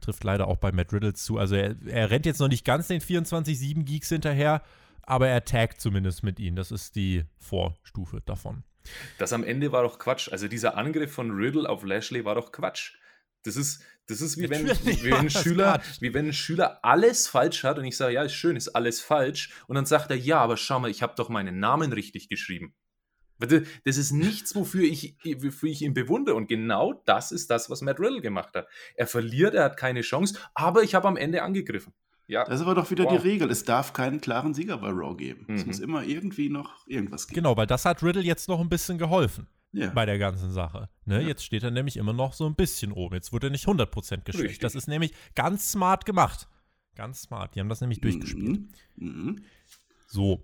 Trifft 0.00 0.24
leider 0.24 0.48
auch 0.48 0.56
bei 0.56 0.72
Matt 0.72 0.92
Riddle 0.92 1.14
zu. 1.14 1.38
Also 1.38 1.54
er, 1.54 1.76
er 1.86 2.10
rennt 2.10 2.26
jetzt 2.26 2.40
noch 2.40 2.48
nicht 2.48 2.64
ganz 2.64 2.88
den 2.88 3.00
24-7 3.00 3.84
Geeks 3.84 4.08
hinterher, 4.08 4.62
aber 5.02 5.28
er 5.28 5.44
taggt 5.44 5.80
zumindest 5.80 6.22
mit 6.22 6.38
ihnen. 6.38 6.56
Das 6.56 6.70
ist 6.70 6.96
die 6.96 7.24
Vorstufe 7.38 8.22
davon. 8.24 8.62
Das 9.18 9.32
am 9.32 9.44
Ende 9.44 9.72
war 9.72 9.82
doch 9.82 9.98
Quatsch. 9.98 10.30
Also 10.30 10.48
dieser 10.48 10.76
Angriff 10.76 11.12
von 11.12 11.30
Riddle 11.30 11.68
auf 11.68 11.84
Lashley 11.84 12.24
war 12.24 12.34
doch 12.34 12.52
Quatsch. 12.52 12.94
Das 13.42 13.56
ist, 13.56 13.82
das 14.06 14.20
ist 14.20 14.38
wie, 14.38 14.50
wenn, 14.50 14.66
wie, 14.66 15.04
wenn 15.04 15.14
ein 15.14 15.30
Schüler, 15.30 15.80
wie 16.00 16.12
wenn 16.14 16.26
ein 16.26 16.32
Schüler 16.32 16.84
alles 16.84 17.28
falsch 17.28 17.64
hat 17.64 17.78
und 17.78 17.84
ich 17.84 17.96
sage, 17.96 18.14
ja, 18.14 18.24
ist 18.24 18.34
schön, 18.34 18.56
ist 18.56 18.68
alles 18.70 19.00
falsch. 19.00 19.52
Und 19.66 19.76
dann 19.76 19.86
sagt 19.86 20.10
er, 20.10 20.16
ja, 20.16 20.38
aber 20.40 20.56
schau 20.56 20.80
mal, 20.80 20.90
ich 20.90 21.02
habe 21.02 21.14
doch 21.16 21.28
meinen 21.28 21.60
Namen 21.60 21.92
richtig 21.92 22.28
geschrieben. 22.28 22.74
Das 23.38 23.96
ist 23.98 24.12
nichts, 24.12 24.54
wofür 24.54 24.82
ich, 24.82 25.16
wofür 25.42 25.68
ich 25.68 25.82
ihn 25.82 25.92
bewundere. 25.94 26.34
Und 26.36 26.48
genau 26.48 27.02
das 27.06 27.32
ist 27.32 27.50
das, 27.50 27.68
was 27.70 27.82
Matt 27.82 28.00
Riddle 28.00 28.20
gemacht 28.22 28.54
hat. 28.54 28.66
Er 28.94 29.06
verliert, 29.06 29.54
er 29.54 29.64
hat 29.64 29.76
keine 29.76 30.00
Chance, 30.00 30.38
aber 30.54 30.82
ich 30.82 30.94
habe 30.94 31.06
am 31.08 31.16
Ende 31.16 31.42
angegriffen. 31.42 31.92
Ja, 32.28 32.44
Das 32.44 32.56
ist 32.56 32.62
aber 32.62 32.74
doch 32.74 32.90
wieder 32.90 33.04
Wow. 33.04 33.12
die 33.22 33.28
Regel. 33.28 33.50
Es 33.50 33.62
darf 33.64 33.92
keinen 33.92 34.20
klaren 34.20 34.52
Sieger 34.52 34.78
bei 34.78 34.88
Raw 34.88 35.14
geben. 35.16 35.46
Es 35.54 35.60
Mhm. 35.62 35.66
muss 35.68 35.78
immer 35.80 36.02
irgendwie 36.04 36.48
noch 36.48 36.84
irgendwas 36.88 37.28
geben. 37.28 37.36
Genau, 37.36 37.56
weil 37.56 37.68
das 37.68 37.84
hat 37.84 38.02
Riddle 38.02 38.22
jetzt 38.22 38.48
noch 38.48 38.58
ein 38.58 38.68
bisschen 38.68 38.98
geholfen 38.98 39.46
Ja. 39.72 39.90
bei 39.90 40.06
der 40.06 40.18
ganzen 40.18 40.50
Sache. 40.50 40.88
Ne? 41.04 41.20
Ja. 41.22 41.28
Jetzt 41.28 41.44
steht 41.44 41.62
er 41.62 41.70
nämlich 41.70 41.96
immer 41.96 42.12
noch 42.12 42.32
so 42.32 42.46
ein 42.46 42.56
bisschen 42.56 42.90
oben. 42.90 43.14
Jetzt 43.14 43.32
wird 43.32 43.44
er 43.44 43.50
nicht 43.50 43.66
100% 43.68 44.24
geschwächt. 44.24 44.64
Das 44.64 44.74
ist 44.74 44.88
nämlich 44.88 45.12
ganz 45.36 45.70
smart 45.70 46.04
gemacht. 46.04 46.48
Ganz 46.96 47.20
smart. 47.22 47.54
Die 47.54 47.60
haben 47.60 47.68
das 47.68 47.80
nämlich 47.80 48.00
durchgespielt. 48.00 48.60
Mhm. 48.96 49.08
Mhm. 49.08 49.44
So. 50.08 50.42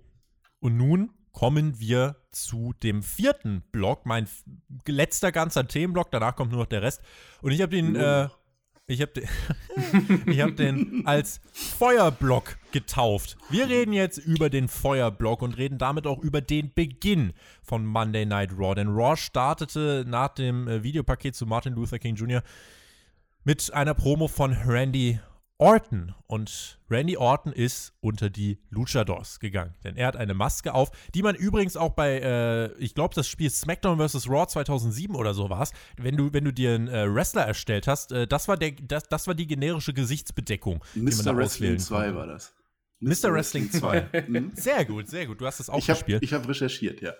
Und 0.59 0.77
nun 0.77 1.09
kommen 1.33 1.79
wir 1.79 2.15
zu 2.31 2.73
dem 2.81 3.03
vierten 3.03 3.63
Block, 3.71 4.05
mein 4.05 4.27
letzter 4.87 5.31
ganzer 5.31 5.67
Themenblock. 5.67 6.11
Danach 6.11 6.35
kommt 6.35 6.51
nur 6.51 6.61
noch 6.61 6.67
der 6.67 6.81
Rest. 6.81 7.01
Und 7.41 7.51
ich 7.51 7.61
habe 7.61 7.75
den, 7.75 7.95
äh, 7.95 8.29
ich 8.85 9.01
habe 9.01 9.11
den, 9.11 9.27
ich 10.27 10.41
habe 10.41 10.53
den 10.53 11.05
als 11.05 11.41
Feuerblock 11.51 12.57
getauft. 12.71 13.37
Wir 13.49 13.67
reden 13.67 13.93
jetzt 13.93 14.19
über 14.19 14.49
den 14.49 14.67
Feuerblock 14.67 15.41
und 15.41 15.57
reden 15.57 15.77
damit 15.77 16.07
auch 16.07 16.19
über 16.19 16.39
den 16.39 16.71
Beginn 16.73 17.33
von 17.61 17.85
Monday 17.85 18.25
Night 18.25 18.51
Raw. 18.57 18.75
Denn 18.75 18.89
Raw 18.89 19.17
startete 19.17 20.05
nach 20.07 20.29
dem 20.29 20.67
äh, 20.67 20.83
Videopaket 20.83 21.35
zu 21.35 21.45
Martin 21.45 21.73
Luther 21.73 21.99
King 21.99 22.15
Jr. 22.15 22.43
mit 23.43 23.73
einer 23.73 23.95
Promo 23.95 24.27
von 24.27 24.53
Randy 24.53 25.19
Orton. 25.63 26.13
Und 26.27 26.79
Randy 26.89 27.15
Orton 27.15 27.53
ist 27.53 27.93
unter 28.01 28.29
die 28.29 28.59
Luchadors 28.69 29.39
gegangen. 29.39 29.73
Denn 29.83 29.95
er 29.95 30.07
hat 30.07 30.17
eine 30.17 30.33
Maske 30.33 30.73
auf, 30.73 30.91
die 31.13 31.23
man 31.23 31.35
übrigens 31.35 31.77
auch 31.77 31.91
bei, 31.91 32.19
äh, 32.19 32.73
ich 32.73 32.93
glaube, 32.95 33.15
das 33.15 33.27
Spiel 33.27 33.49
SmackDown 33.49 33.97
vs. 33.97 34.29
Raw 34.29 34.45
2007 34.45 35.15
oder 35.15 35.33
so 35.33 35.49
war 35.49 35.63
wenn 35.97 36.17
du, 36.17 36.33
wenn 36.33 36.43
du 36.43 36.51
dir 36.51 36.75
einen 36.75 36.87
äh, 36.87 37.13
Wrestler 37.13 37.43
erstellt 37.43 37.87
hast, 37.87 38.11
äh, 38.11 38.27
das, 38.27 38.47
war 38.47 38.57
der, 38.57 38.71
das, 38.71 39.03
das 39.03 39.27
war 39.27 39.35
die 39.35 39.47
generische 39.47 39.93
Gesichtsbedeckung, 39.93 40.83
die 40.95 41.01
man 41.01 41.23
da 41.23 41.31
Mr. 41.31 41.37
Wrestling 41.37 41.75
auswählen 41.75 41.79
2 41.79 41.95
konnte. 41.95 42.15
war 42.15 42.27
das. 42.27 42.53
Mr. 43.03 43.33
Wrestling 43.33 43.71
2. 43.71 44.09
Mhm. 44.27 44.51
Sehr 44.55 44.85
gut, 44.85 45.07
sehr 45.09 45.25
gut. 45.27 45.41
Du 45.41 45.45
hast 45.45 45.59
es 45.59 45.69
auch 45.69 45.77
Ich 45.77 45.89
habe 45.89 45.99
gespielt. 45.99 46.31
hab 46.31 46.47
recherchiert, 46.47 47.01
ja. 47.01 47.13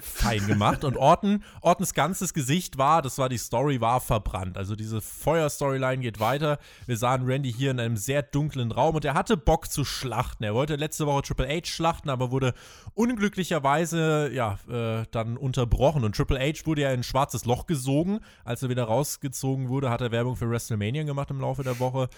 fein 0.00 0.46
gemacht. 0.46 0.84
Und 0.84 0.96
Orton, 0.96 1.42
Ortons 1.60 1.94
ganzes 1.94 2.32
Gesicht 2.32 2.78
war, 2.78 3.02
das 3.02 3.18
war 3.18 3.28
die 3.28 3.38
Story, 3.38 3.80
war 3.80 4.00
verbrannt. 4.00 4.56
Also 4.56 4.76
diese 4.76 5.00
Feuer-Storyline 5.00 5.98
geht 5.98 6.20
weiter. 6.20 6.58
Wir 6.86 6.96
sahen 6.96 7.24
Randy 7.26 7.52
hier 7.52 7.70
in 7.72 7.80
einem 7.80 7.96
sehr 7.96 8.22
dunklen 8.22 8.70
Raum 8.70 8.94
und 8.94 9.04
er 9.04 9.14
hatte 9.14 9.36
Bock 9.36 9.70
zu 9.70 9.84
schlachten. 9.84 10.44
Er 10.44 10.54
wollte 10.54 10.76
letzte 10.76 11.06
Woche 11.06 11.22
Triple 11.22 11.48
H 11.48 11.66
schlachten, 11.66 12.08
aber 12.10 12.30
wurde 12.30 12.54
unglücklicherweise 12.94 14.30
ja 14.32 14.58
äh, 14.68 15.04
dann 15.10 15.36
unterbrochen. 15.36 16.04
Und 16.04 16.14
Triple 16.16 16.38
H 16.38 16.66
wurde 16.66 16.82
ja 16.82 16.90
in 16.92 17.00
ein 17.00 17.04
schwarzes 17.04 17.44
Loch 17.44 17.66
gesogen. 17.66 18.20
Als 18.44 18.62
er 18.62 18.68
wieder 18.68 18.84
rausgezogen 18.84 19.68
wurde, 19.68 19.90
hat 19.90 20.00
er 20.00 20.12
Werbung 20.12 20.36
für 20.36 20.48
WrestleMania 20.48 21.02
gemacht 21.02 21.30
im 21.30 21.40
Laufe 21.40 21.62
der 21.64 21.78
Woche. 21.80 22.08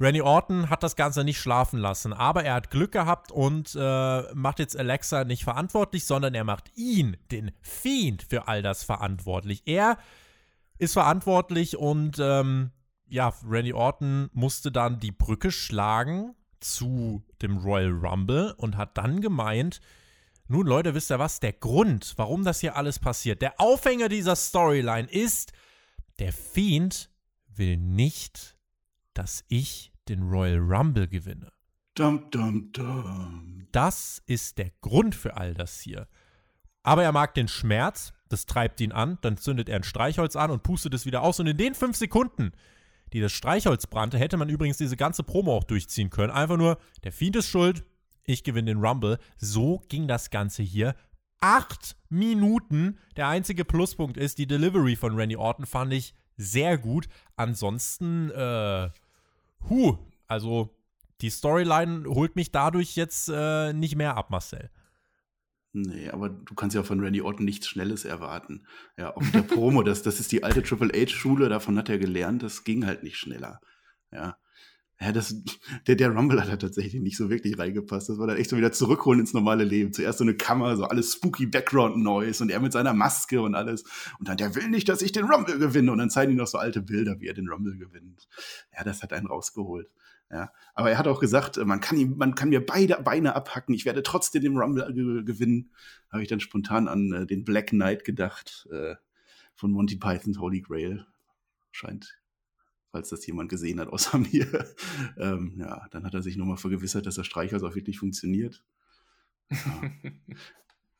Randy 0.00 0.22
Orton 0.22 0.70
hat 0.70 0.82
das 0.82 0.94
Ganze 0.94 1.24
nicht 1.24 1.38
schlafen 1.40 1.78
lassen, 1.78 2.12
aber 2.12 2.44
er 2.44 2.54
hat 2.54 2.70
Glück 2.70 2.92
gehabt 2.92 3.32
und 3.32 3.74
äh, 3.74 4.34
macht 4.34 4.60
jetzt 4.60 4.76
Alexa 4.76 5.24
nicht 5.24 5.42
verantwortlich, 5.42 6.04
sondern 6.04 6.34
er 6.34 6.44
macht 6.44 6.70
ihn, 6.76 7.16
den 7.32 7.50
Fiend, 7.60 8.22
für 8.22 8.46
all 8.46 8.62
das 8.62 8.84
verantwortlich. 8.84 9.62
Er 9.66 9.98
ist 10.78 10.92
verantwortlich 10.92 11.76
und 11.76 12.18
ähm, 12.20 12.70
ja, 13.08 13.32
Randy 13.44 13.72
Orton 13.72 14.30
musste 14.32 14.70
dann 14.70 15.00
die 15.00 15.12
Brücke 15.12 15.50
schlagen 15.50 16.34
zu 16.60 17.24
dem 17.42 17.56
Royal 17.58 17.90
Rumble 17.90 18.54
und 18.56 18.76
hat 18.76 18.96
dann 18.96 19.20
gemeint, 19.20 19.80
nun 20.46 20.66
Leute, 20.66 20.94
wisst 20.94 21.10
ihr 21.10 21.18
was? 21.18 21.40
Der 21.40 21.52
Grund, 21.52 22.14
warum 22.16 22.44
das 22.44 22.60
hier 22.60 22.76
alles 22.76 22.98
passiert, 22.98 23.42
der 23.42 23.60
Aufhänger 23.60 24.08
dieser 24.08 24.36
Storyline 24.36 25.08
ist, 25.10 25.52
der 26.20 26.32
Fiend 26.32 27.10
will 27.48 27.76
nicht 27.76 28.57
dass 29.18 29.44
ich 29.48 29.92
den 30.08 30.22
Royal 30.22 30.60
Rumble 30.60 31.08
gewinne. 31.08 31.50
Dum, 31.94 32.30
dum, 32.30 32.70
dum. 32.70 33.66
Das 33.72 34.22
ist 34.26 34.58
der 34.58 34.70
Grund 34.80 35.16
für 35.16 35.36
all 35.36 35.54
das 35.54 35.80
hier. 35.80 36.06
Aber 36.84 37.02
er 37.02 37.10
mag 37.10 37.34
den 37.34 37.48
Schmerz, 37.48 38.12
das 38.28 38.46
treibt 38.46 38.80
ihn 38.80 38.92
an, 38.92 39.18
dann 39.22 39.36
zündet 39.36 39.68
er 39.68 39.74
ein 39.74 39.82
Streichholz 39.82 40.36
an 40.36 40.52
und 40.52 40.62
pustet 40.62 40.94
es 40.94 41.04
wieder 41.04 41.22
aus. 41.22 41.40
Und 41.40 41.48
in 41.48 41.56
den 41.56 41.74
fünf 41.74 41.96
Sekunden, 41.96 42.52
die 43.12 43.20
das 43.20 43.32
Streichholz 43.32 43.88
brannte, 43.88 44.18
hätte 44.18 44.36
man 44.36 44.48
übrigens 44.48 44.78
diese 44.78 44.96
ganze 44.96 45.24
Promo 45.24 45.56
auch 45.56 45.64
durchziehen 45.64 46.10
können. 46.10 46.30
Einfach 46.30 46.56
nur, 46.56 46.78
der 47.02 47.10
Fiend 47.10 47.34
ist 47.34 47.48
schuld, 47.48 47.84
ich 48.22 48.44
gewinne 48.44 48.70
den 48.70 48.78
Rumble. 48.78 49.18
So 49.36 49.82
ging 49.88 50.06
das 50.06 50.30
Ganze 50.30 50.62
hier. 50.62 50.94
Acht 51.40 51.96
Minuten. 52.08 53.00
Der 53.16 53.26
einzige 53.26 53.64
Pluspunkt 53.64 54.16
ist, 54.16 54.38
die 54.38 54.46
Delivery 54.46 54.94
von 54.94 55.16
Randy 55.16 55.34
Orton 55.34 55.66
fand 55.66 55.92
ich 55.92 56.14
sehr 56.36 56.78
gut. 56.78 57.08
Ansonsten, 57.34 58.30
äh, 58.30 58.90
Huh, 59.68 59.98
also 60.26 60.74
die 61.20 61.30
Storyline 61.30 62.08
holt 62.08 62.36
mich 62.36 62.52
dadurch 62.52 62.96
jetzt 62.96 63.28
äh, 63.32 63.72
nicht 63.72 63.96
mehr 63.96 64.16
ab, 64.16 64.30
Marcel. 64.30 64.70
Nee, 65.72 66.08
aber 66.08 66.30
du 66.30 66.54
kannst 66.54 66.74
ja 66.74 66.82
von 66.82 67.00
Randy 67.00 67.20
Orton 67.20 67.44
nichts 67.44 67.68
Schnelles 67.68 68.04
erwarten. 68.04 68.66
Ja, 68.96 69.14
auch 69.14 69.20
mit 69.20 69.34
der 69.34 69.42
Promo, 69.42 69.82
das, 69.84 70.02
das 70.02 70.20
ist 70.20 70.32
die 70.32 70.42
alte 70.42 70.62
Triple 70.62 70.92
H-Schule, 70.92 71.48
davon 71.48 71.76
hat 71.76 71.88
er 71.88 71.98
gelernt, 71.98 72.42
das 72.42 72.64
ging 72.64 72.86
halt 72.86 73.02
nicht 73.02 73.16
schneller. 73.16 73.60
Ja. 74.10 74.38
Ja, 75.00 75.12
das, 75.12 75.32
der, 75.86 75.94
der 75.94 76.10
Rumble 76.10 76.40
hat 76.40 76.48
da 76.48 76.56
tatsächlich 76.56 77.00
nicht 77.00 77.16
so 77.16 77.30
wirklich 77.30 77.56
reingepasst. 77.56 78.08
Das 78.08 78.18
war 78.18 78.26
dann 78.26 78.36
echt 78.36 78.50
so 78.50 78.56
wieder 78.56 78.72
zurückholen 78.72 79.20
ins 79.20 79.32
normale 79.32 79.62
Leben. 79.62 79.92
Zuerst 79.92 80.18
so 80.18 80.24
eine 80.24 80.34
Kammer, 80.34 80.76
so 80.76 80.84
alles 80.84 81.12
spooky 81.12 81.46
Background-Noise 81.46 82.42
und 82.42 82.50
er 82.50 82.58
mit 82.58 82.72
seiner 82.72 82.94
Maske 82.94 83.40
und 83.40 83.54
alles. 83.54 83.84
Und 84.18 84.28
dann, 84.28 84.36
der 84.36 84.56
will 84.56 84.68
nicht, 84.68 84.88
dass 84.88 85.00
ich 85.00 85.12
den 85.12 85.26
Rumble 85.26 85.58
gewinne. 85.58 85.92
Und 85.92 85.98
dann 85.98 86.10
zeigen 86.10 86.32
die 86.32 86.36
noch 86.36 86.48
so 86.48 86.58
alte 86.58 86.82
Bilder, 86.82 87.20
wie 87.20 87.28
er 87.28 87.34
den 87.34 87.48
Rumble 87.48 87.76
gewinnt. 87.76 88.26
Ja, 88.76 88.82
das 88.82 89.02
hat 89.02 89.12
einen 89.12 89.28
rausgeholt. 89.28 89.88
Ja, 90.30 90.52
aber 90.74 90.90
er 90.90 90.98
hat 90.98 91.06
auch 91.06 91.20
gesagt, 91.20 91.56
man 91.64 91.80
kann, 91.80 91.96
ihm, 91.96 92.16
man 92.18 92.34
kann 92.34 92.50
mir 92.50 92.64
beide 92.64 93.00
Beine 93.02 93.34
abhacken, 93.34 93.74
ich 93.74 93.86
werde 93.86 94.02
trotzdem 94.02 94.42
den 94.42 94.58
Rumble 94.58 94.92
ge 94.92 95.22
gewinnen. 95.24 95.70
Habe 96.10 96.22
ich 96.22 96.28
dann 96.28 96.40
spontan 96.40 96.86
an 96.88 97.12
äh, 97.12 97.26
den 97.26 97.44
Black 97.44 97.68
Knight 97.68 98.04
gedacht 98.04 98.68
äh, 98.70 98.96
von 99.54 99.70
Monty 99.70 99.96
Python's 99.96 100.38
Holy 100.38 100.60
Grail. 100.60 101.06
Scheint 101.70 102.18
falls 102.90 103.08
das 103.10 103.26
jemand 103.26 103.48
gesehen 103.48 103.80
hat 103.80 103.88
außer 103.88 104.18
mir. 104.32 104.66
ähm, 105.16 105.54
ja, 105.58 105.86
dann 105.90 106.04
hat 106.04 106.14
er 106.14 106.22
sich 106.22 106.36
nochmal 106.36 106.56
vergewissert, 106.56 107.06
dass 107.06 107.16
das 107.16 107.26
Streichholz 107.26 107.62
auch 107.62 107.74
wirklich 107.74 107.98
funktioniert. 107.98 108.64
Ja. 109.50 109.82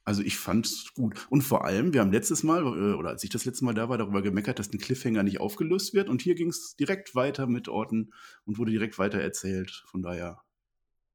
Also 0.05 0.23
ich 0.23 0.39
fand 0.39 0.65
es 0.65 0.95
gut. 0.95 1.27
Und 1.29 1.43
vor 1.43 1.67
allem, 1.67 1.93
wir 1.93 2.01
haben 2.01 2.13
letztes 2.13 2.43
Mal, 2.43 2.63
äh, 2.63 2.95
oder 2.95 3.11
als 3.11 3.25
ich 3.25 3.29
das 3.29 3.45
letzte 3.45 3.67
Mal 3.67 3.75
da 3.75 3.91
war, 3.91 3.99
darüber 3.99 4.23
gemeckert, 4.23 4.59
dass 4.59 4.73
ein 4.73 4.79
Cliffhanger 4.79 5.23
nicht 5.23 5.39
aufgelöst 5.39 5.93
wird. 5.93 6.09
Und 6.09 6.23
hier 6.23 6.35
ging 6.35 6.49
es 6.49 6.77
direkt 6.77 7.15
weiter 7.15 7.47
mit 7.47 7.69
Orten 7.69 8.15
und 8.47 8.57
wurde 8.57 8.71
direkt 8.71 8.99
weiter 8.99 9.21
erzählt. 9.21 9.85
Von 9.87 10.01
daher 10.01 10.41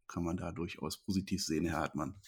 kann 0.07 0.23
man 0.23 0.37
da 0.37 0.51
durchaus 0.51 1.01
positiv 1.01 1.43
sehen, 1.43 1.65
Herr 1.65 1.79
Hartmann. 1.79 2.21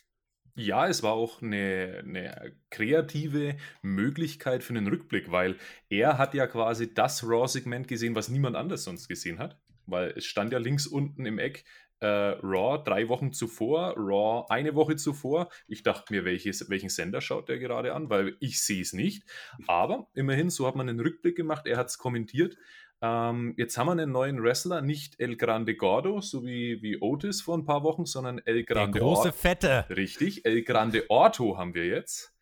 Ja, 0.57 0.87
es 0.87 1.03
war 1.03 1.13
auch 1.13 1.41
eine, 1.41 2.01
eine 2.05 2.53
kreative 2.69 3.57
Möglichkeit 3.81 4.63
für 4.63 4.73
einen 4.73 4.87
Rückblick, 4.87 5.29
weil 5.29 5.57
er 5.89 6.17
hat 6.17 6.33
ja 6.33 6.47
quasi 6.47 6.93
das 6.93 7.27
Raw-Segment 7.27 7.89
gesehen, 7.89 8.15
was 8.15 8.29
niemand 8.29 8.55
anders 8.55 8.85
sonst 8.85 9.09
gesehen 9.09 9.39
hat. 9.39 9.59
Weil 9.85 10.13
es 10.15 10.25
stand 10.25 10.53
ja 10.53 10.57
links 10.57 10.87
unten 10.87 11.25
im 11.25 11.39
Eck 11.39 11.65
äh, 11.99 12.07
Raw 12.07 12.81
drei 12.83 13.09
Wochen 13.09 13.33
zuvor, 13.33 13.95
Raw 13.97 14.45
eine 14.49 14.75
Woche 14.75 14.95
zuvor. 14.95 15.49
Ich 15.67 15.83
dachte 15.83 16.13
mir, 16.13 16.23
welches, 16.23 16.69
welchen 16.69 16.89
Sender 16.89 17.19
schaut 17.19 17.49
der 17.49 17.59
gerade 17.59 17.93
an, 17.93 18.09
weil 18.09 18.37
ich 18.39 18.61
sehe 18.61 18.81
es 18.81 18.93
nicht. 18.93 19.23
Aber 19.67 20.07
immerhin, 20.13 20.49
so 20.49 20.67
hat 20.67 20.75
man 20.75 20.87
einen 20.87 20.99
Rückblick 20.99 21.35
gemacht, 21.35 21.67
er 21.67 21.77
hat 21.77 21.87
es 21.87 21.97
kommentiert. 21.97 22.57
Ähm, 23.01 23.53
jetzt 23.57 23.77
haben 23.77 23.87
wir 23.87 23.91
einen 23.91 24.11
neuen 24.11 24.41
Wrestler, 24.41 24.81
nicht 24.81 25.19
El 25.19 25.35
Grande 25.35 25.75
Gordo, 25.75 26.21
so 26.21 26.43
wie, 26.43 26.81
wie 26.81 27.01
Otis 27.01 27.41
vor 27.41 27.57
ein 27.57 27.65
paar 27.65 27.83
Wochen, 27.83 28.05
sondern 28.05 28.39
El 28.39 28.63
Grande 28.63 28.99
Der 28.99 29.01
große 29.01 29.29
Or 29.29 29.33
Fette. 29.33 29.85
Richtig, 29.89 30.45
El 30.45 30.63
Grande 30.63 31.03
Orto 31.09 31.57
haben 31.57 31.73
wir 31.73 31.85
jetzt. 31.85 32.34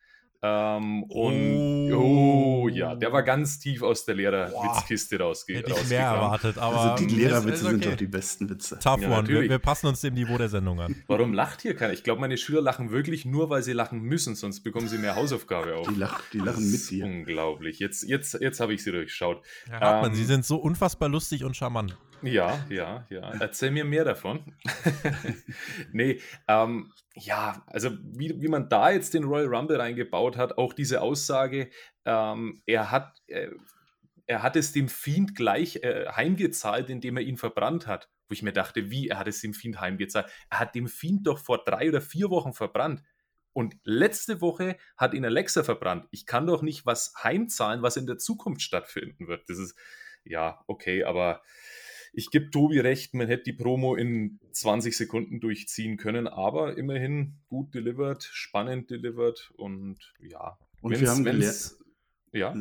Ähm, 0.45 1.03
und 1.03 1.91
Oh. 1.93 2.63
oh. 2.63 2.67
ja, 2.67 2.95
der 2.95 3.13
war 3.13 3.23
ganz 3.23 3.59
tief 3.59 3.81
aus 3.81 4.03
der 4.03 4.15
Lehrerwitzkiste 4.15 5.17
rausge 5.17 5.55
Hätte 5.55 5.71
ich 5.71 5.89
mehr 5.89 6.01
erwartet, 6.01 6.57
aber 6.57 6.91
Also 6.93 7.05
die 7.05 7.15
Lehrerwitze 7.15 7.53
ist 7.53 7.59
sind 7.61 7.75
okay. 7.77 7.89
doch 7.91 7.97
die 7.97 8.07
besten 8.07 8.49
Witze. 8.49 8.77
Tough 8.79 9.01
Ja, 9.01 9.17
one. 9.19 9.27
Wir, 9.29 9.49
wir 9.49 9.59
passen 9.59 9.87
uns 9.87 10.01
dem 10.01 10.15
Niveau 10.15 10.37
der 10.37 10.49
Sendung 10.49 10.81
an. 10.81 10.95
Warum 11.07 11.33
lacht 11.33 11.61
hier 11.61 11.75
keiner? 11.77 11.93
Ich 11.93 12.03
glaube, 12.03 12.19
meine 12.19 12.37
Schüler 12.37 12.61
lachen 12.61 12.91
wirklich 12.91 13.23
nur, 13.23 13.49
weil 13.49 13.63
sie 13.63 13.71
lachen 13.71 14.01
müssen, 14.01 14.35
sonst 14.35 14.61
bekommen 14.63 14.89
sie 14.89 14.97
mehr 14.97 15.15
Hausaufgabe 15.15 15.75
auf. 15.77 15.87
Die, 15.87 15.95
lach, 15.95 16.21
die 16.33 16.39
lachen 16.39 16.69
mit 16.69 16.89
dir. 16.89 17.05
Unglaublich. 17.05 17.79
Jetzt, 17.79 18.03
jetzt, 18.03 18.33
jetzt 18.41 18.59
habe 18.59 18.73
ich 18.73 18.83
sie 18.83 18.91
durchschaut. 18.91 19.41
Hartmann, 19.71 20.11
Ähm, 20.11 20.15
Sie 20.17 20.25
sind 20.25 20.43
so 20.45 20.57
unfassbar 20.57 21.07
lustig 21.07 21.45
und 21.45 21.55
charmant. 21.55 21.97
Ja, 22.21 22.65
ja, 22.69 23.05
ja. 23.09 23.31
Erzähl 23.39 23.71
mir 23.71 23.83
mehr 23.85 24.05
davon. 24.05 24.39
nee, 25.91 26.19
ähm, 26.47 26.91
ja, 27.15 27.63
also 27.67 27.91
wie, 28.01 28.41
wie 28.41 28.47
man 28.47 28.69
da 28.69 28.91
jetzt 28.91 29.13
den 29.13 29.23
Royal 29.23 29.53
Rumble 29.53 29.79
reingebaut 29.79 30.37
hat, 30.37 30.57
auch 30.57 30.73
diese 30.73 31.01
Aussage, 31.01 31.69
ähm, 32.05 32.61
er 32.65 32.91
hat. 32.91 33.21
Äh, 33.27 33.49
er 34.25 34.41
hat 34.41 34.55
es 34.55 34.71
dem 34.71 34.87
Fiend 34.87 35.35
gleich 35.35 35.83
äh, 35.83 36.05
heimgezahlt, 36.07 36.89
indem 36.89 37.17
er 37.17 37.23
ihn 37.23 37.35
verbrannt 37.35 37.87
hat. 37.87 38.09
Wo 38.29 38.33
ich 38.33 38.41
mir 38.41 38.53
dachte, 38.53 38.89
wie, 38.89 39.09
er 39.09 39.19
hat 39.19 39.27
es 39.27 39.41
dem 39.41 39.53
Fiend 39.53 39.81
heimgezahlt? 39.81 40.27
Er 40.49 40.59
hat 40.59 40.75
dem 40.75 40.87
Fiend 40.87 41.27
doch 41.27 41.39
vor 41.39 41.63
drei 41.65 41.89
oder 41.89 41.99
vier 41.99 42.29
Wochen 42.29 42.53
verbrannt. 42.53 43.03
Und 43.51 43.75
letzte 43.83 44.41
Woche 44.41 44.77
hat 44.97 45.13
ihn 45.13 45.25
Alexa 45.25 45.63
verbrannt. 45.63 46.07
Ich 46.09 46.25
kann 46.25 46.47
doch 46.47 46.61
nicht 46.61 46.85
was 46.85 47.13
heimzahlen, 47.21 47.81
was 47.83 47.97
in 47.97 48.07
der 48.07 48.17
Zukunft 48.17 48.61
stattfinden 48.61 49.27
wird. 49.27 49.47
Das 49.49 49.59
ist, 49.59 49.77
ja, 50.23 50.63
okay, 50.67 51.03
aber 51.03 51.43
ich 52.13 52.29
gebe 52.31 52.49
Tobi 52.51 52.79
recht, 52.79 53.13
man 53.13 53.27
hätte 53.27 53.43
die 53.45 53.53
Promo 53.53 53.95
in 53.95 54.39
20 54.51 54.95
Sekunden 54.95 55.39
durchziehen 55.39 55.97
können, 55.97 56.27
aber 56.27 56.77
immerhin 56.77 57.39
gut 57.47 57.73
delivered, 57.73 58.23
spannend 58.23 58.89
delivered 58.89 59.51
und 59.57 59.97
ja. 60.19 60.57
Und 60.81 60.91
wenn's- 60.91 61.01
wir 61.01 61.09
haben 61.09 61.25
wenn's- 61.25 61.79
Ja, 62.31 62.55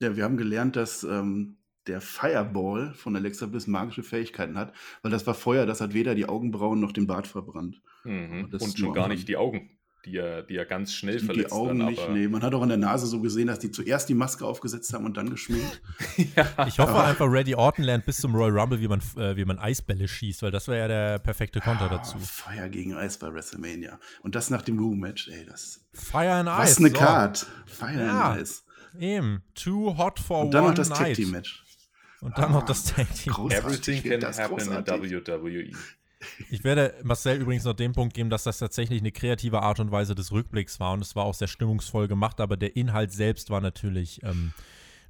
Ja, 0.00 0.14
wir 0.16 0.24
haben 0.24 0.36
gelernt, 0.36 0.76
dass 0.76 1.04
ähm, 1.04 1.56
der 1.86 2.00
Fireball 2.02 2.92
von 2.94 3.16
Alexa 3.16 3.46
Bliss 3.46 3.66
magische 3.66 4.02
Fähigkeiten 4.02 4.58
hat, 4.58 4.74
weil 5.02 5.10
das 5.10 5.26
war 5.26 5.34
Feuer, 5.34 5.64
das 5.66 5.80
hat 5.80 5.94
weder 5.94 6.14
die 6.14 6.26
Augenbrauen 6.26 6.80
noch 6.80 6.92
den 6.92 7.06
Bart 7.06 7.26
verbrannt. 7.26 7.80
mhm. 8.04 8.48
das 8.50 8.62
und 8.62 8.68
ist 8.68 8.78
schon 8.78 8.92
gar 8.94 9.08
nicht 9.08 9.26
die 9.28 9.36
Augen, 9.36 9.70
die 10.06 10.12
ja, 10.12 10.42
die 10.42 10.54
ja 10.54 10.64
ganz 10.64 10.94
schnell 10.94 11.18
Die, 11.18 11.24
verletzt 11.26 11.50
die 11.50 11.52
Augen 11.52 11.78
werden. 11.78 11.88
nicht, 11.90 12.00
aber, 12.02 12.12
nee. 12.14 12.28
Man 12.28 12.42
hat 12.42 12.54
auch 12.54 12.62
an 12.62 12.68
der 12.68 12.78
Nase 12.78 13.06
so 13.06 13.20
gesehen, 13.20 13.48
dass 13.48 13.58
die 13.58 13.70
zuerst 13.70 14.08
die 14.08 14.14
Maske 14.14 14.46
aufgesetzt 14.46 14.92
haben 14.94 15.04
und 15.04 15.16
dann 15.16 15.28
geschminkt. 15.28 15.82
ja. 16.36 16.66
Ich 16.66 16.78
hoffe 16.78 16.98
einfach, 17.02 17.26
Randy 17.28 17.54
Orton 17.54 17.84
lernt 17.84 18.06
bis 18.06 18.16
zum 18.18 18.34
Royal 18.34 18.58
Rumble, 18.58 18.80
wie 18.80 18.88
man, 18.88 19.00
äh, 19.16 19.36
wie 19.36 19.44
man 19.44 19.58
Eisbälle 19.58 20.08
schießt, 20.08 20.42
weil 20.42 20.50
das 20.50 20.68
wäre 20.68 20.78
ja 20.78 20.88
der 20.88 21.18
perfekte 21.18 21.60
Konter 21.60 21.88
dazu. 21.88 22.16
Ah, 22.16 22.24
Feuer 22.24 22.68
gegen 22.68 22.94
Eis 22.94 23.18
bei 23.18 23.32
WrestleMania. 23.32 23.98
Und 24.22 24.34
das 24.34 24.48
nach 24.50 24.62
dem 24.62 24.78
Room-Match, 24.78 25.28
ey, 25.28 25.44
das. 25.44 25.80
Fire 25.92 26.32
and 26.32 26.48
Ice. 26.48 26.58
Was 26.58 26.78
eine 26.78 26.88
so. 26.90 26.94
Card. 26.94 27.46
Fire 27.66 28.04
Ja. 28.06 28.30
and 28.32 28.40
Ice. 28.42 28.62
Eben. 28.98 29.42
Too 29.54 29.96
hot 29.98 30.18
for 30.20 30.44
Und 30.44 30.52
dann 30.54 30.62
one 30.62 30.70
noch 30.70 30.76
das 30.76 30.88
Tag 30.88 31.00
night. 31.00 31.16
Team 31.16 31.30
Match. 31.32 31.62
Und 32.22 32.36
dann 32.38 32.52
noch 32.52 32.64
das 32.64 32.84
Tag 32.84 33.06
Team. 33.14 33.34
Everything 33.50 34.02
can 34.02 34.22
happen 34.24 34.56
großartig. 34.56 35.12
in 35.12 35.26
WWE. 35.26 35.70
Ich 36.50 36.64
werde 36.64 36.94
Marcel 37.02 37.40
übrigens 37.40 37.64
noch 37.64 37.74
den 37.74 37.92
Punkt 37.92 38.14
geben, 38.14 38.30
dass 38.30 38.44
das 38.44 38.58
tatsächlich 38.58 39.00
eine 39.00 39.12
kreative 39.12 39.62
Art 39.62 39.80
und 39.80 39.90
Weise 39.90 40.14
des 40.14 40.32
Rückblicks 40.32 40.80
war 40.80 40.92
und 40.92 41.02
es 41.02 41.14
war 41.14 41.24
auch 41.24 41.34
sehr 41.34 41.48
stimmungsvoll 41.48 42.08
gemacht, 42.08 42.40
aber 42.40 42.56
der 42.56 42.74
Inhalt 42.76 43.12
selbst 43.12 43.50
war 43.50 43.60
natürlich 43.60 44.22
ähm, 44.22 44.52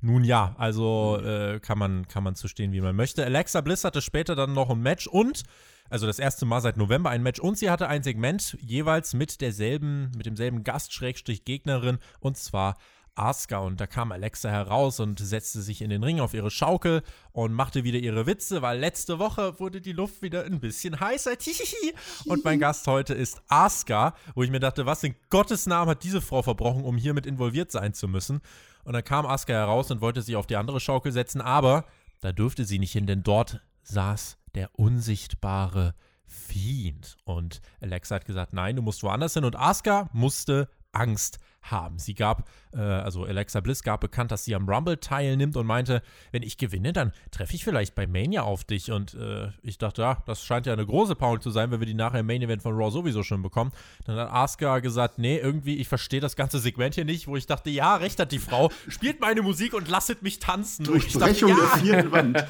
Nun 0.01 0.25
ja, 0.25 0.55
also 0.59 1.19
äh, 1.23 1.61
kann, 1.61 1.79
man, 1.79 2.07
kann 2.09 2.23
man 2.23 2.35
zu 2.35 2.49
stehen, 2.49 2.73
wie 2.73 2.81
man 2.81 2.95
möchte. 2.95 3.25
Alexa 3.25 3.61
Bliss 3.61 3.85
hatte 3.85 4.03
später 4.03 4.35
dann 4.35 4.53
noch 4.53 4.71
ein 4.71 4.81
Match 4.81 5.07
und, 5.07 5.45
also 5.89 6.07
das 6.07 6.19
erste 6.19 6.45
Mal 6.45 6.61
seit 6.61 6.77
November 6.77 7.11
ein 7.11 7.23
Match 7.23 7.41
und 7.41 7.57
sie 7.57 7.71
hatte 7.71 7.89
ein 7.89 8.03
Segment 8.03 8.57
jeweils 8.61 9.15
mit 9.15 9.41
derselben, 9.41 10.11
mit 10.17 10.27
demselben 10.27 10.65
Gast-Gegnerin 10.65 11.99
und 12.21 12.37
zwar 12.37 12.77
Asuka 13.17 13.59
und 13.59 13.81
da 13.81 13.87
kam 13.87 14.13
Alexa 14.13 14.49
heraus 14.49 15.01
und 15.01 15.19
setzte 15.19 15.63
sich 15.63 15.83
in 15.83 15.91
den 15.91 16.05
Ring 16.05 16.21
auf 16.21 16.35
ihre 16.35 16.51
Schaukel 16.51 17.03
und 17.33 17.53
machte 17.53 17.83
wieder 17.83 17.99
ihre 17.99 18.27
Witze, 18.27 18.63
weil 18.63 18.79
letzte 18.79 19.19
Woche 19.19 19.59
wurde 19.59 19.81
die 19.81 19.93
Luft 19.93 20.23
wieder 20.23 20.45
ein 20.45 20.61
bisschen 20.61 21.01
heißer. 21.01 21.33
Und 22.27 22.45
mein 22.45 22.59
Gast 22.59 22.87
heute 22.87 23.15
ist 23.15 23.41
Asuka, 23.49 24.15
wo 24.35 24.43
ich 24.43 24.51
mir 24.51 24.61
dachte, 24.61 24.87
was 24.87 25.03
in 25.03 25.15
Gottes 25.31 25.67
Namen 25.67 25.91
hat 25.91 26.03
diese 26.03 26.21
Frau 26.21 26.43
verbrochen, 26.43 26.85
um 26.85 26.97
hier 26.97 27.15
mit 27.15 27.27
involviert 27.27 27.71
sein 27.71 27.95
zu 27.95 28.09
müssen? 28.09 28.41
Und 28.85 28.93
dann 28.93 29.05
kam 29.05 29.27
Asuka 29.27 29.53
heraus 29.53 29.91
und 29.91 30.01
wollte 30.01 30.23
sich 30.23 30.37
auf 30.37 30.47
die 30.47 30.57
andere 30.57 30.81
Schaukel 30.81 31.13
setzen, 31.13 31.41
aber 31.41 31.85
da 32.21 32.33
durfte 32.33 32.65
sie 32.65 32.79
nicht 32.79 32.93
hin, 32.93 33.07
denn 33.07 33.23
dort 33.23 33.61
saß 33.83 34.39
der 34.55 34.71
unsichtbare 34.79 35.95
Fiend. 36.27 37.17
Und 37.25 37.61
Alexa 37.81 38.17
hat 38.17 38.25
gesagt, 38.25 38.53
nein, 38.53 38.77
du 38.77 38.83
musst 38.83 39.03
woanders 39.03 39.35
hin. 39.35 39.45
Und 39.45 39.57
Asuka 39.57 40.11
musste 40.13 40.69
Angst 40.97 41.39
haben. 41.71 41.99
Sie 41.99 42.15
gab, 42.15 42.49
äh, 42.73 42.79
also 42.79 43.25
Alexa 43.25 43.61
Bliss 43.61 43.83
gab 43.83 44.01
bekannt, 44.01 44.31
dass 44.31 44.45
sie 44.45 44.55
am 44.55 44.69
Rumble 44.69 44.99
teilnimmt 44.99 45.57
und 45.57 45.67
meinte, 45.67 46.03
wenn 46.33 46.43
ich 46.43 46.59
gewinne, 46.59 46.93
dann 46.93 47.13
treffe 47.31 47.55
ich 47.55 47.65
vielleicht 47.65 47.95
bei 47.95 48.07
Mania 48.07 48.43
auf 48.43 48.65
dich. 48.65 48.91
Und 48.91 49.15
äh, 49.15 49.51
ich 49.63 49.79
dachte, 49.79 50.03
ja, 50.03 50.23
das 50.27 50.45
scheint 50.45 50.67
ja 50.67 50.73
eine 50.73 50.87
große 50.87 51.17
Paul 51.17 51.41
zu 51.41 51.51
sein, 51.51 51.71
wenn 51.71 51.81
wir 51.81 51.87
die 51.87 51.95
nachher 51.95 52.21
im 52.21 52.27
Main 52.27 52.43
Event 52.43 52.63
von 52.63 52.75
Raw 52.75 52.91
sowieso 52.91 53.23
schon 53.23 53.43
bekommen. 53.43 53.73
Dann 54.05 54.17
hat 54.17 54.31
Asuka 54.31 54.79
gesagt, 54.81 55.19
nee, 55.19 55.39
irgendwie, 55.39 55.77
ich 55.77 55.89
verstehe 55.89 56.21
das 56.21 56.37
ganze 56.37 56.59
Segment 56.59 56.95
hier 56.95 57.05
nicht, 57.05 57.27
wo 57.27 57.37
ich 57.37 57.47
dachte, 57.47 57.71
ja, 57.71 57.97
recht 57.97 58.19
hat 58.19 58.33
die 58.33 58.39
Frau, 58.39 58.71
spielt 58.89 59.21
meine 59.21 59.43
Musik 59.43 59.75
und 59.75 59.89
lasset 59.89 60.23
mich 60.23 60.39
tanzen. 60.39 60.85
Durchbrechung 60.85 61.51
ja. 61.51 61.57
der 61.57 61.69
vierten 61.81 62.13
Wand. 62.13 62.47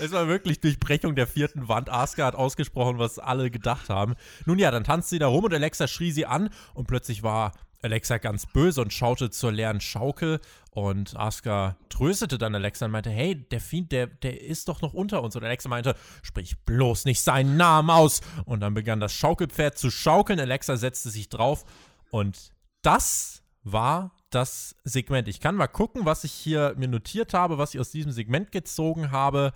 Es 0.00 0.12
war 0.12 0.28
wirklich 0.28 0.60
Durchbrechung 0.60 1.14
der 1.14 1.26
vierten 1.26 1.68
Wand. 1.68 1.90
Asuka 1.90 2.24
hat 2.24 2.34
ausgesprochen, 2.34 2.98
was 2.98 3.18
alle 3.18 3.50
gedacht 3.50 3.90
haben. 3.90 4.14
Nun 4.46 4.58
ja, 4.58 4.70
dann 4.70 4.84
tanzt 4.84 5.10
sie 5.10 5.18
da 5.18 5.26
rum 5.26 5.44
und 5.44 5.52
Alexa 5.52 5.88
schrie 5.88 6.10
sie 6.10 6.26
an 6.26 6.50
und 6.74 6.86
plötzlich 6.86 7.22
war 7.22 7.52
Alexa 7.82 8.18
ganz 8.18 8.46
böse 8.46 8.80
und 8.80 8.92
schaute 8.92 9.30
zur 9.30 9.52
leeren 9.52 9.80
Schaukel 9.80 10.40
und 10.70 11.16
Asuka 11.16 11.76
tröstete 11.88 12.38
dann 12.38 12.54
Alexa 12.54 12.86
und 12.86 12.92
meinte, 12.92 13.10
hey, 13.10 13.34
der 13.34 13.60
Fiend, 13.60 13.90
der, 13.92 14.06
der 14.06 14.40
ist 14.40 14.68
doch 14.68 14.82
noch 14.82 14.92
unter 14.92 15.22
uns. 15.22 15.34
Und 15.34 15.44
Alexa 15.44 15.68
meinte, 15.68 15.96
sprich 16.22 16.58
bloß 16.64 17.04
nicht 17.06 17.20
seinen 17.20 17.56
Namen 17.56 17.90
aus. 17.90 18.20
Und 18.44 18.60
dann 18.60 18.74
begann 18.74 19.00
das 19.00 19.12
Schaukelpferd 19.12 19.76
zu 19.76 19.90
schaukeln. 19.90 20.38
Alexa 20.38 20.76
setzte 20.76 21.10
sich 21.10 21.28
drauf 21.28 21.64
und 22.10 22.52
das 22.82 23.42
war 23.62 24.12
das 24.30 24.76
Segment. 24.84 25.28
Ich 25.28 25.40
kann 25.40 25.56
mal 25.56 25.66
gucken, 25.66 26.04
was 26.04 26.24
ich 26.24 26.32
hier 26.32 26.74
mir 26.76 26.88
notiert 26.88 27.34
habe, 27.34 27.58
was 27.58 27.74
ich 27.74 27.80
aus 27.80 27.90
diesem 27.90 28.12
Segment 28.12 28.52
gezogen 28.52 29.10
habe. 29.10 29.52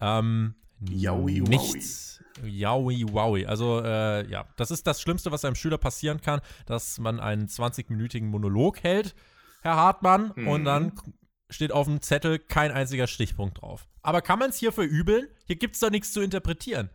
Ähm, 0.00 0.54
Yowie, 0.80 1.40
nichts. 1.40 2.22
Yowie, 2.42 3.06
wowie. 3.12 3.46
Also, 3.46 3.82
äh, 3.84 4.28
ja, 4.28 4.46
das 4.56 4.70
ist 4.70 4.86
das 4.86 5.00
Schlimmste, 5.00 5.30
was 5.30 5.44
einem 5.44 5.54
Schüler 5.54 5.78
passieren 5.78 6.20
kann, 6.20 6.40
dass 6.66 6.98
man 6.98 7.20
einen 7.20 7.46
20-minütigen 7.46 8.26
Monolog 8.26 8.82
hält, 8.82 9.14
Herr 9.62 9.76
Hartmann, 9.76 10.32
mhm. 10.34 10.48
und 10.48 10.64
dann 10.64 10.92
steht 11.50 11.72
auf 11.72 11.86
dem 11.86 12.00
Zettel 12.00 12.38
kein 12.38 12.72
einziger 12.72 13.06
Stichpunkt 13.06 13.60
drauf. 13.60 13.86
Aber 14.02 14.22
kann 14.22 14.38
man 14.38 14.50
es 14.50 14.56
hier 14.56 14.72
verübeln? 14.72 15.28
Hier 15.46 15.56
gibt 15.56 15.74
es 15.74 15.80
doch 15.80 15.90
nichts 15.90 16.12
zu 16.12 16.20
interpretieren. 16.20 16.90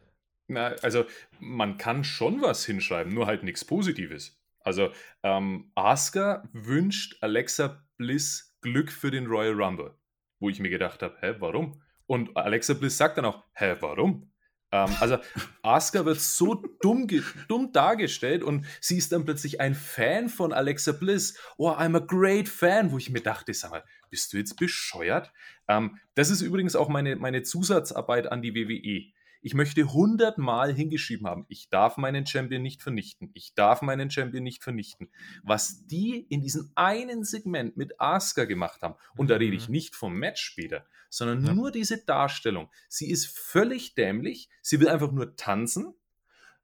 Na, 0.48 0.68
also, 0.82 1.06
man 1.40 1.78
kann 1.78 2.04
schon 2.04 2.42
was 2.42 2.66
hinschreiben, 2.66 3.14
nur 3.14 3.28
halt 3.28 3.44
nichts 3.44 3.64
Positives. 3.64 4.37
Also, 4.68 4.92
ähm, 5.24 5.72
Asuka 5.76 6.44
wünscht 6.52 7.24
Alexa 7.24 7.86
Bliss 7.96 8.58
Glück 8.60 8.92
für 8.92 9.12
den 9.12 9.28
Royal 9.28 9.54
Rumble. 9.54 9.96
Wo 10.42 10.50
ich 10.50 10.60
mir 10.60 10.70
gedacht 10.70 11.02
habe, 11.02 11.16
hä, 11.22 11.36
warum? 11.40 11.82
Und 12.06 12.36
Alexa 12.36 12.74
Bliss 12.74 12.98
sagt 12.98 13.18
dann 13.18 13.24
auch, 13.24 13.46
hä, 13.54 13.78
warum? 13.80 14.30
Ähm, 14.74 14.90
also 15.00 15.20
Asuka 15.64 16.04
wird 16.04 16.20
so 16.20 16.56
dumm, 16.82 17.08
dumm 17.48 17.72
dargestellt 17.72 18.44
und 18.44 18.66
sie 18.82 18.98
ist 18.98 19.14
dann 19.14 19.24
plötzlich 19.24 19.62
ein 19.62 19.74
Fan 19.74 20.28
von 20.28 20.52
Alexa 20.52 20.92
Bliss. 20.92 21.40
Oh, 21.58 21.70
I'm 21.70 21.96
a 21.96 22.06
great 22.06 22.50
fan, 22.50 22.92
wo 22.92 22.98
ich 22.98 23.10
mir 23.10 23.22
dachte, 23.22 23.54
sag 23.54 23.72
mal, 23.72 23.86
bist 24.10 24.34
du 24.34 24.38
jetzt 24.38 24.58
bescheuert? 24.58 25.32
Ähm, 25.70 25.98
das 26.14 26.30
ist 26.30 26.42
übrigens 26.42 26.76
auch 26.76 26.90
meine, 26.90 27.16
meine 27.16 27.42
Zusatzarbeit 27.42 28.30
an 28.30 28.42
die 28.42 28.54
WWE. 28.54 29.14
Ich 29.42 29.54
möchte 29.54 29.94
hundertmal 29.94 30.74
hingeschrieben 30.74 31.28
haben, 31.28 31.46
ich 31.48 31.70
darf 31.70 31.98
meinen 31.98 32.26
Champion 32.26 32.62
nicht 32.62 32.82
vernichten. 32.82 33.32
Ich 33.34 33.54
darf 33.54 33.82
meinen 33.82 34.10
Champion 34.10 34.44
nicht 34.44 34.64
vernichten. 34.64 35.10
Was 35.44 35.86
die 35.86 36.26
in 36.30 36.42
diesem 36.42 36.72
einen 36.76 37.24
Segment 37.24 37.78
mit 37.78 38.00
Asuka 38.00 38.46
gemacht 38.46 38.82
haben, 38.82 38.96
und 39.16 39.30
da 39.30 39.36
rede 39.36 39.56
ich 39.56 39.68
mhm. 39.68 39.74
nicht 39.74 39.96
vom 39.96 40.14
Match 40.18 40.42
später, 40.42 40.86
sondern 41.10 41.46
ja. 41.46 41.54
nur 41.54 41.72
diese 41.72 42.04
Darstellung. 42.04 42.70
Sie 42.90 43.10
ist 43.10 43.28
völlig 43.28 43.96
dämlich. 43.96 44.50
Sie 44.62 44.80
will 44.80 44.90
einfach 44.90 45.12
nur 45.12 45.36
tanzen. 45.36 45.94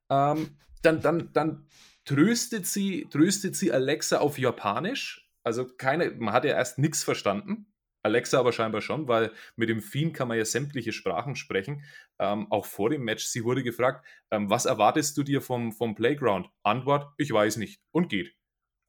Ähm, 0.10 0.58
dann, 0.82 1.02
dann, 1.02 1.32
dann 1.34 1.68
tröstet 2.06 2.68
sie, 2.68 3.08
tröstet 3.10 3.56
sie 3.56 3.72
Alexa 3.72 4.20
auf 4.20 4.38
Japanisch. 4.38 5.30
Also 5.44 5.68
keine, 5.68 6.12
man 6.12 6.34
hat 6.34 6.46
ja 6.46 6.52
erst 6.52 6.78
nichts 6.78 7.04
verstanden. 7.04 7.73
Alexa 8.04 8.40
aber 8.40 8.52
scheinbar 8.52 8.82
schon, 8.82 9.08
weil 9.08 9.32
mit 9.56 9.70
dem 9.70 9.82
Fiend 9.82 10.14
kann 10.14 10.28
man 10.28 10.38
ja 10.38 10.46
sämtliche 10.46 10.92
Sprachen 10.92 11.36
sprechen. 11.36 11.84
Ähm, 12.20 12.52
auch 12.52 12.66
vor 12.66 12.90
dem 12.90 13.04
Match, 13.04 13.26
sie 13.26 13.44
wurde 13.44 13.64
gefragt, 13.64 14.06
ähm, 14.30 14.50
was 14.50 14.66
erwartest 14.66 15.18
du 15.18 15.24
dir 15.24 15.42
vom, 15.42 15.72
vom 15.72 15.96
Playground? 15.96 16.50
Antwort, 16.64 17.12
ich 17.18 17.32
weiß 17.32 17.58
nicht 17.58 17.82
und 17.92 18.10
geht. 18.10 18.36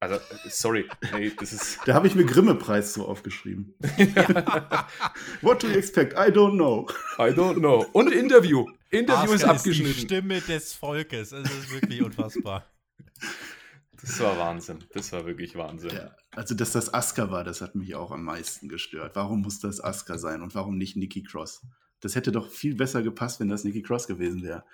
Also, 0.01 0.17
äh, 0.17 0.51
sorry, 0.51 0.87
nee, 1.15 1.33
das 1.39 1.53
ist. 1.53 1.79
Da 1.87 1.95
habe 1.95 2.07
ich 2.07 2.15
mir 2.15 2.27
Grimme-Preis 2.27 2.93
so 2.93 3.07
aufgeschrieben. 3.07 3.75
What 5.41 5.63
do 5.63 5.69
you 5.69 5.79
expect? 5.79 6.13
I 6.13 6.31
don't 6.31 6.57
know. 6.57 6.87
I 7.19 7.31
don't 7.33 7.59
know. 7.59 7.87
Und 7.93 8.13
Interview. 8.13 8.67
Interview 8.91 9.33
Asuka 9.33 9.35
ist 9.35 9.45
abgeschnitten. 9.45 9.91
Ist 9.91 10.01
die 10.03 10.07
Stimme 10.07 10.41
des 10.43 10.75
Volkes. 10.75 11.33
Es 11.33 11.51
ist 11.51 11.73
wirklich 11.73 12.03
unfassbar. 12.03 12.71
Das 14.01 14.21
war 14.21 14.39
Wahnsinn. 14.39 14.79
Das 14.93 15.13
war 15.13 15.27
wirklich 15.27 15.57
Wahnsinn. 15.57 15.91
Ja, 15.91 16.15
also, 16.33 16.55
dass 16.55 16.73
das 16.73 16.93
Asuka 16.93 17.31
war, 17.31 17.45
das 17.45 17.61
hat 17.61 17.75
mich 17.75 17.95
auch 17.95 18.11
am 18.11 18.25
meisten 18.25 18.69
gestört. 18.69 19.17
Warum 19.17 19.43
muss 19.43 19.61
das 19.61 19.83
Asuka 19.83 20.19
sein 20.19 20.43
und 20.43 20.55
warum 20.55 20.77
nicht 20.77 20.97
Nikki 20.97 21.23
Cross? 21.23 21.67
Das 22.01 22.15
hätte 22.15 22.33
doch 22.33 22.51
viel 22.51 22.75
besser 22.75 23.03
gepasst, 23.03 23.41
wenn 23.41 23.49
das 23.49 23.65
Nikki 23.65 23.83
Cross 23.83 24.07
gewesen 24.07 24.43
wäre. 24.43 24.65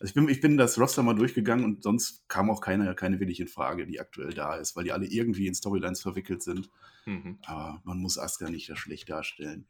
Also 0.00 0.10
ich 0.10 0.14
bin, 0.14 0.28
ich 0.28 0.40
bin 0.40 0.56
das 0.56 0.78
Roster 0.78 1.02
mal 1.02 1.14
durchgegangen 1.14 1.64
und 1.64 1.82
sonst 1.82 2.28
kam 2.28 2.50
auch 2.50 2.60
keine, 2.60 2.94
keine 2.94 3.18
wirklich 3.18 3.40
in 3.40 3.48
Frage, 3.48 3.84
die 3.84 3.98
aktuell 3.98 4.32
da 4.32 4.54
ist, 4.54 4.76
weil 4.76 4.84
die 4.84 4.92
alle 4.92 5.06
irgendwie 5.06 5.48
in 5.48 5.54
Storylines 5.54 6.00
verwickelt 6.00 6.42
sind. 6.42 6.70
Mhm. 7.04 7.38
Aber 7.44 7.80
man 7.84 7.98
muss 7.98 8.16
Asuka 8.16 8.48
nicht 8.48 8.68
das 8.70 8.78
schlecht 8.78 9.10
darstellen. 9.10 9.66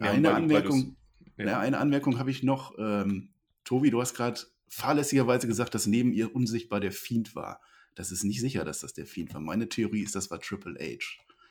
Ja, 0.00 0.10
eine, 0.10 0.34
Anmerkung, 0.34 0.96
ja. 1.36 1.60
eine 1.60 1.78
Anmerkung 1.78 2.18
habe 2.18 2.30
ich 2.30 2.42
noch. 2.42 2.76
Ähm, 2.78 3.30
Tobi, 3.64 3.90
du 3.90 4.00
hast 4.00 4.14
gerade 4.14 4.40
fahrlässigerweise 4.68 5.46
gesagt, 5.46 5.74
dass 5.74 5.86
neben 5.86 6.12
ihr 6.12 6.34
unsichtbar 6.34 6.80
der 6.80 6.92
Fiend 6.92 7.36
war. 7.36 7.60
Das 7.94 8.10
ist 8.10 8.24
nicht 8.24 8.40
sicher, 8.40 8.64
dass 8.64 8.80
das 8.80 8.92
der 8.92 9.06
Fiend 9.06 9.34
war. 9.34 9.40
Meine 9.40 9.68
Theorie 9.68 10.02
ist, 10.02 10.14
das 10.14 10.30
war 10.30 10.40
Triple 10.40 10.78
H. 10.80 11.04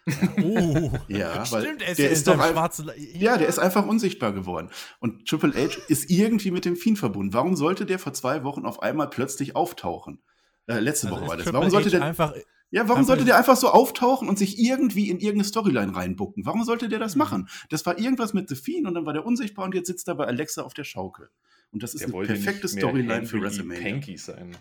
Oh, 0.42 0.92
ja, 1.08 1.44
weil 1.52 1.64
Stimmt, 1.64 1.82
der 1.82 2.10
ist 2.10 2.28
doch 2.28 2.34
schwarzen, 2.34 2.88
ja. 2.88 3.20
ja, 3.20 3.38
der 3.38 3.48
ist 3.48 3.60
einfach 3.60 3.86
unsichtbar 3.86 4.34
geworden. 4.34 4.70
Und 5.00 5.28
Triple 5.28 5.54
H 5.54 5.78
ist 5.88 6.10
irgendwie 6.10 6.50
mit 6.52 6.66
dem 6.66 6.76
Fiend 6.76 6.98
verbunden. 6.98 7.34
Warum 7.34 7.56
sollte 7.56 7.86
der 7.86 8.00
vor 8.00 8.14
zwei 8.14 8.44
Wochen 8.44 8.66
auf 8.66 8.82
einmal 8.82 9.10
plötzlich 9.10 9.56
auftauchen? 9.56 10.20
Äh, 10.66 10.80
letzte 10.80 11.08
also 11.08 11.20
Woche 11.20 11.30
war 11.30 11.38
das. 11.38 11.46
Triple 11.46 11.60
warum 11.60 11.70
sollte 11.70 11.90
H 11.90 11.92
der 11.92 12.04
einfach 12.04 12.34
ja, 12.74 12.88
warum 12.88 13.04
sollte 13.04 13.26
der 13.26 13.38
einfach 13.38 13.58
so 13.58 13.68
auftauchen 13.68 14.30
und 14.30 14.40
sich 14.40 14.58
irgendwie 14.58 15.10
in 15.10 15.20
irgendeine 15.20 15.44
Storyline 15.44 15.94
reinbucken? 15.94 16.46
Warum 16.46 16.64
sollte 16.64 16.88
der 16.88 17.00
das 17.00 17.16
mhm. 17.16 17.20
machen? 17.20 17.50
Das 17.70 17.86
war 17.86 18.00
irgendwas 18.00 18.34
mit 18.34 18.48
The 18.48 18.56
Fiend 18.56 18.88
und 18.88 18.94
dann 18.94 19.06
war 19.06 19.12
der 19.12 19.26
unsichtbar 19.26 19.66
und 19.66 19.76
jetzt 19.76 19.88
sitzt 19.88 20.08
er 20.08 20.16
bei 20.16 20.26
Alexa 20.26 20.62
auf 20.62 20.74
der 20.74 20.86
Schaukel. 20.86 21.30
Und 21.72 21.84
das 21.84 21.94
ist 21.94 22.08
der 22.08 22.16
eine 22.16 22.26
perfekte 22.26 22.70
Storyline 22.70 23.26
für 23.26 23.42
WrestleMania. 23.42 23.82
Panky 23.82 24.18
sein. 24.18 24.56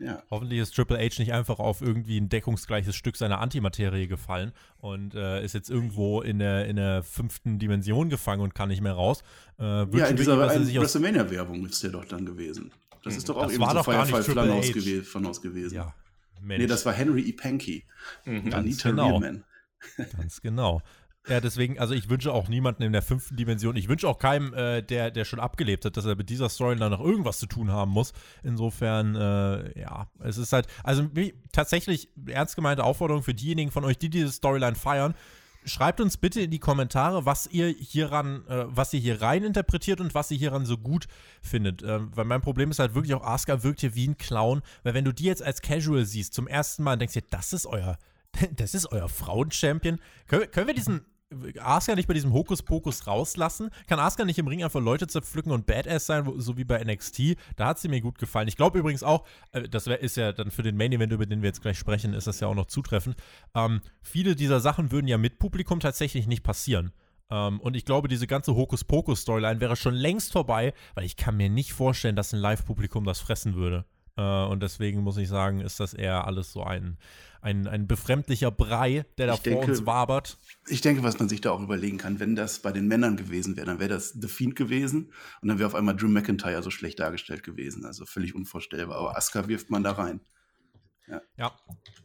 Ja. 0.00 0.22
Hoffentlich 0.30 0.58
ist 0.60 0.74
Triple 0.74 0.98
H 0.98 1.18
nicht 1.18 1.32
einfach 1.32 1.58
auf 1.58 1.82
irgendwie 1.82 2.18
ein 2.18 2.30
deckungsgleiches 2.30 2.96
Stück 2.96 3.16
seiner 3.16 3.40
Antimaterie 3.40 4.06
gefallen 4.06 4.52
und 4.78 5.14
äh, 5.14 5.44
ist 5.44 5.52
jetzt 5.52 5.68
irgendwo 5.68 6.22
in 6.22 6.38
der, 6.38 6.66
in 6.66 6.76
der 6.76 7.02
fünften 7.02 7.58
Dimension 7.58 8.08
gefangen 8.08 8.40
und 8.40 8.54
kann 8.54 8.70
nicht 8.70 8.80
mehr 8.80 8.94
raus. 8.94 9.22
Äh, 9.58 9.84
ja, 9.96 10.06
in 10.06 10.16
dieser 10.16 10.38
WrestleMania-Werbung 10.38 11.66
ist 11.66 11.82
der 11.82 11.90
doch 11.90 12.06
dann 12.06 12.24
gewesen. 12.24 12.72
Das 13.02 13.16
ist 13.16 13.28
doch 13.28 13.36
auch 13.36 13.44
das 13.44 13.52
eben 13.52 13.62
war 13.62 13.70
so 13.70 13.76
doch 13.76 13.84
Firefly 13.84 14.22
Funhouse 14.22 14.72
gew 14.72 15.02
Funhouse 15.02 15.42
gewesen. 15.42 15.74
Ja, 15.74 15.94
Mensch. 16.40 16.62
Nee, 16.62 16.66
das 16.66 16.84
war 16.86 16.94
Henry 16.94 17.22
E. 17.22 17.32
Panky. 17.32 17.84
Mhm. 18.24 18.52
Anita 18.52 18.90
genau. 18.90 19.18
Rearman. 19.18 19.44
Ganz 20.16 20.40
genau. 20.40 20.82
Ja, 21.28 21.40
deswegen, 21.40 21.78
also 21.78 21.92
ich 21.92 22.08
wünsche 22.08 22.32
auch 22.32 22.48
niemanden 22.48 22.82
in 22.82 22.92
der 22.92 23.02
fünften 23.02 23.36
Dimension, 23.36 23.76
ich 23.76 23.88
wünsche 23.88 24.08
auch 24.08 24.18
keinem, 24.18 24.54
äh, 24.54 24.82
der, 24.82 25.10
der 25.10 25.26
schon 25.26 25.38
abgelebt 25.38 25.84
hat, 25.84 25.96
dass 25.96 26.06
er 26.06 26.16
mit 26.16 26.30
dieser 26.30 26.48
Story 26.48 26.76
dann 26.76 26.90
noch 26.90 27.00
irgendwas 27.00 27.38
zu 27.38 27.46
tun 27.46 27.70
haben 27.70 27.90
muss. 27.90 28.12
Insofern, 28.42 29.14
äh, 29.16 29.78
ja, 29.78 30.08
es 30.20 30.38
ist 30.38 30.52
halt, 30.52 30.66
also 30.82 31.14
wie, 31.14 31.34
tatsächlich 31.52 32.08
ernst 32.26 32.56
gemeinte 32.56 32.84
Aufforderung 32.84 33.22
für 33.22 33.34
diejenigen 33.34 33.70
von 33.70 33.84
euch, 33.84 33.98
die 33.98 34.08
diese 34.08 34.32
Storyline 34.32 34.76
feiern. 34.76 35.14
Schreibt 35.66 36.00
uns 36.00 36.16
bitte 36.16 36.40
in 36.40 36.50
die 36.50 36.58
Kommentare, 36.58 37.26
was 37.26 37.46
ihr 37.46 37.68
hieran, 37.68 38.46
äh, 38.46 38.64
was 38.68 38.94
ihr 38.94 39.00
hier 39.00 39.20
rein 39.20 39.44
interpretiert 39.44 40.00
und 40.00 40.14
was 40.14 40.30
ihr 40.30 40.38
hieran 40.38 40.64
so 40.64 40.78
gut 40.78 41.06
findet. 41.42 41.82
Äh, 41.82 42.00
weil 42.16 42.24
mein 42.24 42.40
Problem 42.40 42.70
ist 42.70 42.78
halt 42.78 42.94
wirklich 42.94 43.12
auch, 43.12 43.22
Asuka 43.22 43.62
wirkt 43.62 43.80
hier 43.80 43.94
wie 43.94 44.08
ein 44.08 44.16
Clown, 44.16 44.62
weil 44.84 44.94
wenn 44.94 45.04
du 45.04 45.12
die 45.12 45.24
jetzt 45.24 45.42
als 45.42 45.60
Casual 45.60 46.06
siehst, 46.06 46.32
zum 46.32 46.48
ersten 46.48 46.82
Mal 46.82 46.96
denkst 46.96 47.12
du 47.12 47.20
das 47.30 47.52
ist 47.52 47.66
euer, 47.66 47.98
das 48.56 48.74
ist 48.74 48.90
euer 48.90 49.10
Frauenchampion. 49.10 50.00
Können, 50.26 50.50
können 50.50 50.66
wir 50.66 50.74
diesen 50.74 51.04
Asuka 51.60 51.94
nicht 51.94 52.08
bei 52.08 52.14
diesem 52.14 52.32
Hokuspokus 52.32 53.06
rauslassen? 53.06 53.70
Kann 53.86 54.00
Asuka 54.00 54.24
nicht 54.24 54.38
im 54.38 54.48
Ring 54.48 54.64
einfach 54.64 54.80
Leute 54.80 55.06
zerpflücken 55.06 55.52
und 55.52 55.64
Badass 55.66 56.06
sein, 56.06 56.30
so 56.38 56.56
wie 56.56 56.64
bei 56.64 56.82
NXT? 56.82 57.36
Da 57.56 57.66
hat 57.66 57.78
sie 57.78 57.88
mir 57.88 58.00
gut 58.00 58.18
gefallen. 58.18 58.48
Ich 58.48 58.56
glaube 58.56 58.78
übrigens 58.80 59.04
auch, 59.04 59.24
äh, 59.52 59.68
das 59.68 59.86
ist 59.86 60.16
ja 60.16 60.32
dann 60.32 60.50
für 60.50 60.62
den 60.62 60.76
Main 60.76 60.92
Event, 60.92 61.12
über 61.12 61.26
den 61.26 61.42
wir 61.42 61.48
jetzt 61.48 61.62
gleich 61.62 61.78
sprechen, 61.78 62.14
ist 62.14 62.26
das 62.26 62.40
ja 62.40 62.48
auch 62.48 62.54
noch 62.54 62.66
zutreffend. 62.66 63.16
Ähm, 63.54 63.80
viele 64.02 64.34
dieser 64.34 64.58
Sachen 64.60 64.90
würden 64.90 65.06
ja 65.06 65.18
mit 65.18 65.38
Publikum 65.38 65.78
tatsächlich 65.78 66.26
nicht 66.26 66.42
passieren. 66.42 66.92
Ähm, 67.30 67.60
und 67.60 67.76
ich 67.76 67.84
glaube, 67.84 68.08
diese 68.08 68.26
ganze 68.26 68.56
Hokuspokus-Storyline 68.56 69.60
wäre 69.60 69.76
schon 69.76 69.94
längst 69.94 70.32
vorbei, 70.32 70.74
weil 70.94 71.04
ich 71.04 71.16
kann 71.16 71.36
mir 71.36 71.48
nicht 71.48 71.72
vorstellen, 71.72 72.16
dass 72.16 72.34
ein 72.34 72.40
Live-Publikum 72.40 73.04
das 73.04 73.20
fressen 73.20 73.54
würde. 73.54 73.84
Äh, 74.16 74.44
und 74.46 74.62
deswegen 74.62 75.02
muss 75.02 75.16
ich 75.16 75.28
sagen, 75.28 75.60
ist 75.60 75.78
das 75.78 75.94
eher 75.94 76.26
alles 76.26 76.52
so 76.52 76.64
ein, 76.64 76.98
ein, 77.42 77.66
ein 77.66 77.86
befremdlicher 77.86 78.50
Brei, 78.50 79.04
der 79.18 79.26
da 79.28 79.34
Ich 79.34 79.40
vor 79.40 79.52
denke- 79.52 79.70
uns 79.70 79.86
wabert. 79.86 80.38
Ich 80.68 80.80
denke, 80.80 81.02
was 81.02 81.18
man 81.18 81.28
sich 81.28 81.40
da 81.40 81.50
auch 81.52 81.60
überlegen 81.62 81.98
kann, 81.98 82.20
wenn 82.20 82.36
das 82.36 82.60
bei 82.60 82.72
den 82.72 82.86
Männern 82.86 83.16
gewesen 83.16 83.56
wäre, 83.56 83.66
dann 83.66 83.78
wäre 83.80 83.88
das 83.90 84.10
The 84.10 84.28
Fiend 84.28 84.56
gewesen 84.56 85.12
und 85.42 85.48
dann 85.48 85.58
wäre 85.58 85.66
auf 85.66 85.74
einmal 85.74 85.96
Drew 85.96 86.08
McIntyre 86.08 86.62
so 86.62 86.70
schlecht 86.70 87.00
dargestellt 87.00 87.42
gewesen. 87.42 87.84
Also 87.84 88.04
völlig 88.06 88.34
unvorstellbar. 88.34 88.96
Aber 88.98 89.16
Asuka 89.16 89.48
wirft 89.48 89.70
man 89.70 89.82
da 89.82 89.92
rein. 89.92 90.20
Ja. 91.36 91.50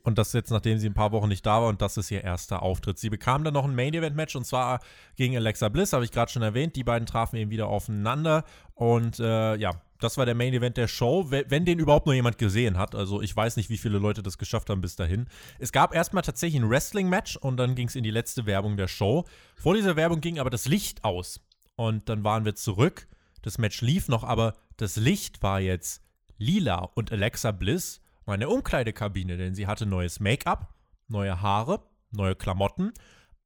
Und 0.01 0.17
das 0.17 0.33
jetzt, 0.33 0.49
nachdem 0.49 0.79
sie 0.79 0.89
ein 0.89 0.95
paar 0.95 1.11
Wochen 1.11 1.27
nicht 1.27 1.45
da 1.45 1.61
war 1.61 1.67
und 1.69 1.79
das 1.79 1.95
ist 1.95 2.09
ihr 2.09 2.23
erster 2.23 2.63
Auftritt. 2.63 2.97
Sie 2.97 3.11
bekam 3.11 3.43
dann 3.43 3.53
noch 3.53 3.65
ein 3.65 3.75
Main-Event-Match 3.75 4.35
und 4.35 4.45
zwar 4.45 4.79
gegen 5.15 5.35
Alexa 5.35 5.69
Bliss, 5.69 5.93
habe 5.93 6.03
ich 6.05 6.11
gerade 6.11 6.31
schon 6.31 6.41
erwähnt. 6.41 6.75
Die 6.75 6.83
beiden 6.83 7.05
trafen 7.05 7.35
eben 7.35 7.51
wieder 7.51 7.67
aufeinander 7.67 8.45
und 8.73 9.19
äh, 9.19 9.57
ja, 9.57 9.79
das 9.99 10.17
war 10.17 10.25
der 10.25 10.35
Main-Event 10.35 10.77
der 10.77 10.87
Show, 10.87 11.31
we- 11.31 11.45
wenn 11.47 11.65
den 11.65 11.79
überhaupt 11.79 12.05
nur 12.05 12.15
jemand 12.15 12.37
gesehen 12.37 12.77
hat. 12.77 12.95
Also 12.95 13.21
ich 13.21 13.35
weiß 13.35 13.57
nicht, 13.57 13.69
wie 13.69 13.77
viele 13.77 13.97
Leute 13.97 14.21
das 14.23 14.37
geschafft 14.37 14.69
haben 14.69 14.81
bis 14.81 14.95
dahin. 14.95 15.27
Es 15.59 15.71
gab 15.71 15.93
erstmal 15.95 16.23
tatsächlich 16.23 16.61
ein 16.61 16.69
Wrestling-Match 16.69 17.37
und 17.37 17.57
dann 17.57 17.75
ging 17.75 17.87
es 17.87 17.95
in 17.95 18.03
die 18.03 18.11
letzte 18.11 18.45
Werbung 18.45 18.77
der 18.77 18.87
Show. 18.87 19.25
Vor 19.55 19.75
dieser 19.75 19.95
Werbung 19.95 20.21
ging 20.21 20.39
aber 20.39 20.49
das 20.49 20.67
Licht 20.67 21.03
aus 21.03 21.39
und 21.75 22.09
dann 22.09 22.23
waren 22.23 22.45
wir 22.45 22.55
zurück. 22.55 23.07
Das 23.41 23.57
Match 23.57 23.81
lief 23.81 24.07
noch, 24.07 24.23
aber 24.23 24.55
das 24.77 24.95
Licht 24.97 25.41
war 25.43 25.59
jetzt 25.59 26.01
lila 26.37 26.89
und 26.95 27.11
Alexa 27.11 27.51
Bliss 27.51 28.01
war 28.25 28.33
in 28.35 28.41
der 28.41 28.49
Umkleidekabine, 28.49 29.37
denn 29.37 29.55
sie 29.55 29.67
hatte 29.67 29.85
neues 29.85 30.19
Make-up, 30.19 30.73
neue 31.07 31.41
Haare, 31.41 31.83
neue 32.11 32.35
Klamotten 32.35 32.91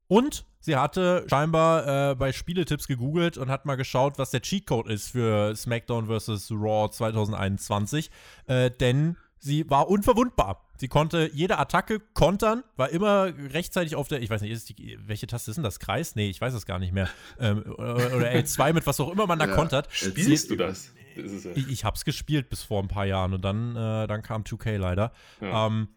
und 0.10 0.43
sie 0.60 0.76
hatte 0.76 1.26
scheinbar 1.30 2.12
äh, 2.12 2.16
bei 2.16 2.34
Spieletipps 2.34 2.88
gegoogelt 2.88 3.38
und 3.38 3.49
hat 3.49 3.66
mal 3.66 3.76
geschaut, 3.76 4.18
was 4.18 4.32
der 4.32 4.41
Cheatcode 4.41 4.89
ist 4.89 5.12
für 5.12 5.55
SmackDown 5.55 6.07
vs. 6.07 6.51
Raw 6.51 6.89
2021, 6.91 8.12
äh, 8.47 8.70
denn 8.72 9.16
sie 9.38 9.70
war 9.70 9.88
unverwundbar. 9.88 10.66
Sie 10.78 10.88
konnte 10.88 11.30
jede 11.34 11.57
Attacke 11.60 11.99
kontern, 12.14 12.64
war 12.78 12.89
immer 12.89 13.34
rechtzeitig 13.53 13.95
auf 13.95 14.07
der, 14.07 14.22
ich 14.22 14.30
weiß 14.30 14.41
nicht, 14.41 14.80
die, 14.80 14.97
welche 15.05 15.28
Taste 15.28 15.51
ist 15.51 15.57
denn 15.57 15.64
das? 15.64 15.80
Kreis? 15.80 16.16
Nee, 16.16 16.30
ich 16.30 16.39
weiß 16.39 16.53
es 16.53 16.66
gar 16.66 16.80
nicht 16.80 16.93
mehr. 16.93 17.10
Ähm, 17.39 17.64
oder, 17.78 18.16
oder 18.16 18.32
L2 18.32 18.74
mit 18.74 18.88
was 18.88 18.99
auch 18.99 19.12
immer 19.12 19.28
man 19.28 19.39
da 19.39 19.45
Ja. 19.49 19.55
kontert. 19.55 19.88
Spielst 19.91 20.49
du 20.49 20.55
das? 20.55 20.91
das 21.18 21.32
ist 21.34 21.45
ja, 21.45 21.51
Ich, 21.55 21.68
ich 21.70 21.84
hab's 21.86 22.05
gespielt 22.05 22.49
bis 22.49 22.64
vor 22.64 22.82
ein 22.82 22.88
paar 22.88 23.05
Jahren 23.05 23.34
und 23.34 23.43
dann, 23.43 23.76
äh, 23.76 24.07
dann 24.07 24.22
kam 24.22 24.43
2K 24.43 24.78
leider. 24.78 25.12
ja. 25.41 25.68
Ähm, 25.68 25.89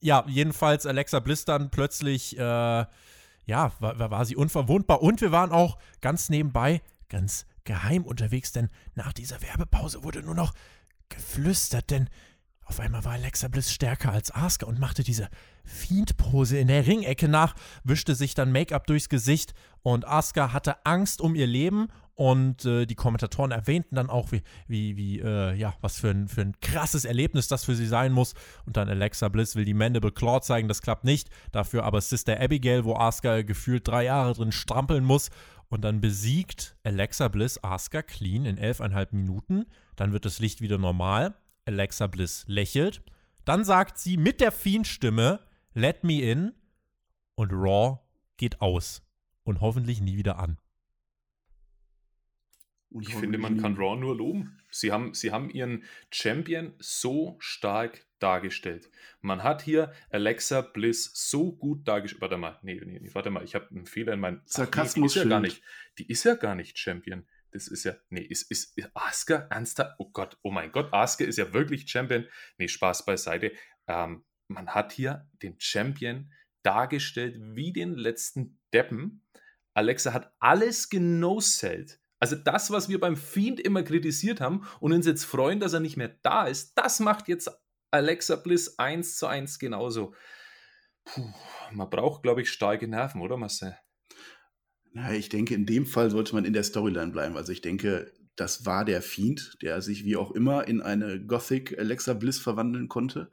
ja, 0.00 0.22
jedenfalls 0.28 0.84
Alexa 0.84 1.20
Bliss 1.20 1.46
dann 1.46 1.70
plötzlich, 1.70 2.38
äh, 2.38 2.84
ja, 3.46 3.72
war, 3.80 3.98
war 4.10 4.24
sie 4.24 4.36
unverwundbar. 4.36 5.02
Und 5.02 5.20
wir 5.20 5.32
waren 5.32 5.52
auch 5.52 5.78
ganz 6.00 6.28
nebenbei, 6.28 6.82
ganz 7.08 7.46
geheim 7.64 8.04
unterwegs, 8.04 8.52
denn 8.52 8.68
nach 8.94 9.12
dieser 9.12 9.42
Werbepause 9.42 10.04
wurde 10.04 10.22
nur 10.22 10.34
noch 10.34 10.52
geflüstert, 11.08 11.90
denn 11.90 12.08
auf 12.66 12.80
einmal 12.80 13.04
war 13.04 13.12
Alexa 13.12 13.48
Bliss 13.48 13.72
stärker 13.72 14.12
als 14.12 14.34
Asuka 14.34 14.66
und 14.66 14.78
machte 14.78 15.02
diese 15.02 15.28
Fiend-Pose 15.64 16.58
in 16.58 16.68
der 16.68 16.86
Ringecke 16.86 17.28
nach, 17.28 17.54
wischte 17.84 18.14
sich 18.14 18.34
dann 18.34 18.52
Make-up 18.52 18.86
durchs 18.86 19.08
Gesicht 19.08 19.52
und 19.82 20.06
Asuka 20.06 20.52
hatte 20.52 20.84
Angst 20.86 21.20
um 21.20 21.34
ihr 21.34 21.46
Leben 21.46 21.88
und 22.14 22.64
äh, 22.64 22.86
die 22.86 22.94
Kommentatoren 22.94 23.50
erwähnten 23.50 23.96
dann 23.96 24.08
auch, 24.08 24.30
wie, 24.30 24.42
wie, 24.68 24.96
wie 24.96 25.20
äh, 25.20 25.54
ja, 25.54 25.74
was 25.80 25.98
für 25.98 26.10
ein, 26.10 26.28
für 26.28 26.42
ein 26.42 26.54
krasses 26.60 27.04
Erlebnis 27.04 27.48
das 27.48 27.64
für 27.64 27.74
sie 27.74 27.86
sein 27.86 28.12
muss. 28.12 28.34
Und 28.66 28.76
dann 28.76 28.88
Alexa 28.88 29.28
Bliss 29.28 29.56
will 29.56 29.64
die 29.64 29.74
Mandible 29.74 30.12
Claw 30.12 30.40
zeigen, 30.40 30.68
das 30.68 30.80
klappt 30.80 31.04
nicht. 31.04 31.28
Dafür 31.50 31.84
aber 31.84 32.00
Sister 32.00 32.40
Abigail, 32.40 32.84
wo 32.84 32.94
Asuka 32.94 33.42
gefühlt 33.42 33.86
drei 33.88 34.04
Jahre 34.04 34.34
drin 34.34 34.52
strampeln 34.52 35.04
muss. 35.04 35.30
Und 35.68 35.82
dann 35.82 36.00
besiegt 36.00 36.76
Alexa 36.84 37.28
Bliss 37.28 37.62
Asuka 37.64 38.02
clean 38.02 38.44
in 38.44 38.58
elfeinhalb 38.58 39.12
Minuten. 39.12 39.64
Dann 39.96 40.12
wird 40.12 40.24
das 40.24 40.38
Licht 40.38 40.60
wieder 40.60 40.78
normal. 40.78 41.34
Alexa 41.64 42.06
Bliss 42.06 42.44
lächelt. 42.46 43.02
Dann 43.44 43.64
sagt 43.64 43.98
sie 43.98 44.16
mit 44.16 44.40
der 44.40 44.52
Fiend-Stimme, 44.52 45.40
Let 45.72 46.04
me 46.04 46.20
in. 46.20 46.52
Und 47.34 47.52
Raw 47.52 47.98
geht 48.36 48.60
aus. 48.60 49.02
Und 49.42 49.60
hoffentlich 49.60 50.00
nie 50.00 50.16
wieder 50.16 50.38
an. 50.38 50.58
Und 52.94 53.08
Ich 53.08 53.16
finde, 53.16 53.38
man 53.38 53.60
kann 53.60 53.74
Raw 53.74 53.98
nur 53.98 54.16
loben. 54.16 54.56
Sie 54.70 54.92
haben, 54.92 55.14
sie 55.14 55.32
haben 55.32 55.50
ihren 55.50 55.82
Champion 56.12 56.74
so 56.78 57.34
stark 57.40 58.06
dargestellt. 58.20 58.88
Man 59.20 59.42
hat 59.42 59.62
hier 59.62 59.92
Alexa 60.10 60.60
Bliss 60.60 61.10
so 61.12 61.50
gut 61.50 61.88
dargestellt. 61.88 62.20
Warte 62.20 62.36
mal, 62.36 62.56
nee, 62.62 62.80
nee, 62.84 63.00
nee, 63.00 63.10
warte 63.12 63.30
mal, 63.30 63.42
ich 63.42 63.56
habe 63.56 63.68
einen 63.70 63.86
Fehler 63.86 64.12
in 64.12 64.20
meinem. 64.20 64.42
Ach, 64.44 64.48
Sarkasmus 64.48 64.96
nee, 64.96 65.00
die 65.00 65.06
ist 65.06 65.24
ja 65.24 65.28
gar 65.28 65.40
nicht. 65.40 65.62
Die 65.98 66.06
ist 66.06 66.24
ja 66.24 66.34
gar 66.36 66.54
nicht 66.54 66.78
Champion. 66.78 67.26
Das 67.50 67.66
ist 67.66 67.82
ja, 67.82 67.96
nee, 68.10 68.20
ist, 68.20 68.48
ist, 68.48 68.78
ist 68.78 68.90
Asuka 68.94 69.48
ernsthaft? 69.50 69.96
Oh 69.98 70.10
Gott, 70.10 70.38
oh 70.42 70.52
mein 70.52 70.70
Gott, 70.70 70.92
Asuka 70.92 71.24
ist 71.24 71.36
ja 71.36 71.52
wirklich 71.52 71.90
Champion. 71.90 72.28
Nee, 72.58 72.68
Spaß 72.68 73.06
beiseite. 73.06 73.50
Ähm, 73.88 74.24
man 74.46 74.68
hat 74.68 74.92
hier 74.92 75.28
den 75.42 75.56
Champion 75.58 76.32
dargestellt 76.62 77.38
wie 77.40 77.72
den 77.72 77.96
letzten 77.96 78.60
Deppen. 78.72 79.24
Alexa 79.74 80.12
hat 80.12 80.32
alles 80.38 80.90
genosellt. 80.90 82.00
Also 82.24 82.36
das, 82.36 82.70
was 82.70 82.88
wir 82.88 82.98
beim 82.98 83.16
Fiend 83.16 83.60
immer 83.60 83.82
kritisiert 83.82 84.40
haben 84.40 84.66
und 84.80 84.94
uns 84.94 85.04
jetzt 85.04 85.26
freuen, 85.26 85.60
dass 85.60 85.74
er 85.74 85.80
nicht 85.80 85.98
mehr 85.98 86.16
da 86.22 86.46
ist, 86.46 86.72
das 86.74 86.98
macht 86.98 87.28
jetzt 87.28 87.50
Alexa 87.90 88.36
Bliss 88.36 88.78
eins 88.78 89.18
zu 89.18 89.26
eins 89.26 89.58
genauso. 89.58 90.14
Puh, 91.04 91.28
man 91.72 91.90
braucht, 91.90 92.22
glaube 92.22 92.40
ich, 92.40 92.50
starke 92.50 92.88
Nerven, 92.88 93.20
oder 93.20 93.36
Marcel? 93.36 93.76
Ja, 94.94 95.12
ich 95.12 95.28
denke, 95.28 95.54
in 95.54 95.66
dem 95.66 95.84
Fall 95.84 96.10
sollte 96.10 96.34
man 96.34 96.46
in 96.46 96.54
der 96.54 96.62
Storyline 96.62 97.12
bleiben. 97.12 97.36
Also 97.36 97.52
ich 97.52 97.60
denke, 97.60 98.10
das 98.36 98.64
war 98.64 98.86
der 98.86 99.02
Fiend, 99.02 99.58
der 99.60 99.82
sich 99.82 100.06
wie 100.06 100.16
auch 100.16 100.30
immer 100.30 100.66
in 100.66 100.80
eine 100.80 101.22
Gothic 101.22 101.78
Alexa 101.78 102.14
Bliss 102.14 102.38
verwandeln 102.38 102.88
konnte. 102.88 103.30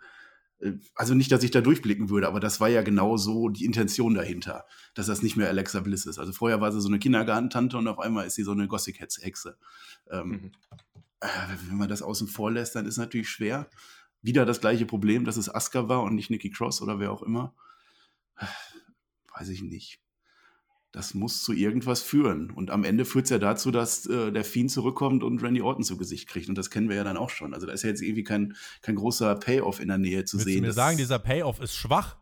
Äh, 0.62 0.74
Also 0.96 1.14
nicht, 1.16 1.32
dass 1.32 1.44
ich 1.44 1.52
da 1.52 1.62
durchblicken 1.62 2.10
würde, 2.10 2.28
aber 2.28 2.40
das 2.40 2.60
war 2.60 2.70
ja 2.70 2.82
genau 2.82 3.18
so 3.18 3.50
die 3.50 3.66
Intention 3.66 4.14
dahinter, 4.14 4.66
dass 4.94 5.08
das 5.08 5.22
nicht 5.24 5.36
mehr 5.38 5.50
Alexa 5.50 5.80
Bliss 5.82 6.06
ist. 6.06 6.20
Also 6.20 6.32
vorher 6.34 6.62
war 6.62 6.72
sie 6.72 6.82
so 6.82 6.88
eine 6.88 7.00
Kindergartentante 7.00 7.78
und 7.78 7.88
auf 7.88 8.00
einmal 8.00 8.26
ist 8.28 8.36
sie 8.36 8.44
so 8.44 8.52
eine 8.52 8.68
Gothic-Hexe. 8.68 9.58
Ähm, 10.10 10.30
Mhm. 10.30 10.52
äh, 11.22 11.28
wenn 11.70 11.78
man 11.78 11.90
das 11.90 12.02
außen 12.02 12.28
vor 12.28 12.52
lässt, 12.52 12.76
dann 12.76 12.86
ist 12.86 12.98
natürlich 12.98 13.30
schwer. 13.30 13.70
Wieder 14.24 14.46
das 14.46 14.62
gleiche 14.62 14.86
Problem, 14.86 15.26
dass 15.26 15.38
es 15.38 15.54
Asuka 15.54 15.88
war 15.90 16.04
und 16.04 16.16
nicht 16.16 16.30
Nikki 16.30 16.52
Cross 16.52 16.82
oder 16.82 17.00
wer 17.00 17.12
auch 17.12 17.24
immer. 17.24 17.54
Äh, 18.38 18.46
Weiß 19.36 19.50
ich 19.50 19.62
nicht. 19.64 20.00
Das 20.92 21.14
muss 21.14 21.42
zu 21.44 21.54
irgendwas 21.54 22.02
führen. 22.02 22.52
Und 22.52 22.70
am 22.70 22.84
Ende 22.84 23.06
führt 23.06 23.26
es 23.26 23.30
ja 23.30 23.40
dazu, 23.40 23.72
dass 23.72 24.06
äh, 24.08 24.32
der 24.32 24.44
Fiend 24.44 24.72
zurückkommt 24.72 25.24
und 25.24 25.42
Randy 25.42 25.62
Orton 25.62 25.84
zu 25.84 25.96
Gesicht 25.98 26.28
kriegt. 26.28 26.50
Und 26.50 26.58
das 26.58 26.70
kennen 26.70 26.90
wir 26.90 26.98
ja 26.98 27.04
dann 27.06 27.16
auch 27.16 27.30
schon. 27.30 27.54
Also 27.54 27.66
da 27.66 27.72
ist 27.74 27.84
ja 27.84 27.90
jetzt 27.90 28.02
irgendwie 28.02 28.24
kein, 28.24 28.56
kein 28.82 28.96
großer 28.96 29.36
Payoff 29.36 29.80
in 29.80 29.88
der 29.88 29.98
Nähe 29.98 30.26
zu 30.26 30.38
Willst 30.38 30.48
sehen. 30.48 30.62
du 30.62 30.68
mir 30.68 30.74
sagen, 30.74 30.98
dieser 30.98 31.20
Payoff 31.20 31.62
ist 31.62 31.76
schwach? 31.76 32.18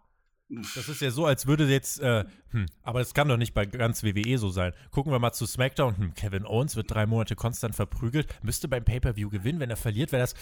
Das 0.49 0.88
ist 0.89 1.01
ja 1.01 1.11
so, 1.11 1.26
als 1.28 1.45
würde 1.45 1.67
jetzt, 1.67 1.99
äh, 1.99 2.26
hm, 2.51 2.65
aber 2.82 2.99
das 2.99 3.13
kann 3.13 3.28
doch 3.28 3.38
nicht 3.38 3.53
bei 3.53 3.65
ganz 3.67 4.03
WWE 4.03 4.38
so 4.39 4.49
sein. 4.49 4.74
Gucken 4.91 5.11
wir 5.11 5.20
mal 5.20 5.32
zu 5.32 5.45
SmackDown. 5.45 5.97
Hm, 5.97 6.13
Kevin 6.15 6.45
Owens 6.45 6.76
wird 6.76 6.89
drei 6.91 7.05
Monate 7.05 7.36
konstant 7.36 7.76
verprügelt, 7.76 8.28
müsste 8.43 8.67
beim 8.67 8.84
Pay-Per-View 8.84 9.30
gewinnen. 9.30 9.59
Wenn 9.59 9.70
er 9.70 9.78
verliert, 9.78 10.11
wäre 10.11 10.22
das 10.24 10.34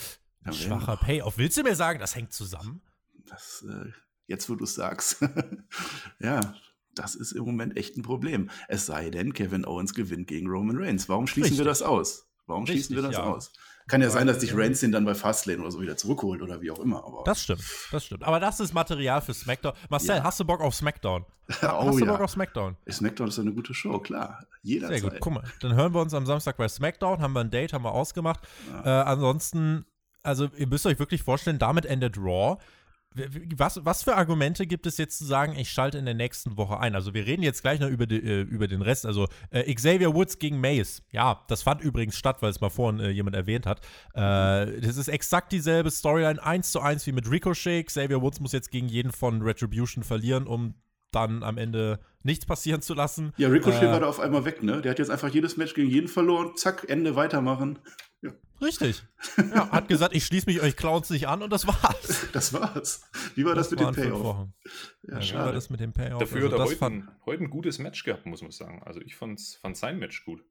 ein 0.44 0.52
Ja, 0.52 0.54
schwacher 0.54 0.96
Payoff. 0.98 1.38
Willst 1.38 1.58
du 1.58 1.64
mir 1.64 1.76
sagen, 1.76 2.00
das 2.00 2.16
hängt 2.16 2.32
zusammen? 2.32 2.82
Das, 3.30 3.66
äh, 3.70 3.90
jetzt, 4.28 4.50
wo 4.50 4.56
du 4.56 4.64
es 4.64 4.76
sagst. 4.76 5.18
ja, 6.20 6.56
das 7.00 7.16
ist 7.16 7.32
im 7.32 7.46
Moment 7.46 7.78
echt 7.78 7.98
ein 7.98 8.02
Problem. 8.04 8.50
Es 8.68 8.86
sei 8.86 9.10
denn, 9.10 9.34
Kevin 9.34 9.66
Owens 9.66 9.94
gewinnt 9.94 10.28
gegen 10.28 10.48
Roman 10.50 10.78
Reigns. 10.78 11.08
Warum 11.10 11.28
schließen 11.28 11.52
Richtig. 11.52 11.60
wir 11.60 11.66
das 11.66 11.82
aus? 11.82 12.28
Warum 12.46 12.66
schließen 12.66 12.96
wir 12.96 13.02
das 13.04 13.12
Richtig, 13.12 13.26
ja. 13.26 13.34
aus? 13.34 13.52
Kann 13.88 14.02
ja 14.02 14.10
sein, 14.10 14.28
dass 14.28 14.42
sich 14.42 14.52
ähm, 14.52 14.60
Reigns 14.60 14.82
den 14.82 14.92
dann 14.92 15.06
bei 15.06 15.16
Fastlane 15.16 15.62
oder 15.62 15.72
so 15.72 15.82
wieder 15.82 15.96
zurückholt 15.96 16.42
oder 16.42 16.62
wie 16.62 16.72
auch 16.72 16.80
immer. 16.80 17.06
Aber 17.06 17.24
Das 17.26 17.44
stimmt, 17.44 17.64
das 17.92 18.06
stimmt. 18.06 18.24
Aber 18.24 18.40
das 18.40 18.60
ist 18.60 18.74
Material 18.74 19.22
für 19.22 19.34
SmackDown. 19.34 19.74
Marcel, 19.90 20.18
Ja. 20.18 20.24
hast 20.24 20.40
du 20.42 20.46
Bock 20.46 20.60
auf 20.60 20.76
SmackDown? 20.76 21.24
oh 21.50 21.54
hast 21.62 22.00
du 22.00 22.06
Bock 22.06 22.18
ja. 22.20 22.24
auf 22.24 22.32
SmackDown? 22.32 22.76
SmackDown 22.90 23.30
ist 23.30 23.40
eine 23.40 23.54
gute 23.54 23.74
Show, 23.74 24.00
klar. 24.00 24.46
Jederzeit. 24.62 25.00
Sehr 25.00 25.10
gut, 25.10 25.20
guck 25.22 25.34
mal. 25.34 25.44
Dann 25.62 25.74
hören 25.76 25.94
wir 25.94 26.02
uns 26.02 26.14
am 26.14 26.26
Samstag 26.26 26.58
bei 26.58 26.68
SmackDown, 26.68 27.22
haben 27.22 27.32
wir 27.34 27.40
ein 27.40 27.50
Date, 27.50 27.72
haben 27.72 27.86
wir 27.86 27.94
ausgemacht. 27.94 28.42
Äh, 28.84 28.90
ansonsten, 28.90 29.86
also 30.22 30.50
ihr 30.58 30.68
müsst 30.68 30.86
euch 30.86 31.00
wirklich 31.00 31.24
vorstellen, 31.24 31.58
damit 31.58 31.86
endet 31.86 32.18
Raw. 32.18 32.58
Was, 33.56 33.84
was 33.84 34.04
für 34.04 34.16
Argumente 34.16 34.68
gibt 34.68 34.86
es 34.86 34.98
jetzt 34.98 35.18
zu 35.18 35.26
sagen, 35.26 35.56
ich 35.58 35.72
schalte 35.72 35.98
in 35.98 36.06
der 36.06 36.14
nächsten 36.14 36.56
Woche 36.56 36.80
ein? 36.80 36.94
Also 36.94 37.14
wir 37.14 37.26
reden 37.26 37.42
jetzt 37.42 37.64
gleich 37.64 37.80
noch 37.80 37.90
über, 37.90 38.06
die, 38.06 38.18
äh, 38.18 38.42
über 38.42 38.68
den 38.68 38.82
Rest. 38.82 39.06
Also 39.06 39.28
äh, 39.50 39.74
Xavier 39.74 40.14
Woods 40.14 40.38
gegen 40.38 40.60
Mace. 40.60 41.02
Ja, 41.12 41.44
das 41.48 41.64
fand 41.64 41.82
übrigens 41.82 42.16
statt, 42.16 42.42
weil 42.42 42.52
es 42.52 42.62
mal 42.62 42.70
vorhin 42.70 43.00
äh, 43.00 43.10
jemand 43.10 43.36
erwähnt 43.36 43.66
hat. 43.66 43.80
Äh, 44.14 44.82
das 44.82 44.98
ist 44.98 45.08
exakt 45.08 45.52
dieselbe 45.52 45.90
Storyline, 45.90 46.44
eins 46.44 46.72
zu 46.72 46.80
eins 46.80 47.08
wie 47.08 47.12
mit 47.12 47.30
Ricochet. 47.30 47.88
Xavier 47.88 48.22
Woods 48.22 48.40
muss 48.40 48.52
jetzt 48.52 48.70
gegen 48.70 48.88
jeden 48.88 49.12
von 49.12 49.42
Retribution 49.42 50.04
verlieren, 50.04 50.46
um 50.46 50.76
dann 51.12 51.42
am 51.42 51.58
Ende 51.58 52.00
nichts 52.24 52.46
passieren 52.46 52.82
zu 52.82 52.94
lassen. 52.94 53.34
Ja, 53.38 53.48
Ricochet 53.48 53.84
Äh, 53.84 53.92
war 53.92 54.02
da 54.02 54.08
auf 54.08 54.20
einmal 54.20 54.46
weg, 54.46 54.62
ne? 54.62 54.82
Der 54.82 54.92
hat 54.92 55.00
jetzt 55.00 55.10
einfach 55.10 55.30
jedes 55.30 55.58
Match 55.58 55.74
gegen 55.74 55.90
jeden 55.90 56.08
verloren. 56.08 56.52
Zack, 56.56 56.86
Ende, 56.88 57.16
weitermachen. 57.16 57.80
Richtig. 58.62 59.04
Ja, 59.38 59.70
hat 59.72 59.88
gesagt, 59.88 60.16
ich 60.16 60.26
schließe 60.26 60.46
mich 60.48 60.62
euch 60.62 60.76
Clowns 60.76 61.10
nicht 61.10 61.28
an 61.28 61.42
und 61.42 61.50
das 61.52 61.66
war's. 61.68 62.28
Das 62.34 62.54
war's. 62.54 63.02
Wie 63.36 63.46
war 63.46 63.56
das, 63.56 63.72
mit 63.72 63.80
dem 63.80 63.94
Payoff? 63.94 64.48
Ja, 65.04 65.20
Ja, 65.20 65.22
wie 65.22 65.34
war 65.36 65.52
das 65.54 65.70
mit 65.70 65.80
dem 65.80 65.94
Payoff? 65.94 66.20
Dafür 66.20 66.38
Also 66.44 66.48
hat 66.48 66.54
er 66.54 66.58
das 66.60 66.68
heute, 66.70 66.78
fand- 66.78 67.04
ein, 67.04 67.16
heute 67.26 67.44
ein 67.44 67.50
gutes 67.50 67.80
Match 67.80 68.04
gehabt, 68.04 68.26
muss 68.26 68.42
man 68.42 68.52
sagen. 68.52 68.82
Also 68.86 69.02
ich 69.02 69.16
fand's, 69.16 69.56
fand 69.56 69.76
sein 69.78 69.98
Match 70.00 70.24
gut. 70.26 70.44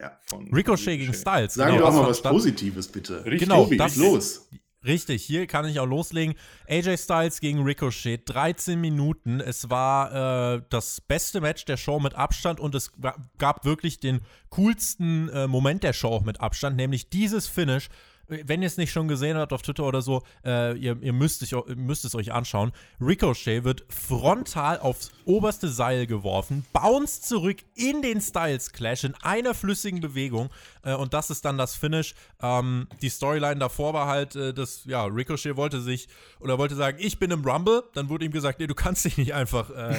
Ja. 0.00 0.18
Von 0.26 0.52
Ricochet 0.54 0.98
gegen 0.98 1.12
Styles. 1.12 1.54
Sagen 1.54 1.74
genau, 1.76 1.86
wir 1.86 1.88
auch 2.02 2.06
das 2.08 2.22
mal 2.22 2.30
was. 2.30 2.32
Positives, 2.34 2.88
bitte. 2.88 3.24
Richtig. 3.24 3.40
Genau, 3.48 3.64
Tobi, 3.64 3.76
das- 3.76 3.96
los. 3.96 4.48
Richtig, 4.84 5.24
hier 5.24 5.46
kann 5.48 5.66
ich 5.66 5.80
auch 5.80 5.86
loslegen. 5.86 6.34
AJ 6.68 6.98
Styles 6.98 7.40
gegen 7.40 7.64
Ricochet, 7.64 8.22
13 8.26 8.80
Minuten. 8.80 9.40
Es 9.40 9.70
war 9.70 10.54
äh, 10.54 10.62
das 10.70 11.00
beste 11.00 11.40
Match 11.40 11.64
der 11.64 11.76
Show 11.76 11.98
mit 11.98 12.14
Abstand 12.14 12.60
und 12.60 12.74
es 12.76 12.92
ga- 12.92 13.16
gab 13.38 13.64
wirklich 13.64 13.98
den 13.98 14.20
coolsten 14.50 15.28
äh, 15.30 15.48
Moment 15.48 15.82
der 15.82 15.92
Show 15.92 16.10
auch 16.10 16.22
mit 16.22 16.40
Abstand, 16.40 16.76
nämlich 16.76 17.10
dieses 17.10 17.48
Finish. 17.48 17.88
Wenn 18.30 18.60
ihr 18.60 18.66
es 18.66 18.76
nicht 18.76 18.92
schon 18.92 19.08
gesehen 19.08 19.38
habt 19.38 19.54
auf 19.54 19.62
Twitter 19.62 19.84
oder 19.84 20.02
so, 20.02 20.22
äh, 20.44 20.76
ihr, 20.76 20.98
ihr 21.00 21.14
müsst, 21.14 21.50
ihr 21.50 21.64
müsst 21.76 22.04
es 22.04 22.14
euch 22.14 22.30
anschauen. 22.30 22.72
Ricochet 23.00 23.64
wird 23.64 23.86
frontal 23.88 24.78
aufs 24.80 25.10
oberste 25.24 25.70
Seil 25.70 26.06
geworfen, 26.06 26.66
bounce 26.74 27.22
zurück 27.22 27.56
in 27.74 28.02
den 28.02 28.20
Styles 28.20 28.72
Clash 28.72 29.04
in 29.04 29.14
einer 29.22 29.54
flüssigen 29.54 30.00
Bewegung 30.00 30.50
äh, 30.82 30.94
und 30.94 31.14
das 31.14 31.30
ist 31.30 31.44
dann 31.44 31.58
das 31.58 31.74
Finish. 31.74 32.14
Ähm, 32.40 32.86
die 33.02 33.08
Storyline 33.08 33.56
davor 33.56 33.94
war 33.94 34.06
halt, 34.06 34.36
äh, 34.36 34.52
dass 34.52 34.84
ja, 34.84 35.04
Ricochet 35.04 35.56
wollte 35.56 35.80
sich 35.80 36.08
oder 36.40 36.58
wollte 36.58 36.74
sagen, 36.74 36.98
ich 37.00 37.18
bin 37.18 37.30
im 37.30 37.44
Rumble. 37.44 37.84
Dann 37.94 38.08
wurde 38.08 38.24
ihm 38.24 38.32
gesagt, 38.32 38.60
nee, 38.60 38.66
du 38.66 38.74
kannst 38.74 39.04
dich 39.04 39.16
nicht 39.16 39.34
einfach, 39.34 39.70
äh, 39.70 39.96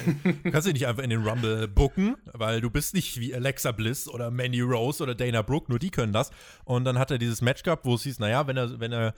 kannst 0.51 0.67
dich 0.67 0.73
nicht 0.73 0.87
einfach 0.87 1.03
in 1.03 1.09
den 1.09 1.25
Rumble 1.25 1.67
booken, 1.67 2.17
weil 2.33 2.61
du 2.61 2.69
bist 2.69 2.93
nicht 2.93 3.19
wie 3.19 3.33
Alexa 3.33 3.71
Bliss 3.71 4.07
oder 4.07 4.31
Mandy 4.31 4.61
Rose 4.61 5.01
oder 5.03 5.15
Dana 5.15 5.41
Brooke, 5.41 5.69
nur 5.69 5.79
die 5.79 5.91
können 5.91 6.13
das. 6.13 6.31
Und 6.63 6.85
dann 6.85 6.99
hat 6.99 7.11
er 7.11 7.17
dieses 7.17 7.41
Match 7.41 7.63
gehabt, 7.63 7.85
wo 7.85 7.95
es 7.95 8.03
hieß, 8.03 8.19
naja, 8.19 8.47
wenn 8.47 8.57
er, 8.57 8.79
wenn 8.79 8.91
er 8.91 9.13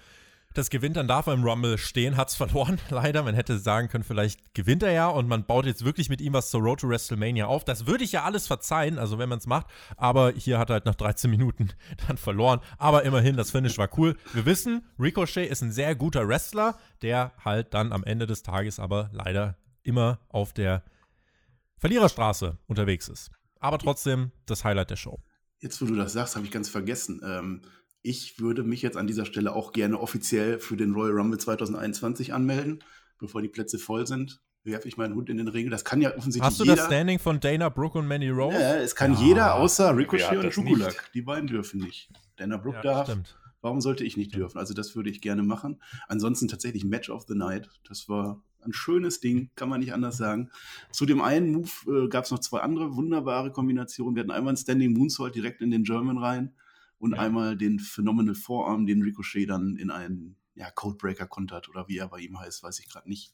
das 0.53 0.69
gewinnt, 0.69 0.97
dann 0.97 1.07
darf 1.07 1.27
er 1.27 1.33
im 1.33 1.43
Rumble 1.43 1.77
stehen, 1.77 2.17
hat's 2.17 2.35
verloren, 2.35 2.79
leider. 2.89 3.23
Man 3.23 3.35
hätte 3.35 3.57
sagen 3.59 3.87
können, 3.87 4.03
vielleicht 4.03 4.53
gewinnt 4.53 4.83
er 4.83 4.91
ja 4.91 5.07
und 5.07 5.27
man 5.27 5.45
baut 5.45 5.65
jetzt 5.65 5.85
wirklich 5.85 6.09
mit 6.09 6.21
ihm 6.21 6.33
was 6.33 6.49
zur 6.49 6.61
Road 6.61 6.81
to 6.81 6.89
WrestleMania 6.89 7.45
auf. 7.45 7.63
Das 7.63 7.85
würde 7.87 8.03
ich 8.03 8.11
ja 8.11 8.23
alles 8.23 8.47
verzeihen, 8.47 8.99
also 8.99 9.17
wenn 9.17 9.29
man 9.29 9.39
es 9.39 9.47
macht. 9.47 9.67
Aber 9.97 10.31
hier 10.31 10.59
hat 10.59 10.69
er 10.69 10.75
halt 10.75 10.85
nach 10.85 10.95
13 10.95 11.29
Minuten 11.29 11.69
dann 12.07 12.17
verloren. 12.17 12.59
Aber 12.77 13.03
immerhin, 13.03 13.37
das 13.37 13.51
Finish 13.51 13.77
war 13.77 13.89
cool. 13.97 14.17
Wir 14.33 14.45
wissen, 14.45 14.85
Ricochet 14.99 15.49
ist 15.49 15.61
ein 15.61 15.71
sehr 15.71 15.95
guter 15.95 16.27
Wrestler, 16.27 16.77
der 17.01 17.33
halt 17.43 17.73
dann 17.73 17.91
am 17.91 18.03
Ende 18.03 18.27
des 18.27 18.43
Tages 18.43 18.79
aber 18.79 19.09
leider 19.13 19.57
immer 19.83 20.19
auf 20.29 20.53
der 20.53 20.83
Verliererstraße 21.77 22.57
unterwegs 22.67 23.07
ist. 23.07 23.31
Aber 23.59 23.77
trotzdem 23.77 24.31
das 24.45 24.63
Highlight 24.63 24.89
der 24.89 24.95
Show. 24.95 25.21
Jetzt, 25.59 25.81
wo 25.81 25.85
du 25.85 25.95
das 25.95 26.13
sagst, 26.13 26.35
habe 26.35 26.45
ich 26.45 26.51
ganz 26.51 26.69
vergessen. 26.69 27.21
Ähm, 27.23 27.61
ich 28.01 28.39
würde 28.39 28.63
mich 28.63 28.81
jetzt 28.81 28.97
an 28.97 29.07
dieser 29.07 29.25
Stelle 29.25 29.53
auch 29.53 29.73
gerne 29.73 29.99
offiziell 29.99 30.59
für 30.59 30.75
den 30.77 30.93
Royal 30.93 31.11
Rumble 31.17 31.39
2021 31.39 32.33
anmelden, 32.33 32.83
bevor 33.19 33.41
die 33.41 33.47
Plätze 33.47 33.77
voll 33.77 34.07
sind. 34.07 34.41
Werfe 34.63 34.87
ich 34.87 34.95
meinen 34.97 35.15
Hund 35.15 35.29
in 35.29 35.37
den 35.37 35.47
Ring. 35.47 35.71
Das 35.71 35.83
kann 35.83 36.01
ja 36.01 36.09
offensichtlich 36.15 36.43
Hast 36.43 36.59
du 36.59 36.63
jeder. 36.65 36.75
das 36.75 36.85
Standing 36.85 37.17
von 37.19 37.39
Dana 37.39 37.69
Brooke 37.69 37.97
und 37.97 38.07
Mandy 38.07 38.29
Rose? 38.29 38.57
ja, 38.59 38.75
es 38.75 38.95
kann 38.95 39.13
Ja. 39.13 39.19
jeder 39.19 39.55
außer 39.55 39.95
Ricochet 39.97 40.57
und 40.57 40.65
nicht? 40.65 41.01
Die 41.15 41.21
beiden 41.23 41.47
dürfen 41.47 41.79
nicht. 41.81 42.09
Dana 42.37 42.57
Brooke 42.57 42.77
Ja, 42.77 42.83
darf. 42.83 43.07
stimmt. 43.07 43.37
Warum 43.61 43.81
sollte 43.81 44.03
ich 44.03 44.17
nicht 44.17 44.35
dürfen? 44.35 44.57
Also 44.57 44.73
das 44.73 44.95
würde 44.95 45.09
ich 45.11 45.21
gerne 45.21 45.43
machen. 45.43 45.81
Ansonsten 46.07 46.47
tatsächlich 46.47 46.83
Match 46.83 47.09
of 47.11 47.25
the 47.27 47.35
Night. 47.35 47.69
Das 47.87 48.09
war 48.09 48.41
ein 48.63 48.73
schönes 48.73 49.19
Ding, 49.19 49.49
kann 49.55 49.69
man 49.69 49.79
nicht 49.79 49.93
anders 49.93 50.17
sagen. 50.17 50.49
Zu 50.91 51.05
dem 51.05 51.21
einen 51.21 51.51
Move 51.51 52.05
äh, 52.05 52.07
gab 52.09 52.25
es 52.25 52.31
noch 52.31 52.39
zwei 52.39 52.59
andere 52.61 52.95
wunderbare 52.95 53.51
Kombinationen. 53.51 54.15
Wir 54.15 54.21
hatten 54.21 54.31
einmal 54.31 54.49
einen 54.51 54.57
Standing 54.57 54.93
Moonsault 54.93 55.35
direkt 55.35 55.61
in 55.61 55.69
den 55.71 55.83
German 55.83 56.17
rein 56.17 56.53
und 57.01 57.13
Ja. 57.13 57.19
einmal 57.19 57.57
den 57.57 57.79
Phenomenal 57.79 58.35
Forearm, 58.35 58.85
den 58.87 59.03
Ricochet 59.03 59.49
dann 59.49 59.77
in 59.77 59.91
einen 59.91 60.37
ja, 60.55 60.71
Codebreaker 60.71 61.27
kontert 61.27 61.69
oder 61.69 61.87
wie 61.89 61.97
er 61.99 62.09
bei 62.09 62.19
ihm 62.21 62.39
heißt, 62.39 62.63
weiß 62.63 62.79
ich 62.79 62.89
gerade 62.89 63.09
nicht. 63.09 63.33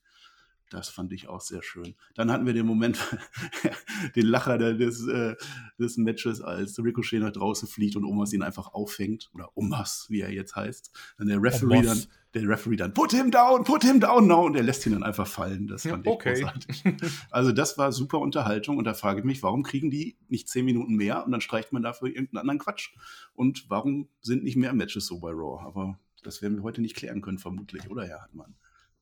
Das 0.69 0.89
fand 0.89 1.13
ich 1.13 1.29
auch 1.29 1.41
sehr 1.41 1.63
schön. 1.63 1.95
Dann 2.15 2.31
hatten 2.31 2.45
wir 2.45 2.53
den 2.53 2.65
Moment, 2.65 2.99
den 4.15 4.25
Lacher 4.25 4.57
des, 4.57 5.07
äh, 5.07 5.35
des 5.79 5.97
Matches, 5.97 6.41
als 6.41 6.77
Ricochet 6.77 7.21
nach 7.21 7.31
draußen 7.31 7.67
fliegt 7.67 7.95
und 7.95 8.03
Omas 8.03 8.33
ihn 8.33 8.43
einfach 8.43 8.73
auffängt. 8.73 9.29
Oder 9.33 9.49
Omas, 9.55 10.07
wie 10.09 10.21
er 10.21 10.31
jetzt 10.31 10.55
heißt. 10.55 10.91
Dann 11.17 11.27
der 11.27 11.41
Referee 11.41 11.81
dann, 11.81 12.03
der 12.33 12.47
Referee 12.47 12.75
dann, 12.75 12.93
put 12.93 13.11
him 13.11 13.31
down, 13.31 13.63
put 13.63 13.83
him 13.83 13.99
down 13.99 14.27
now. 14.27 14.45
Und 14.45 14.55
er 14.55 14.63
lässt 14.63 14.85
ihn 14.85 14.91
dann 14.91 15.03
einfach 15.03 15.27
fallen. 15.27 15.67
Das 15.67 15.85
Ja, 15.85 15.91
fand 15.91 16.05
ich 16.05 16.11
okay. 16.11 16.41
großartig. 16.41 16.83
Also 17.31 17.51
das 17.51 17.77
war 17.77 17.91
super 17.91 18.19
Unterhaltung 18.19 18.77
und 18.77 18.83
da 18.83 18.93
frage 18.93 19.19
ich 19.19 19.25
mich, 19.25 19.43
warum 19.43 19.63
kriegen 19.63 19.89
die 19.89 20.17
nicht 20.27 20.49
zehn 20.49 20.65
Minuten 20.65 20.95
mehr 20.95 21.25
und 21.25 21.31
dann 21.31 21.41
streicht 21.41 21.71
man 21.71 21.81
dafür 21.81 22.09
irgendeinen 22.09 22.41
anderen 22.41 22.59
Quatsch? 22.59 22.93
Und 23.33 23.65
warum 23.69 24.09
sind 24.21 24.43
nicht 24.43 24.57
mehr 24.57 24.73
Matches 24.73 25.05
so 25.05 25.19
bei 25.19 25.31
Raw? 25.31 25.63
Aber 25.65 25.99
das 26.23 26.41
werden 26.41 26.57
wir 26.57 26.63
heute 26.63 26.81
nicht 26.81 26.95
klären 26.95 27.21
können, 27.21 27.37
vermutlich, 27.37 27.89
oder 27.89 28.05
Herr 28.05 28.21
Hartmann? 28.21 28.55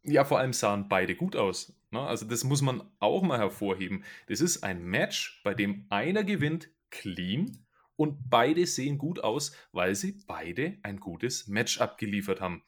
Ja, 0.07 0.23
vor 0.23 0.39
allem 0.39 0.53
sahen 0.53 0.87
beide 0.87 1.15
gut 1.15 1.35
aus. 1.35 1.73
Ne? 1.89 1.99
Also 1.99 2.25
das 2.25 2.43
muss 2.43 2.61
man 2.61 2.83
auch 2.99 3.23
mal 3.23 3.39
hervorheben. 3.39 4.03
Das 4.27 4.39
ist 4.39 4.63
ein 4.63 4.83
Match, 4.85 5.41
bei 5.43 5.53
dem 5.55 5.85
einer 5.89 6.23
gewinnt 6.23 6.69
clean 6.91 7.65
und 7.95 8.29
beide 8.29 8.67
sehen 8.67 8.97
gut 8.97 9.19
aus, 9.19 9.53
weil 9.71 9.95
sie 9.95 10.19
beide 10.27 10.77
ein 10.83 10.99
gutes 10.99 11.47
Match 11.47 11.81
abgeliefert 11.81 12.39
haben. 12.39 12.63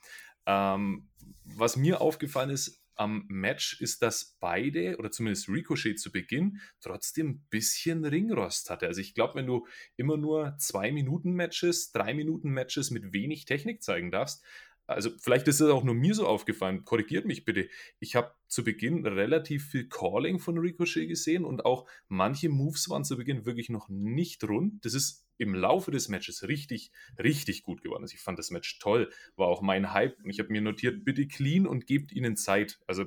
Ähm, 0.48 1.10
was 1.44 1.76
mir 1.76 2.02
aufgefallen 2.02 2.50
ist 2.50 2.84
am 2.96 3.26
Match, 3.28 3.80
ist, 3.80 4.02
dass 4.02 4.38
beide, 4.40 4.98
oder 4.98 5.12
zumindest 5.12 5.48
Ricochet 5.50 6.00
zu 6.00 6.12
Beginn, 6.12 6.60
trotzdem 6.82 7.30
ein 7.30 7.48
bisschen 7.52 8.04
Ringrost 8.04 8.72
hatte. 8.72 8.88
Also 8.88 9.02
ich 9.02 9.14
glaube, 9.14 9.36
wenn 9.36 9.46
du 9.46 9.68
immer 9.96 10.18
nur 10.18 10.56
zwei 10.58 10.92
Minuten 10.92 11.34
Matches, 11.34 11.92
drei 11.92 12.16
Minuten 12.16 12.50
Matches 12.50 12.90
mit 12.90 13.14
wenig 13.14 13.46
Technik 13.46 13.84
zeigen 13.84 14.10
darfst, 14.10 14.44
also 14.88 15.10
vielleicht 15.20 15.48
ist 15.48 15.60
es 15.60 15.70
auch 15.70 15.84
nur 15.84 15.94
mir 15.94 16.16
so 16.16 16.26
aufgefallen, 16.26 16.86
korrigiert 16.86 17.26
mich 17.26 17.44
bitte. 17.44 17.68
Ich 18.00 18.16
habe 18.16 18.34
zu 18.48 18.64
Beginn 18.64 19.06
relativ 19.06 19.70
viel 19.70 19.90
Calling 19.90 20.40
von 20.40 20.58
Ricochet 20.58 21.08
gesehen 21.08 21.44
und 21.44 21.66
auch 21.66 21.88
manche 22.08 22.48
Moves 22.48 22.90
waren 22.90 23.04
zu 23.04 23.18
Beginn 23.18 23.46
wirklich 23.46 23.70
noch 23.70 23.90
nicht 23.90 24.44
rund. 24.46 24.86
Das 24.86 24.94
ist 24.94 25.28
im 25.38 25.54
Laufe 25.54 25.92
des 25.92 26.08
Matches 26.08 26.48
richtig, 26.48 26.92
richtig 27.20 27.64
gut 27.64 27.82
geworden. 27.82 28.04
Also 28.04 28.16
ich 28.16 28.22
fand 28.22 28.40
das 28.40 28.50
Match 28.50 28.80
toll, 28.80 29.12
war 29.36 29.48
auch 29.48 29.62
mein 29.62 29.92
Hype 29.94 30.18
und 30.24 30.30
ich 30.30 30.40
habe 30.40 30.52
mir 30.52 30.62
notiert, 30.62 31.04
bitte 31.04 31.28
clean 31.28 31.68
und 31.68 31.86
gebt 31.86 32.14
ihnen 32.14 32.38
Zeit. 32.38 32.80
Also 32.88 33.06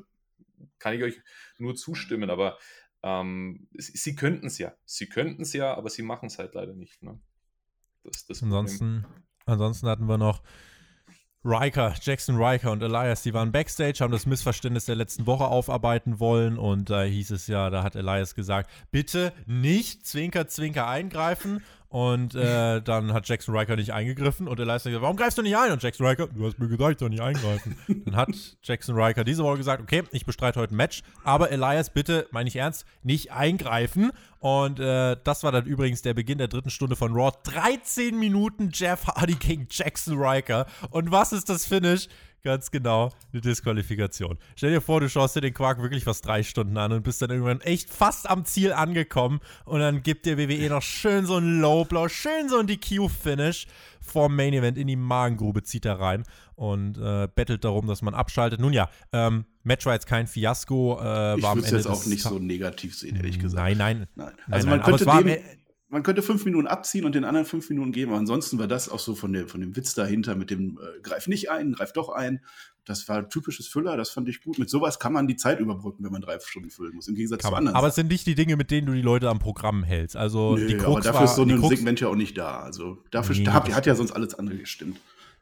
kann 0.78 0.95
ich 0.95 1.03
euch 1.03 1.20
nur 1.59 1.74
zustimmen, 1.74 2.28
aber 2.28 2.59
ähm, 3.03 3.68
sie, 3.72 3.97
sie 3.97 4.14
könnten 4.14 4.47
es 4.47 4.59
ja. 4.59 4.74
Sie 4.85 5.09
könnten 5.09 5.43
es 5.43 5.55
ja, 5.55 5.74
aber 5.74 5.89
sie 5.89 6.03
machen 6.03 6.26
es 6.26 6.39
halt 6.39 6.55
leider 6.55 6.74
nicht. 6.74 7.03
Ne? 7.03 7.18
Das 8.05 8.26
das. 8.26 8.43
Ansonsten, 8.43 9.07
ansonsten 9.47 9.89
hatten 9.89 10.05
wir 10.05 10.18
noch 10.18 10.43
Riker, 11.43 11.95
Jackson 12.03 12.36
Riker 12.36 12.70
und 12.70 12.82
Elias, 12.82 13.22
die 13.22 13.32
waren 13.32 13.51
backstage, 13.51 14.01
haben 14.01 14.12
das 14.12 14.26
Missverständnis 14.26 14.84
der 14.84 14.97
letzten 14.97 15.26
Woche 15.26 15.47
aufarbeiten 15.47 16.20
wollen 16.20 16.59
und 16.59 16.91
da 16.91 17.03
hieß 17.03 17.30
es 17.30 17.47
ja, 17.47 17.70
da 17.70 17.82
hat 17.82 17.97
Elias 17.97 18.34
gesagt, 18.34 18.68
bitte 18.91 19.32
nicht 19.47 20.07
Zwinker, 20.07 20.49
Zwinker 20.49 20.86
eingreifen 20.86 21.62
und 21.91 22.36
äh, 22.36 22.80
dann 22.80 23.12
hat 23.12 23.28
Jackson 23.28 23.55
Riker 23.55 23.74
nicht 23.74 23.93
eingegriffen 23.93 24.47
und 24.47 24.61
Elias 24.61 24.84
hat 24.84 24.91
gesagt, 24.91 25.03
warum 25.03 25.16
greifst 25.16 25.36
du 25.36 25.43
nicht 25.43 25.57
ein? 25.57 25.72
Und 25.72 25.82
Jackson 25.82 26.07
Riker, 26.07 26.28
du 26.28 26.47
hast 26.47 26.59
mir 26.59 26.68
gesagt, 26.68 26.93
ich 26.93 26.99
soll 27.01 27.11
nicht 27.11 27.20
eingreifen. 27.20 27.76
dann 28.07 28.16
hat 28.16 28.28
Jackson 28.62 28.97
Riker 28.97 29.24
diese 29.24 29.43
Woche 29.43 29.57
gesagt, 29.57 29.82
okay, 29.82 30.05
ich 30.12 30.24
bestreite 30.24 30.61
heute 30.61 30.72
ein 30.72 30.76
Match, 30.76 31.03
aber 31.24 31.51
Elias, 31.51 31.91
bitte, 31.91 32.28
meine 32.30 32.49
ich 32.49 32.55
ernst, 32.55 32.86
nicht 33.03 33.32
eingreifen 33.32 34.12
und 34.41 34.80
äh, 34.80 35.16
das 35.22 35.43
war 35.43 35.53
dann 35.53 35.66
übrigens 35.66 36.01
der 36.01 36.14
Beginn 36.14 36.38
der 36.38 36.49
dritten 36.49 36.70
Stunde 36.70 36.97
von 36.97 37.12
Raw. 37.12 37.30
13 37.43 38.18
Minuten 38.18 38.70
Jeff 38.72 39.07
Hardy 39.07 39.34
gegen 39.34 39.66
Jackson 39.70 40.18
Riker. 40.18 40.66
Und 40.91 41.12
was 41.12 41.32
ist 41.32 41.51
das 41.51 41.66
Finish? 41.66 42.09
Ganz 42.43 42.70
genau, 42.70 43.12
eine 43.32 43.43
Disqualifikation. 43.43 44.38
Stell 44.57 44.70
dir 44.70 44.80
vor, 44.80 45.01
du 45.01 45.09
schaust 45.11 45.36
dir 45.36 45.43
den 45.43 45.53
Quark 45.53 45.82
wirklich 45.82 46.05
fast 46.05 46.24
drei 46.24 46.43
Stunden 46.43 46.76
an 46.78 46.91
und 46.93 47.03
bist 47.03 47.20
dann 47.20 47.30
irgendwann 47.30 47.61
echt 47.61 47.91
fast 47.91 48.28
am 48.30 48.45
Ziel 48.47 48.72
angekommen 48.72 49.41
und 49.66 49.80
dann 49.80 50.03
gibt 50.03 50.24
dir 50.24 50.38
WWE 50.38 50.70
noch 50.70 50.82
schön 50.82 51.26
so 51.26 51.36
ein 51.36 51.61
Low 51.61 51.84
Blow, 51.84 52.09
schön 52.09 52.49
so 52.49 52.59
ein 52.59 52.66
DQ-Finish 52.66 53.66
vorm 54.01 54.34
Main 54.36 54.55
Event 54.55 54.78
in 54.78 54.86
die 54.86 54.97
Magengrube 54.97 55.62
zieht 55.62 55.84
er 55.84 56.01
rein 56.01 56.24
und 56.55 56.97
äh, 56.99 57.28
bettelt 57.34 57.64
darum, 57.64 57.86
dass 57.86 58.03
man 58.03 58.14
abschaltet. 58.14 58.61
Nun 58.61 58.72
ja, 58.72 58.88
ähm, 59.12 59.45
Match 59.62 59.84
war 59.84 59.93
jetzt 59.93 60.07
kein 60.07 60.26
Fiasko. 60.26 60.99
Äh, 61.01 61.38
Ich 61.38 61.43
würde 61.43 61.61
es 61.61 61.70
jetzt 61.70 61.86
auch 61.86 62.07
nicht 62.07 62.22
so 62.22 62.38
negativ 62.38 62.97
sehen, 62.97 63.16
ehrlich 63.16 63.38
gesagt. 63.38 63.62
Nein, 63.62 63.76
nein. 63.76 64.07
Nein. 64.14 64.26
Nein, 64.26 64.34
Also 64.51 64.66
nein, 64.66 64.78
man 64.78 64.80
aber 64.80 64.97
könnte 64.99 65.05
es 65.05 65.07
war 65.07 65.22
dem, 65.22 65.43
man 65.91 66.03
könnte 66.03 66.22
fünf 66.22 66.45
Minuten 66.45 66.66
abziehen 66.66 67.05
und 67.05 67.14
den 67.14 67.24
anderen 67.24 67.47
fünf 67.47 67.68
Minuten 67.68 67.93
geben. 67.93 68.12
Aber 68.12 68.20
ansonsten 68.20 68.59
war 68.59 68.68
das 68.68 68.88
auch 68.88 69.01
so 69.01 69.14
von, 69.14 69.32
der, 69.32 69.49
von 69.49 69.61
dem 69.61 69.76
Witz 69.76 69.95
dahinter 69.95 70.36
mit 70.36 70.51
dem 70.51 70.78
äh, 70.78 71.01
Greif 71.03 71.26
nicht 71.26 71.51
ein, 71.51 71.72
greif 71.72 71.93
doch 71.93 72.09
ein. 72.09 72.41
Das 72.84 73.09
war 73.09 73.28
typisches 73.28 73.68
Füller, 73.68 73.97
das 73.97 74.11
fand 74.11 74.28
ich 74.28 74.41
gut. 74.43 74.59
Mit 74.59 74.70
sowas 74.70 74.99
kann 74.99 75.12
man 75.12 75.26
die 75.28 75.36
Zeit 75.36 75.61
überbrücken, 75.61 76.03
wenn 76.05 76.12
man 76.12 76.22
drei 76.22 76.38
Stunden 76.41 76.70
füllen 76.70 76.95
muss, 76.95 77.09
im 77.09 77.14
Gegensatz 77.14 77.43
Kann 77.43 77.51
zu 77.51 77.53
man. 77.53 77.59
anderen. 77.59 77.76
Aber 77.76 77.88
es 77.88 77.95
sind 77.95 78.09
nicht 78.09 78.26
die 78.26 78.34
Dinge, 78.34 78.57
mit 78.57 78.70
denen 78.70 78.86
du 78.86 78.95
die 78.95 79.03
Leute 79.03 79.28
am 79.28 79.38
Programm 79.38 79.82
hältst. 79.82 80.16
Also 80.16 80.57
Nö, 80.57 80.66
die 80.66 80.74
aber 80.76 80.84
Krux 80.84 81.05
dafür 81.05 81.20
war, 81.20 81.24
ist 81.24 81.34
so 81.36 81.43
ein 81.43 81.59
Krux, 81.59 81.68
Segment 81.68 82.01
ja 82.01 82.09
auch 82.09 82.14
nicht 82.16 82.38
da. 82.38 82.61
Also 82.61 83.03
dafür 83.11 83.36
Nee, 83.36 83.47
hat, 83.49 83.72
hat 83.74 83.86
ja 83.86 83.95
sonst 83.95 84.12
alles 84.12 84.34
andere 84.34 84.57
gestimmt. 84.59 84.99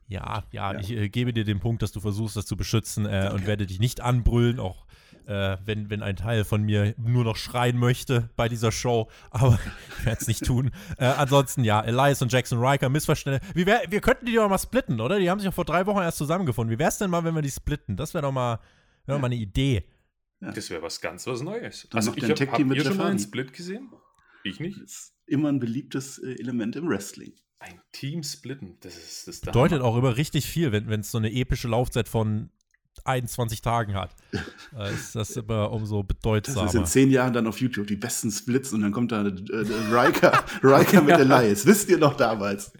Ja, 0.09 0.44
ja, 0.51 0.72
Ja. 0.72 0.80
ich 0.80 0.90
äh, 0.90 1.09
gebe 1.11 1.32
dir 1.32 1.44
den 1.44 1.61
Punkt, 1.61 1.82
dass 1.82 1.92
du 1.92 2.01
versuchst, 2.01 2.36
das 2.36 2.46
zu 2.46 2.57
beschützen 2.57 3.07
äh, 3.07 3.30
und 3.32 3.46
werde 3.46 3.66
dich 3.66 3.78
nicht 3.78 4.01
anbrüllen, 4.01 4.59
auch 4.59 4.86
äh, 5.29 5.59
wenn, 5.64 5.91
wenn 5.91 6.03
ein 6.03 6.16
Teil 6.16 6.45
von 6.45 6.62
mir 6.62 6.95
nur 6.97 7.22
noch 7.22 7.37
schreien 7.37 7.76
möchte 7.76 8.31
bei 8.35 8.49
dieser 8.49 8.72
Show. 8.72 9.09
Aber 9.31 9.59
ich 9.99 10.07
werde 10.07 10.20
es 10.20 10.26
nicht 10.26 10.45
tun. 10.45 10.70
Äh, 10.97 11.05
ansonsten, 11.05 11.64
ja, 11.64 11.83
Elias 11.83 12.22
und 12.22 12.33
Jackson 12.33 12.59
Riker, 12.64 12.89
Missverständnisse. 12.89 13.55
Wie 13.55 13.66
wär, 13.66 13.83
wir 13.89 14.01
könnten 14.01 14.24
die 14.24 14.35
doch 14.35 14.49
mal 14.49 14.59
splitten, 14.59 15.01
oder? 15.01 15.18
Die 15.18 15.29
haben 15.29 15.39
sich 15.39 15.45
ja 15.45 15.53
vor 15.53 15.66
drei 15.66 15.85
Wochen 15.87 15.99
erst 15.99 16.18
zusammengefunden. 16.18 16.74
Wie 16.74 16.79
wäre 16.79 16.89
es 16.89 16.99
denn 16.99 17.11
mal, 17.11 17.22
wenn 17.24 17.35
wir 17.35 17.43
die 17.43 17.51
splitten? 17.51 17.97
Das 17.97 18.14
wäre 18.14 18.22
doch 18.22 18.33
mal, 18.33 18.59
wär 19.05 19.16
ja. 19.16 19.20
mal 19.20 19.26
eine 19.26 19.37
Idee. 19.37 19.85
Ja. 20.41 20.51
Das 20.53 20.70
wäre 20.70 20.83
was 20.83 21.01
ganz 21.01 21.26
was 21.26 21.43
Neues. 21.43 21.87
Dann 21.91 21.99
also 21.99 22.14
ich 22.16 22.24
habe 22.24 22.51
hab 22.51 22.59
ihr 22.59 22.85
schon 22.85 22.97
mal 22.97 23.11
einen 23.11 23.18
Split 23.18 23.53
gesehen? 23.53 23.91
Ich 24.45 24.61
nicht. 24.61 24.81
Das 24.81 24.91
ist 24.91 25.14
immer 25.26 25.51
ein 25.51 25.59
beliebtes 25.59 26.18
äh, 26.18 26.37
Element 26.39 26.74
im 26.76 26.89
Wrestling. 26.89 27.35
Ein 27.61 27.81
Team 27.91 28.22
splitten, 28.22 28.76
das 28.81 28.97
ist 28.97 29.26
das 29.26 29.41
Bedeutet 29.41 29.83
auch 29.83 29.97
immer 29.97 30.16
richtig 30.16 30.47
viel, 30.47 30.70
wenn 30.70 31.01
es 31.01 31.11
so 31.11 31.18
eine 31.18 31.33
epische 31.33 31.66
Laufzeit 31.66 32.09
von 32.09 32.51
21 33.09 33.62
Tagen 33.62 33.94
hat. 33.94 34.14
äh, 34.78 34.92
ist 34.92 35.14
das 35.14 35.30
immer 35.36 35.70
umso 35.72 36.02
bedeutsamer. 36.02 36.66
Das 36.66 36.74
ist 36.74 36.80
in 36.80 36.86
zehn 36.86 37.11
Jahren 37.11 37.32
dann 37.32 37.46
auf 37.46 37.61
YouTube 37.61 37.86
die 37.86 37.96
besten 37.96 38.30
Splits 38.30 38.72
und 38.72 38.82
dann 38.82 38.92
kommt 38.92 39.12
da 39.12 39.24
äh, 39.24 39.34
Riker, 39.90 40.44
Riker 40.62 41.02
mit 41.02 41.18
Elias. 41.18 41.66
Wisst 41.66 41.88
ihr 41.88 41.98
noch 41.98 42.16
damals? 42.16 42.72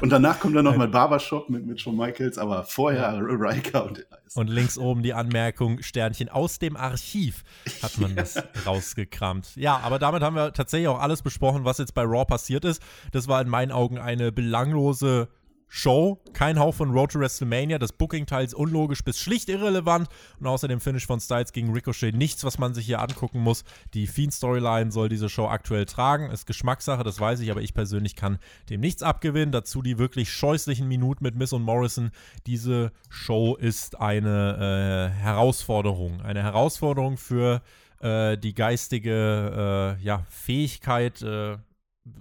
Und 0.00 0.10
danach 0.10 0.40
kommt 0.40 0.56
dann 0.56 0.64
noch 0.64 0.76
mal 0.76 0.88
Barbershop 0.88 1.48
mit, 1.50 1.66
mit 1.66 1.80
Shawn 1.80 1.96
Michaels, 1.96 2.38
aber 2.38 2.64
vorher. 2.64 3.18
Riker 3.20 3.86
und 3.86 3.98
Elias. 3.98 4.36
Und 4.36 4.48
links 4.48 4.78
oben 4.78 5.02
die 5.02 5.14
Anmerkung, 5.14 5.82
Sternchen 5.82 6.28
aus 6.28 6.58
dem 6.58 6.76
Archiv 6.76 7.44
hat 7.82 7.98
man 7.98 8.10
ja. 8.16 8.16
das 8.16 8.42
rausgekramt. 8.66 9.56
Ja, 9.56 9.78
aber 9.78 9.98
damit 9.98 10.22
haben 10.22 10.36
wir 10.36 10.52
tatsächlich 10.52 10.88
auch 10.88 11.00
alles 11.00 11.22
besprochen, 11.22 11.64
was 11.64 11.78
jetzt 11.78 11.94
bei 11.94 12.02
Raw 12.02 12.24
passiert 12.24 12.64
ist. 12.64 12.82
Das 13.12 13.28
war 13.28 13.40
in 13.42 13.48
meinen 13.48 13.72
Augen 13.72 13.98
eine 13.98 14.32
belanglose 14.32 15.28
Show, 15.74 16.20
kein 16.34 16.58
Hauch 16.58 16.74
von 16.74 16.90
Road 16.90 17.12
to 17.12 17.18
WrestleMania, 17.18 17.78
das 17.78 17.94
Booking 17.94 18.26
teils 18.26 18.52
unlogisch 18.52 19.02
bis 19.02 19.18
schlicht 19.18 19.48
irrelevant 19.48 20.06
und 20.38 20.46
außerdem 20.46 20.80
Finish 20.80 21.06
von 21.06 21.18
Styles 21.18 21.54
gegen 21.54 21.72
Ricochet 21.72 22.14
nichts, 22.14 22.44
was 22.44 22.58
man 22.58 22.74
sich 22.74 22.84
hier 22.84 23.00
angucken 23.00 23.40
muss. 23.40 23.64
Die 23.94 24.06
Fiend-Storyline 24.06 24.92
soll 24.92 25.08
diese 25.08 25.30
Show 25.30 25.46
aktuell 25.46 25.86
tragen, 25.86 26.30
ist 26.30 26.46
Geschmackssache, 26.46 27.04
das 27.04 27.18
weiß 27.18 27.40
ich, 27.40 27.50
aber 27.50 27.62
ich 27.62 27.72
persönlich 27.72 28.16
kann 28.16 28.38
dem 28.68 28.82
nichts 28.82 29.02
abgewinnen. 29.02 29.50
Dazu 29.50 29.80
die 29.80 29.96
wirklich 29.96 30.30
scheußlichen 30.30 30.86
Minuten 30.86 31.24
mit 31.24 31.36
Miss 31.36 31.54
und 31.54 31.62
Morrison. 31.62 32.10
Diese 32.46 32.92
Show 33.08 33.56
ist 33.56 33.98
eine 33.98 35.10
äh, 35.16 35.22
Herausforderung, 35.22 36.20
eine 36.20 36.42
Herausforderung 36.42 37.16
für 37.16 37.62
äh, 38.00 38.36
die 38.36 38.54
geistige 38.54 39.96
äh, 39.98 40.04
ja, 40.04 40.26
Fähigkeit, 40.28 41.22
äh, 41.22 41.56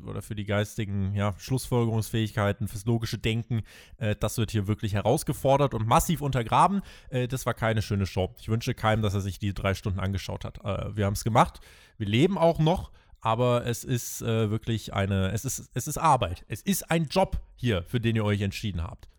oder 0.05 0.21
für 0.21 0.35
die 0.35 0.45
geistigen 0.45 1.15
ja, 1.15 1.33
Schlussfolgerungsfähigkeiten, 1.37 2.67
fürs 2.67 2.85
logische 2.85 3.17
Denken, 3.17 3.63
äh, 3.97 4.15
das 4.15 4.37
wird 4.37 4.51
hier 4.51 4.67
wirklich 4.67 4.93
herausgefordert 4.93 5.73
und 5.73 5.87
massiv 5.87 6.21
untergraben. 6.21 6.81
Äh, 7.09 7.27
das 7.27 7.45
war 7.45 7.53
keine 7.53 7.81
schöne 7.81 8.05
Show. 8.05 8.33
Ich 8.39 8.49
wünsche 8.49 8.73
keinem, 8.73 9.01
dass 9.01 9.13
er 9.13 9.21
sich 9.21 9.39
die 9.39 9.53
drei 9.53 9.73
Stunden 9.73 9.99
angeschaut 9.99 10.45
hat. 10.45 10.59
Äh, 10.63 10.95
wir 10.95 11.05
haben 11.05 11.13
es 11.13 11.23
gemacht. 11.23 11.59
Wir 11.97 12.07
leben 12.07 12.37
auch 12.37 12.59
noch, 12.59 12.91
aber 13.21 13.65
es 13.65 13.83
ist 13.83 14.21
äh, 14.21 14.49
wirklich 14.49 14.93
eine, 14.93 15.31
es 15.31 15.45
ist, 15.45 15.69
es 15.73 15.87
ist 15.87 15.97
Arbeit. 15.97 16.45
Es 16.47 16.61
ist 16.61 16.91
ein 16.91 17.05
Job 17.05 17.39
hier, 17.55 17.83
für 17.83 17.99
den 17.99 18.15
ihr 18.15 18.25
euch 18.25 18.41
entschieden 18.41 18.83
habt. 18.83 19.09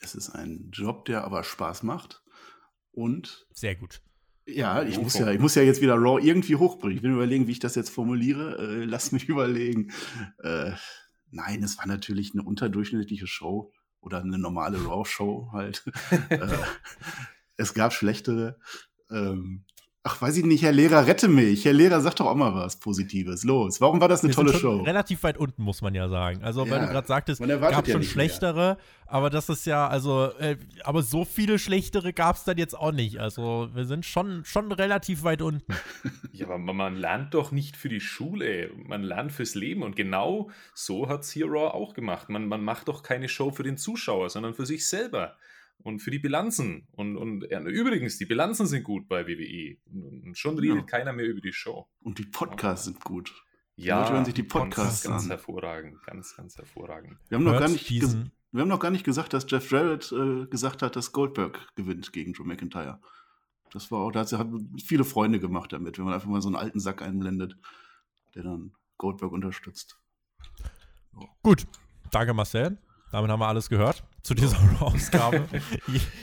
Es 0.00 0.14
ist 0.14 0.30
ein 0.30 0.70
Job, 0.72 1.04
der 1.06 1.24
aber 1.24 1.42
Spaß 1.42 1.82
macht 1.82 2.22
und 2.92 3.46
sehr 3.52 3.76
gut. 3.76 4.02
Ja, 4.46 4.82
ich 4.82 4.98
muss 4.98 5.18
ja, 5.18 5.30
ich 5.30 5.40
muss 5.40 5.56
ja 5.56 5.62
jetzt 5.62 5.80
wieder 5.80 5.96
Raw 5.96 6.20
irgendwie 6.22 6.54
hochbringen. 6.54 6.96
Ich 6.96 7.02
will 7.02 7.12
überlegen, 7.12 7.48
wie 7.48 7.52
ich 7.52 7.58
das 7.58 7.74
jetzt 7.74 7.90
formuliere. 7.90 8.56
Äh, 8.58 8.84
lass 8.84 9.12
mich 9.12 9.24
überlegen. 9.28 9.92
Äh, 10.38 10.72
nein, 11.30 11.62
es 11.62 11.78
war 11.78 11.86
natürlich 11.86 12.32
eine 12.32 12.44
unterdurchschnittliche 12.44 13.26
Show 13.26 13.72
oder 14.00 14.20
eine 14.20 14.38
normale 14.38 14.78
Raw-Show 14.78 15.50
halt. 15.52 15.84
äh, 16.30 16.48
es 17.56 17.74
gab 17.74 17.92
schlechtere. 17.92 18.58
Ähm, 19.10 19.65
Ach, 20.08 20.22
weiß 20.22 20.36
ich 20.36 20.44
nicht, 20.44 20.62
Herr 20.62 20.70
Lehrer, 20.70 21.04
rette 21.08 21.26
mich. 21.26 21.64
Herr 21.64 21.72
Lehrer, 21.72 22.00
sag 22.00 22.14
doch 22.14 22.26
auch 22.26 22.36
mal 22.36 22.54
was 22.54 22.76
Positives. 22.76 23.42
Los. 23.42 23.80
Warum 23.80 24.00
war 24.00 24.06
das 24.06 24.20
eine 24.22 24.30
Wir 24.30 24.36
tolle 24.36 24.54
Show? 24.54 24.82
Relativ 24.82 25.24
weit 25.24 25.36
unten, 25.36 25.60
muss 25.60 25.82
man 25.82 25.96
ja 25.96 26.08
sagen. 26.08 26.44
Also, 26.44 26.64
ja, 26.64 26.70
weil 26.70 26.80
du 26.82 26.86
gerade 26.86 27.08
sagtest, 27.08 27.40
es 27.40 27.48
gab 27.60 27.88
ja 27.88 27.92
schon 27.92 28.04
schlechtere, 28.04 28.54
mehr. 28.54 28.78
aber 29.06 29.30
das 29.30 29.48
ist 29.48 29.66
ja, 29.66 29.88
also, 29.88 30.30
äh, 30.38 30.58
aber 30.84 31.02
so 31.02 31.24
viele 31.24 31.58
schlechtere 31.58 32.12
gab 32.12 32.36
es 32.36 32.44
dann 32.44 32.56
jetzt 32.56 32.78
auch 32.78 32.92
nicht. 32.92 33.18
Also, 33.18 33.68
wir 33.74 33.84
sind 33.84 34.06
schon, 34.06 34.44
schon 34.44 34.70
relativ 34.70 35.24
weit 35.24 35.42
unten. 35.42 35.74
ja, 36.32 36.50
aber 36.50 36.72
man 36.72 36.94
lernt 36.94 37.34
doch 37.34 37.50
nicht 37.50 37.76
für 37.76 37.88
die 37.88 37.98
Schule. 37.98 38.70
Man 38.76 39.02
lernt 39.02 39.32
fürs 39.32 39.56
Leben. 39.56 39.82
Und 39.82 39.96
genau 39.96 40.50
so 40.72 41.08
hat 41.08 41.22
es 41.22 41.32
hier 41.32 41.46
Raw 41.46 41.74
auch 41.74 41.94
gemacht. 41.94 42.28
Man, 42.28 42.46
man 42.46 42.62
macht 42.62 42.86
doch 42.86 43.02
keine 43.02 43.28
Show 43.28 43.50
für 43.50 43.64
den 43.64 43.76
Zuschauer, 43.76 44.30
sondern 44.30 44.54
für 44.54 44.66
sich 44.66 44.86
selber 44.86 45.34
und 45.82 46.00
für 46.00 46.10
die 46.10 46.18
Bilanzen. 46.18 46.88
Und, 46.92 47.16
und 47.16 47.46
ja, 47.50 47.60
übrigens, 47.60 48.18
die 48.18 48.26
Bilanzen 48.26 48.66
sind 48.66 48.82
gut 48.82 49.08
bei 49.08 49.26
WWE. 49.26 49.76
Und, 49.86 50.24
und 50.24 50.38
schon 50.38 50.58
redet 50.58 50.76
ja. 50.76 50.82
keiner 50.82 51.12
mehr 51.12 51.26
über 51.26 51.40
die 51.40 51.52
Show. 51.52 51.86
Und 52.00 52.18
die 52.18 52.24
Podcasts 52.24 52.86
sind 52.86 53.02
gut. 53.04 53.32
Ja, 53.76 54.06
die 54.06 54.12
hören 54.12 54.24
sich 54.24 54.34
die 54.34 54.42
Podcasts 54.42 55.02
ganz, 55.04 55.22
ganz 55.22 55.28
hervorragend, 55.28 56.02
ganz, 56.04 56.34
ganz 56.34 56.56
hervorragend. 56.56 57.18
Wir 57.28 57.36
haben 57.36 57.44
noch 57.44 57.58
gar 57.58 57.68
nicht 57.68 57.90
wir 58.52 58.62
haben 58.62 58.68
noch 58.68 58.80
gar 58.80 58.90
nicht 58.90 59.04
gesagt, 59.04 59.34
dass 59.34 59.44
Jeff 59.50 59.70
Jarrett 59.70 60.10
äh, 60.12 60.46
gesagt 60.46 60.80
hat, 60.80 60.96
dass 60.96 61.12
Goldberg 61.12 61.68
gewinnt 61.74 62.12
gegen 62.12 62.32
Drew 62.32 62.44
McIntyre. 62.44 63.00
Das 63.70 63.90
war 63.90 63.98
auch, 63.98 64.12
da 64.12 64.20
hat 64.20 64.48
viele 64.82 65.04
Freunde 65.04 65.40
gemacht 65.40 65.72
damit, 65.74 65.98
wenn 65.98 66.06
man 66.06 66.14
einfach 66.14 66.28
mal 66.28 66.40
so 66.40 66.48
einen 66.48 66.56
alten 66.56 66.80
Sack 66.80 67.02
einblendet, 67.02 67.58
der 68.34 68.44
dann 68.44 68.72
Goldberg 68.96 69.32
unterstützt. 69.32 69.98
Gut, 71.42 71.66
danke 72.10 72.32
Marcel. 72.32 72.78
Damit 73.12 73.30
haben 73.30 73.40
wir 73.40 73.48
alles 73.48 73.68
gehört 73.68 74.04
zu 74.26 74.34
dieser 74.34 74.58
Ausgabe. 74.80 75.46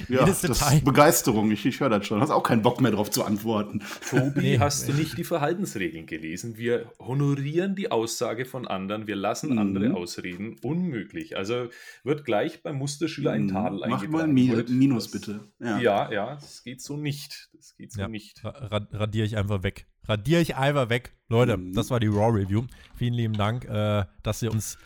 ja, 0.09 0.25
das 0.25 0.41
Detail. 0.41 0.77
ist 0.77 0.85
Begeisterung. 0.85 1.49
Ich, 1.51 1.65
ich 1.65 1.79
höre 1.79 1.89
das 1.89 2.05
schon. 2.05 2.19
Hast 2.19 2.31
auch 2.31 2.43
keinen 2.43 2.61
Bock 2.61 2.81
mehr 2.81 2.91
darauf 2.91 3.09
zu 3.09 3.23
antworten. 3.23 3.81
Tobi, 4.09 4.41
nee, 4.41 4.59
hast 4.59 4.89
du 4.89 4.93
nicht 4.93 5.17
die 5.17 5.23
Verhaltensregeln 5.23 6.05
gelesen? 6.05 6.57
Wir 6.57 6.91
honorieren 6.99 7.75
die 7.75 7.91
Aussage 7.91 8.45
von 8.45 8.67
anderen. 8.67 9.07
Wir 9.07 9.15
lassen 9.15 9.51
mhm. 9.51 9.57
andere 9.57 9.93
ausreden. 9.93 10.57
Unmöglich. 10.61 11.37
Also 11.37 11.69
wird 12.03 12.25
gleich 12.25 12.61
beim 12.61 12.75
Musterschüler 12.75 13.31
ein 13.31 13.43
mhm. 13.43 13.47
Tadel 13.53 13.79
Mach 13.79 13.85
eingetragen. 13.85 14.11
Mach 14.11 14.19
mal 14.19 14.27
ein 14.27 14.33
Mi 14.33 14.63
Minus, 14.67 15.09
bitte. 15.09 15.39
Ja. 15.59 15.79
ja, 15.79 16.11
ja, 16.11 16.35
das 16.35 16.63
geht 16.63 16.81
so 16.81 16.97
nicht. 16.97 17.49
Das 17.53 17.75
geht 17.77 17.93
so 17.93 18.01
ja, 18.01 18.09
nicht. 18.09 18.41
radiere 18.43 19.25
ich 19.25 19.37
einfach 19.37 19.63
weg. 19.63 19.87
Radiere 20.03 20.41
ich 20.41 20.57
einfach 20.57 20.89
weg. 20.89 21.15
Leute, 21.29 21.55
mhm. 21.55 21.71
das 21.71 21.89
war 21.89 22.01
die 22.01 22.07
Raw 22.07 22.37
Review. 22.37 22.63
Vielen 22.97 23.13
lieben 23.13 23.33
Dank, 23.35 23.63
äh, 23.63 24.03
dass 24.23 24.41
ihr 24.41 24.51
uns 24.51 24.77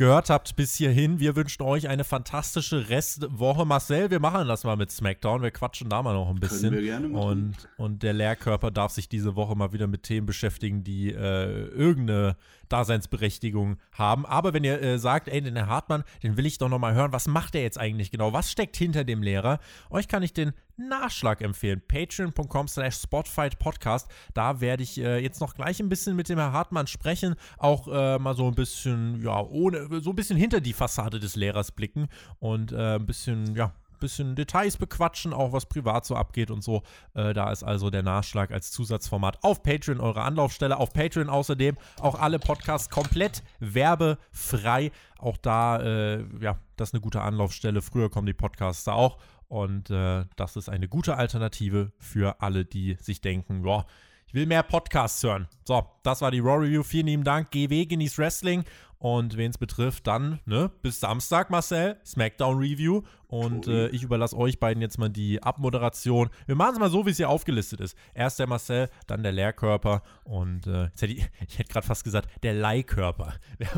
gehört 0.00 0.30
habt 0.30 0.56
bis 0.56 0.76
hierhin. 0.76 1.20
Wir 1.20 1.36
wünschen 1.36 1.62
euch 1.62 1.86
eine 1.86 2.04
fantastische 2.04 2.88
Restwoche. 2.88 3.66
Marcel, 3.66 4.10
wir 4.10 4.18
machen 4.18 4.48
das 4.48 4.64
mal 4.64 4.74
mit 4.74 4.90
SmackDown. 4.90 5.42
Wir 5.42 5.50
quatschen 5.50 5.90
da 5.90 6.02
mal 6.02 6.14
noch 6.14 6.30
ein 6.30 6.40
bisschen. 6.40 6.70
Können 6.70 6.76
wir 6.76 6.82
gerne 6.82 7.08
machen. 7.08 7.22
Und, 7.22 7.68
und 7.76 8.02
der 8.02 8.14
Lehrkörper 8.14 8.70
darf 8.70 8.92
sich 8.92 9.10
diese 9.10 9.36
Woche 9.36 9.54
mal 9.54 9.74
wieder 9.74 9.86
mit 9.88 10.04
Themen 10.04 10.26
beschäftigen, 10.26 10.84
die 10.84 11.10
äh, 11.10 11.66
irgendeine 11.66 12.36
Daseinsberechtigung 12.72 13.76
haben. 13.92 14.26
Aber 14.26 14.52
wenn 14.52 14.64
ihr 14.64 14.80
äh, 14.80 14.98
sagt, 14.98 15.28
ey, 15.28 15.40
den 15.40 15.56
Herr 15.56 15.68
Hartmann, 15.68 16.04
den 16.22 16.36
will 16.36 16.46
ich 16.46 16.58
doch 16.58 16.68
noch 16.68 16.78
mal 16.78 16.94
hören, 16.94 17.12
was 17.12 17.26
macht 17.26 17.54
er 17.54 17.62
jetzt 17.62 17.78
eigentlich 17.78 18.10
genau? 18.10 18.32
Was 18.32 18.50
steckt 18.50 18.76
hinter 18.76 19.04
dem 19.04 19.22
Lehrer? 19.22 19.58
Euch 19.90 20.08
kann 20.08 20.22
ich 20.22 20.32
den 20.32 20.52
Nachschlag 20.76 21.42
empfehlen. 21.42 21.82
Patreon.com 21.86 22.68
slash 22.68 22.96
Spotfight 22.96 23.58
Podcast. 23.58 24.08
Da 24.34 24.60
werde 24.60 24.82
ich 24.82 24.98
äh, 24.98 25.18
jetzt 25.18 25.40
noch 25.40 25.54
gleich 25.54 25.80
ein 25.80 25.88
bisschen 25.88 26.16
mit 26.16 26.28
dem 26.28 26.38
Herr 26.38 26.52
Hartmann 26.52 26.86
sprechen. 26.86 27.34
Auch 27.58 27.86
äh, 27.88 28.18
mal 28.18 28.34
so 28.34 28.48
ein 28.48 28.54
bisschen, 28.54 29.22
ja, 29.22 29.40
ohne, 29.40 30.00
so 30.00 30.10
ein 30.10 30.16
bisschen 30.16 30.36
hinter 30.36 30.60
die 30.60 30.72
Fassade 30.72 31.20
des 31.20 31.36
Lehrers 31.36 31.72
blicken 31.72 32.08
und 32.38 32.72
äh, 32.72 32.96
ein 32.96 33.06
bisschen, 33.06 33.54
ja, 33.54 33.74
bisschen 34.00 34.34
Details 34.34 34.76
bequatschen, 34.76 35.32
auch 35.32 35.52
was 35.52 35.66
privat 35.66 36.04
so 36.04 36.16
abgeht 36.16 36.50
und 36.50 36.62
so. 36.62 36.82
Äh, 37.14 37.32
da 37.32 37.52
ist 37.52 37.62
also 37.62 37.90
der 37.90 38.02
Nachschlag 38.02 38.50
als 38.50 38.70
Zusatzformat 38.70 39.38
auf 39.42 39.62
Patreon 39.62 40.00
eure 40.00 40.22
Anlaufstelle. 40.22 40.76
Auf 40.78 40.92
Patreon 40.92 41.28
außerdem 41.28 41.76
auch 42.00 42.18
alle 42.18 42.38
Podcasts 42.38 42.90
komplett 42.90 43.42
werbefrei. 43.60 44.90
Auch 45.18 45.36
da, 45.36 45.80
äh, 45.80 46.24
ja, 46.40 46.58
das 46.76 46.90
ist 46.90 46.94
eine 46.94 47.02
gute 47.02 47.22
Anlaufstelle. 47.22 47.82
Früher 47.82 48.10
kommen 48.10 48.26
die 48.26 48.34
Podcasts 48.34 48.84
da 48.84 48.92
auch. 48.92 49.18
Und 49.48 49.90
äh, 49.90 50.24
das 50.36 50.56
ist 50.56 50.68
eine 50.68 50.88
gute 50.88 51.16
Alternative 51.16 51.92
für 51.98 52.40
alle, 52.40 52.64
die 52.64 52.96
sich 53.00 53.20
denken, 53.20 53.66
ja, 53.66 53.84
ich 54.30 54.34
will 54.34 54.46
mehr 54.46 54.62
Podcasts 54.62 55.20
hören. 55.24 55.48
So, 55.64 55.84
das 56.04 56.20
war 56.20 56.30
die 56.30 56.38
Raw 56.38 56.64
Review. 56.64 56.84
Vielen 56.84 57.06
lieben 57.06 57.24
Dank. 57.24 57.50
GW 57.50 57.84
genießt 57.86 58.16
Wrestling 58.16 58.62
und 59.00 59.38
wen 59.38 59.50
es 59.50 59.56
betrifft, 59.56 60.06
dann 60.06 60.40
ne, 60.44 60.70
bis 60.82 61.00
Samstag, 61.00 61.48
Marcel, 61.48 61.96
Smackdown 62.04 62.58
Review. 62.58 63.02
Und 63.28 63.66
äh, 63.66 63.88
ich 63.88 64.02
überlasse 64.02 64.36
euch 64.36 64.58
beiden 64.58 64.82
jetzt 64.82 64.98
mal 64.98 65.08
die 65.08 65.42
Abmoderation. 65.42 66.28
Wir 66.46 66.54
machen 66.54 66.74
es 66.74 66.78
mal 66.80 66.90
so, 66.90 67.06
wie 67.06 67.10
es 67.10 67.16
hier 67.16 67.30
aufgelistet 67.30 67.80
ist. 67.80 67.96
Erst 68.12 68.40
der 68.40 68.46
Marcel, 68.46 68.90
dann 69.06 69.22
der 69.22 69.32
Lehrkörper 69.32 70.02
und 70.24 70.66
äh, 70.66 70.84
jetzt 70.84 71.00
hätte 71.00 71.12
ich, 71.14 71.30
ich 71.48 71.58
hätte 71.58 71.72
gerade 71.72 71.86
fast 71.86 72.04
gesagt, 72.04 72.28
der 72.42 72.54
Leihkörper. 72.54 73.34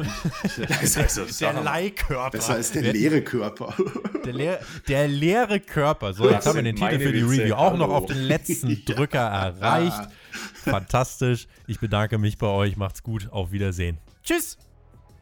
So, 1.08 1.24
der 1.40 1.62
Leihkörper. 1.62 2.30
Besser 2.30 2.54
als 2.54 2.72
der 2.72 2.92
leere 2.92 3.22
Körper. 3.22 3.74
Der, 4.24 4.32
leer, 4.32 4.60
der 4.86 5.08
leere 5.08 5.58
Körper. 5.58 6.12
So, 6.12 6.30
jetzt 6.30 6.46
haben 6.46 6.54
wir 6.54 6.62
den 6.62 6.76
Titel 6.76 6.98
für 7.00 7.12
die 7.12 7.22
Review 7.22 7.54
auch 7.54 7.76
noch 7.76 7.90
auf 7.90 8.06
den 8.06 8.18
letzten 8.18 8.84
Drücker 8.84 9.18
erreicht. 9.18 10.08
Fantastisch. 10.54 11.48
Ich 11.66 11.80
bedanke 11.80 12.18
mich 12.18 12.38
bei 12.38 12.46
euch. 12.46 12.76
Macht's 12.76 13.02
gut. 13.02 13.28
Auf 13.32 13.50
Wiedersehen. 13.50 13.98
Tschüss. 14.22 14.58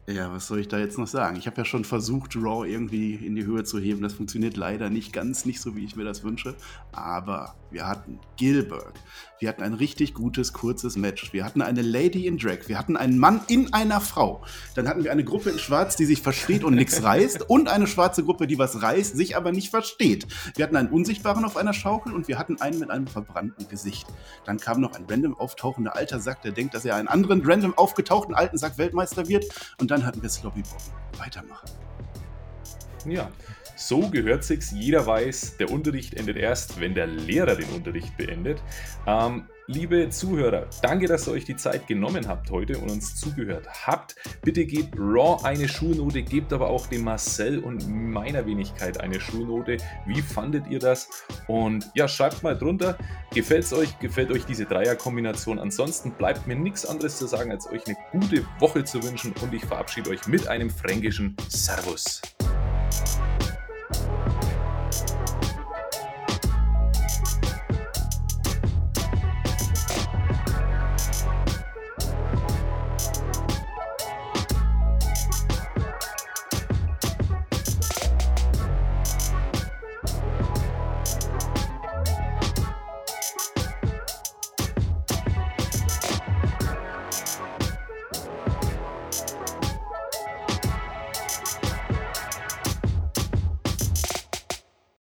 Ja, 0.07 0.33
was 0.33 0.47
soll 0.47 0.59
ich 0.59 0.67
da 0.67 0.79
jetzt 0.79 0.97
noch 0.97 1.07
sagen? 1.07 1.37
Ich 1.37 1.45
habe 1.45 1.57
ja 1.57 1.65
schon 1.65 1.85
versucht, 1.85 2.35
Raw 2.35 2.67
irgendwie 2.67 3.15
in 3.15 3.35
die 3.35 3.45
Höhe 3.45 3.63
zu 3.63 3.79
heben. 3.79 4.01
Das 4.01 4.13
funktioniert 4.13 4.57
leider 4.57 4.89
nicht 4.89 5.13
ganz, 5.13 5.45
nicht 5.45 5.61
so, 5.61 5.75
wie 5.75 5.85
ich 5.85 5.95
mir 5.95 6.03
das 6.03 6.23
wünsche. 6.23 6.55
Aber 6.91 7.55
wir 7.71 7.87
hatten 7.87 8.19
Gilbert, 8.37 8.93
wir 9.39 9.49
hatten 9.49 9.63
ein 9.63 9.73
richtig 9.73 10.13
gutes, 10.13 10.53
kurzes 10.53 10.97
Match, 10.97 11.33
wir 11.33 11.43
hatten 11.43 11.61
eine 11.61 11.81
Lady 11.81 12.27
in 12.27 12.37
Drag, 12.37 12.67
wir 12.67 12.77
hatten 12.77 12.97
einen 12.97 13.17
Mann 13.17 13.41
in 13.47 13.73
einer 13.73 14.01
Frau, 14.01 14.43
dann 14.75 14.87
hatten 14.87 15.03
wir 15.03 15.11
eine 15.11 15.23
Gruppe 15.23 15.49
in 15.49 15.59
Schwarz, 15.59 15.95
die 15.95 16.05
sich 16.05 16.21
versteht 16.21 16.63
und 16.63 16.75
nichts 16.75 17.01
reißt 17.03 17.49
und 17.49 17.69
eine 17.69 17.87
schwarze 17.87 18.23
Gruppe, 18.23 18.47
die 18.47 18.59
was 18.59 18.81
reißt, 18.81 19.15
sich 19.15 19.35
aber 19.35 19.51
nicht 19.51 19.69
versteht. 19.69 20.27
Wir 20.55 20.65
hatten 20.65 20.75
einen 20.75 20.89
Unsichtbaren 20.89 21.45
auf 21.45 21.57
einer 21.57 21.73
Schaukel 21.73 22.13
und 22.13 22.27
wir 22.27 22.37
hatten 22.37 22.61
einen 22.61 22.79
mit 22.79 22.89
einem 22.89 23.07
verbrannten 23.07 23.67
Gesicht. 23.67 24.07
Dann 24.45 24.57
kam 24.57 24.81
noch 24.81 24.93
ein 24.93 25.05
random 25.09 25.35
auftauchender 25.37 25.95
alter 25.95 26.19
Sack, 26.19 26.41
der 26.41 26.51
denkt, 26.51 26.73
dass 26.73 26.85
er 26.85 26.95
einen 26.95 27.07
anderen 27.07 27.41
random 27.43 27.77
aufgetauchten 27.77 28.35
alten 28.35 28.57
Sack 28.57 28.77
Weltmeister 28.77 29.27
wird 29.27 29.45
und 29.79 29.91
dann 29.91 30.05
hatten 30.05 30.21
wir 30.21 30.29
Sloppy 30.29 30.61
Bob. 30.61 30.81
Weitermachen. 31.17 31.69
Ja, 33.05 33.29
so 33.81 34.09
gehört 34.09 34.43
sich's. 34.43 34.71
Jeder 34.71 35.05
weiß, 35.05 35.57
der 35.57 35.71
Unterricht 35.71 36.13
endet 36.13 36.37
erst, 36.37 36.79
wenn 36.79 36.93
der 36.93 37.07
Lehrer 37.07 37.55
den 37.55 37.69
Unterricht 37.69 38.15
beendet. 38.15 38.61
Ähm, 39.07 39.47
liebe 39.67 40.09
Zuhörer, 40.09 40.67
danke, 40.81 41.07
dass 41.07 41.27
ihr 41.27 41.33
euch 41.33 41.45
die 41.45 41.55
Zeit 41.55 41.87
genommen 41.87 42.27
habt 42.27 42.51
heute 42.51 42.77
und 42.77 42.91
uns 42.91 43.15
zugehört 43.15 43.67
habt. 43.87 44.15
Bitte 44.43 44.65
gebt 44.65 44.95
Raw 44.97 45.43
eine 45.43 45.67
Schulnote, 45.67 46.21
gebt 46.21 46.53
aber 46.53 46.69
auch 46.69 46.87
dem 46.87 47.03
Marcel 47.03 47.59
und 47.59 47.87
meiner 47.89 48.45
Wenigkeit 48.45 48.99
eine 48.99 49.19
Schulnote. 49.19 49.77
Wie 50.05 50.21
fandet 50.21 50.67
ihr 50.67 50.79
das? 50.79 51.09
Und 51.47 51.89
ja, 51.95 52.07
schreibt 52.07 52.43
mal 52.43 52.57
drunter, 52.57 52.97
gefällt's 53.33 53.73
euch, 53.73 53.97
gefällt 53.99 54.31
euch 54.31 54.45
diese 54.45 54.65
Dreierkombination? 54.65 55.57
Ansonsten 55.57 56.11
bleibt 56.11 56.47
mir 56.47 56.55
nichts 56.55 56.85
anderes 56.85 57.17
zu 57.17 57.27
sagen, 57.27 57.51
als 57.51 57.67
euch 57.67 57.85
eine 57.87 57.97
gute 58.11 58.45
Woche 58.59 58.83
zu 58.83 59.01
wünschen 59.03 59.33
und 59.41 59.53
ich 59.53 59.65
verabschiede 59.65 60.09
euch 60.11 60.27
mit 60.27 60.47
einem 60.47 60.69
fränkischen 60.69 61.35
Servus. 61.49 62.21
Bye. 63.91 64.30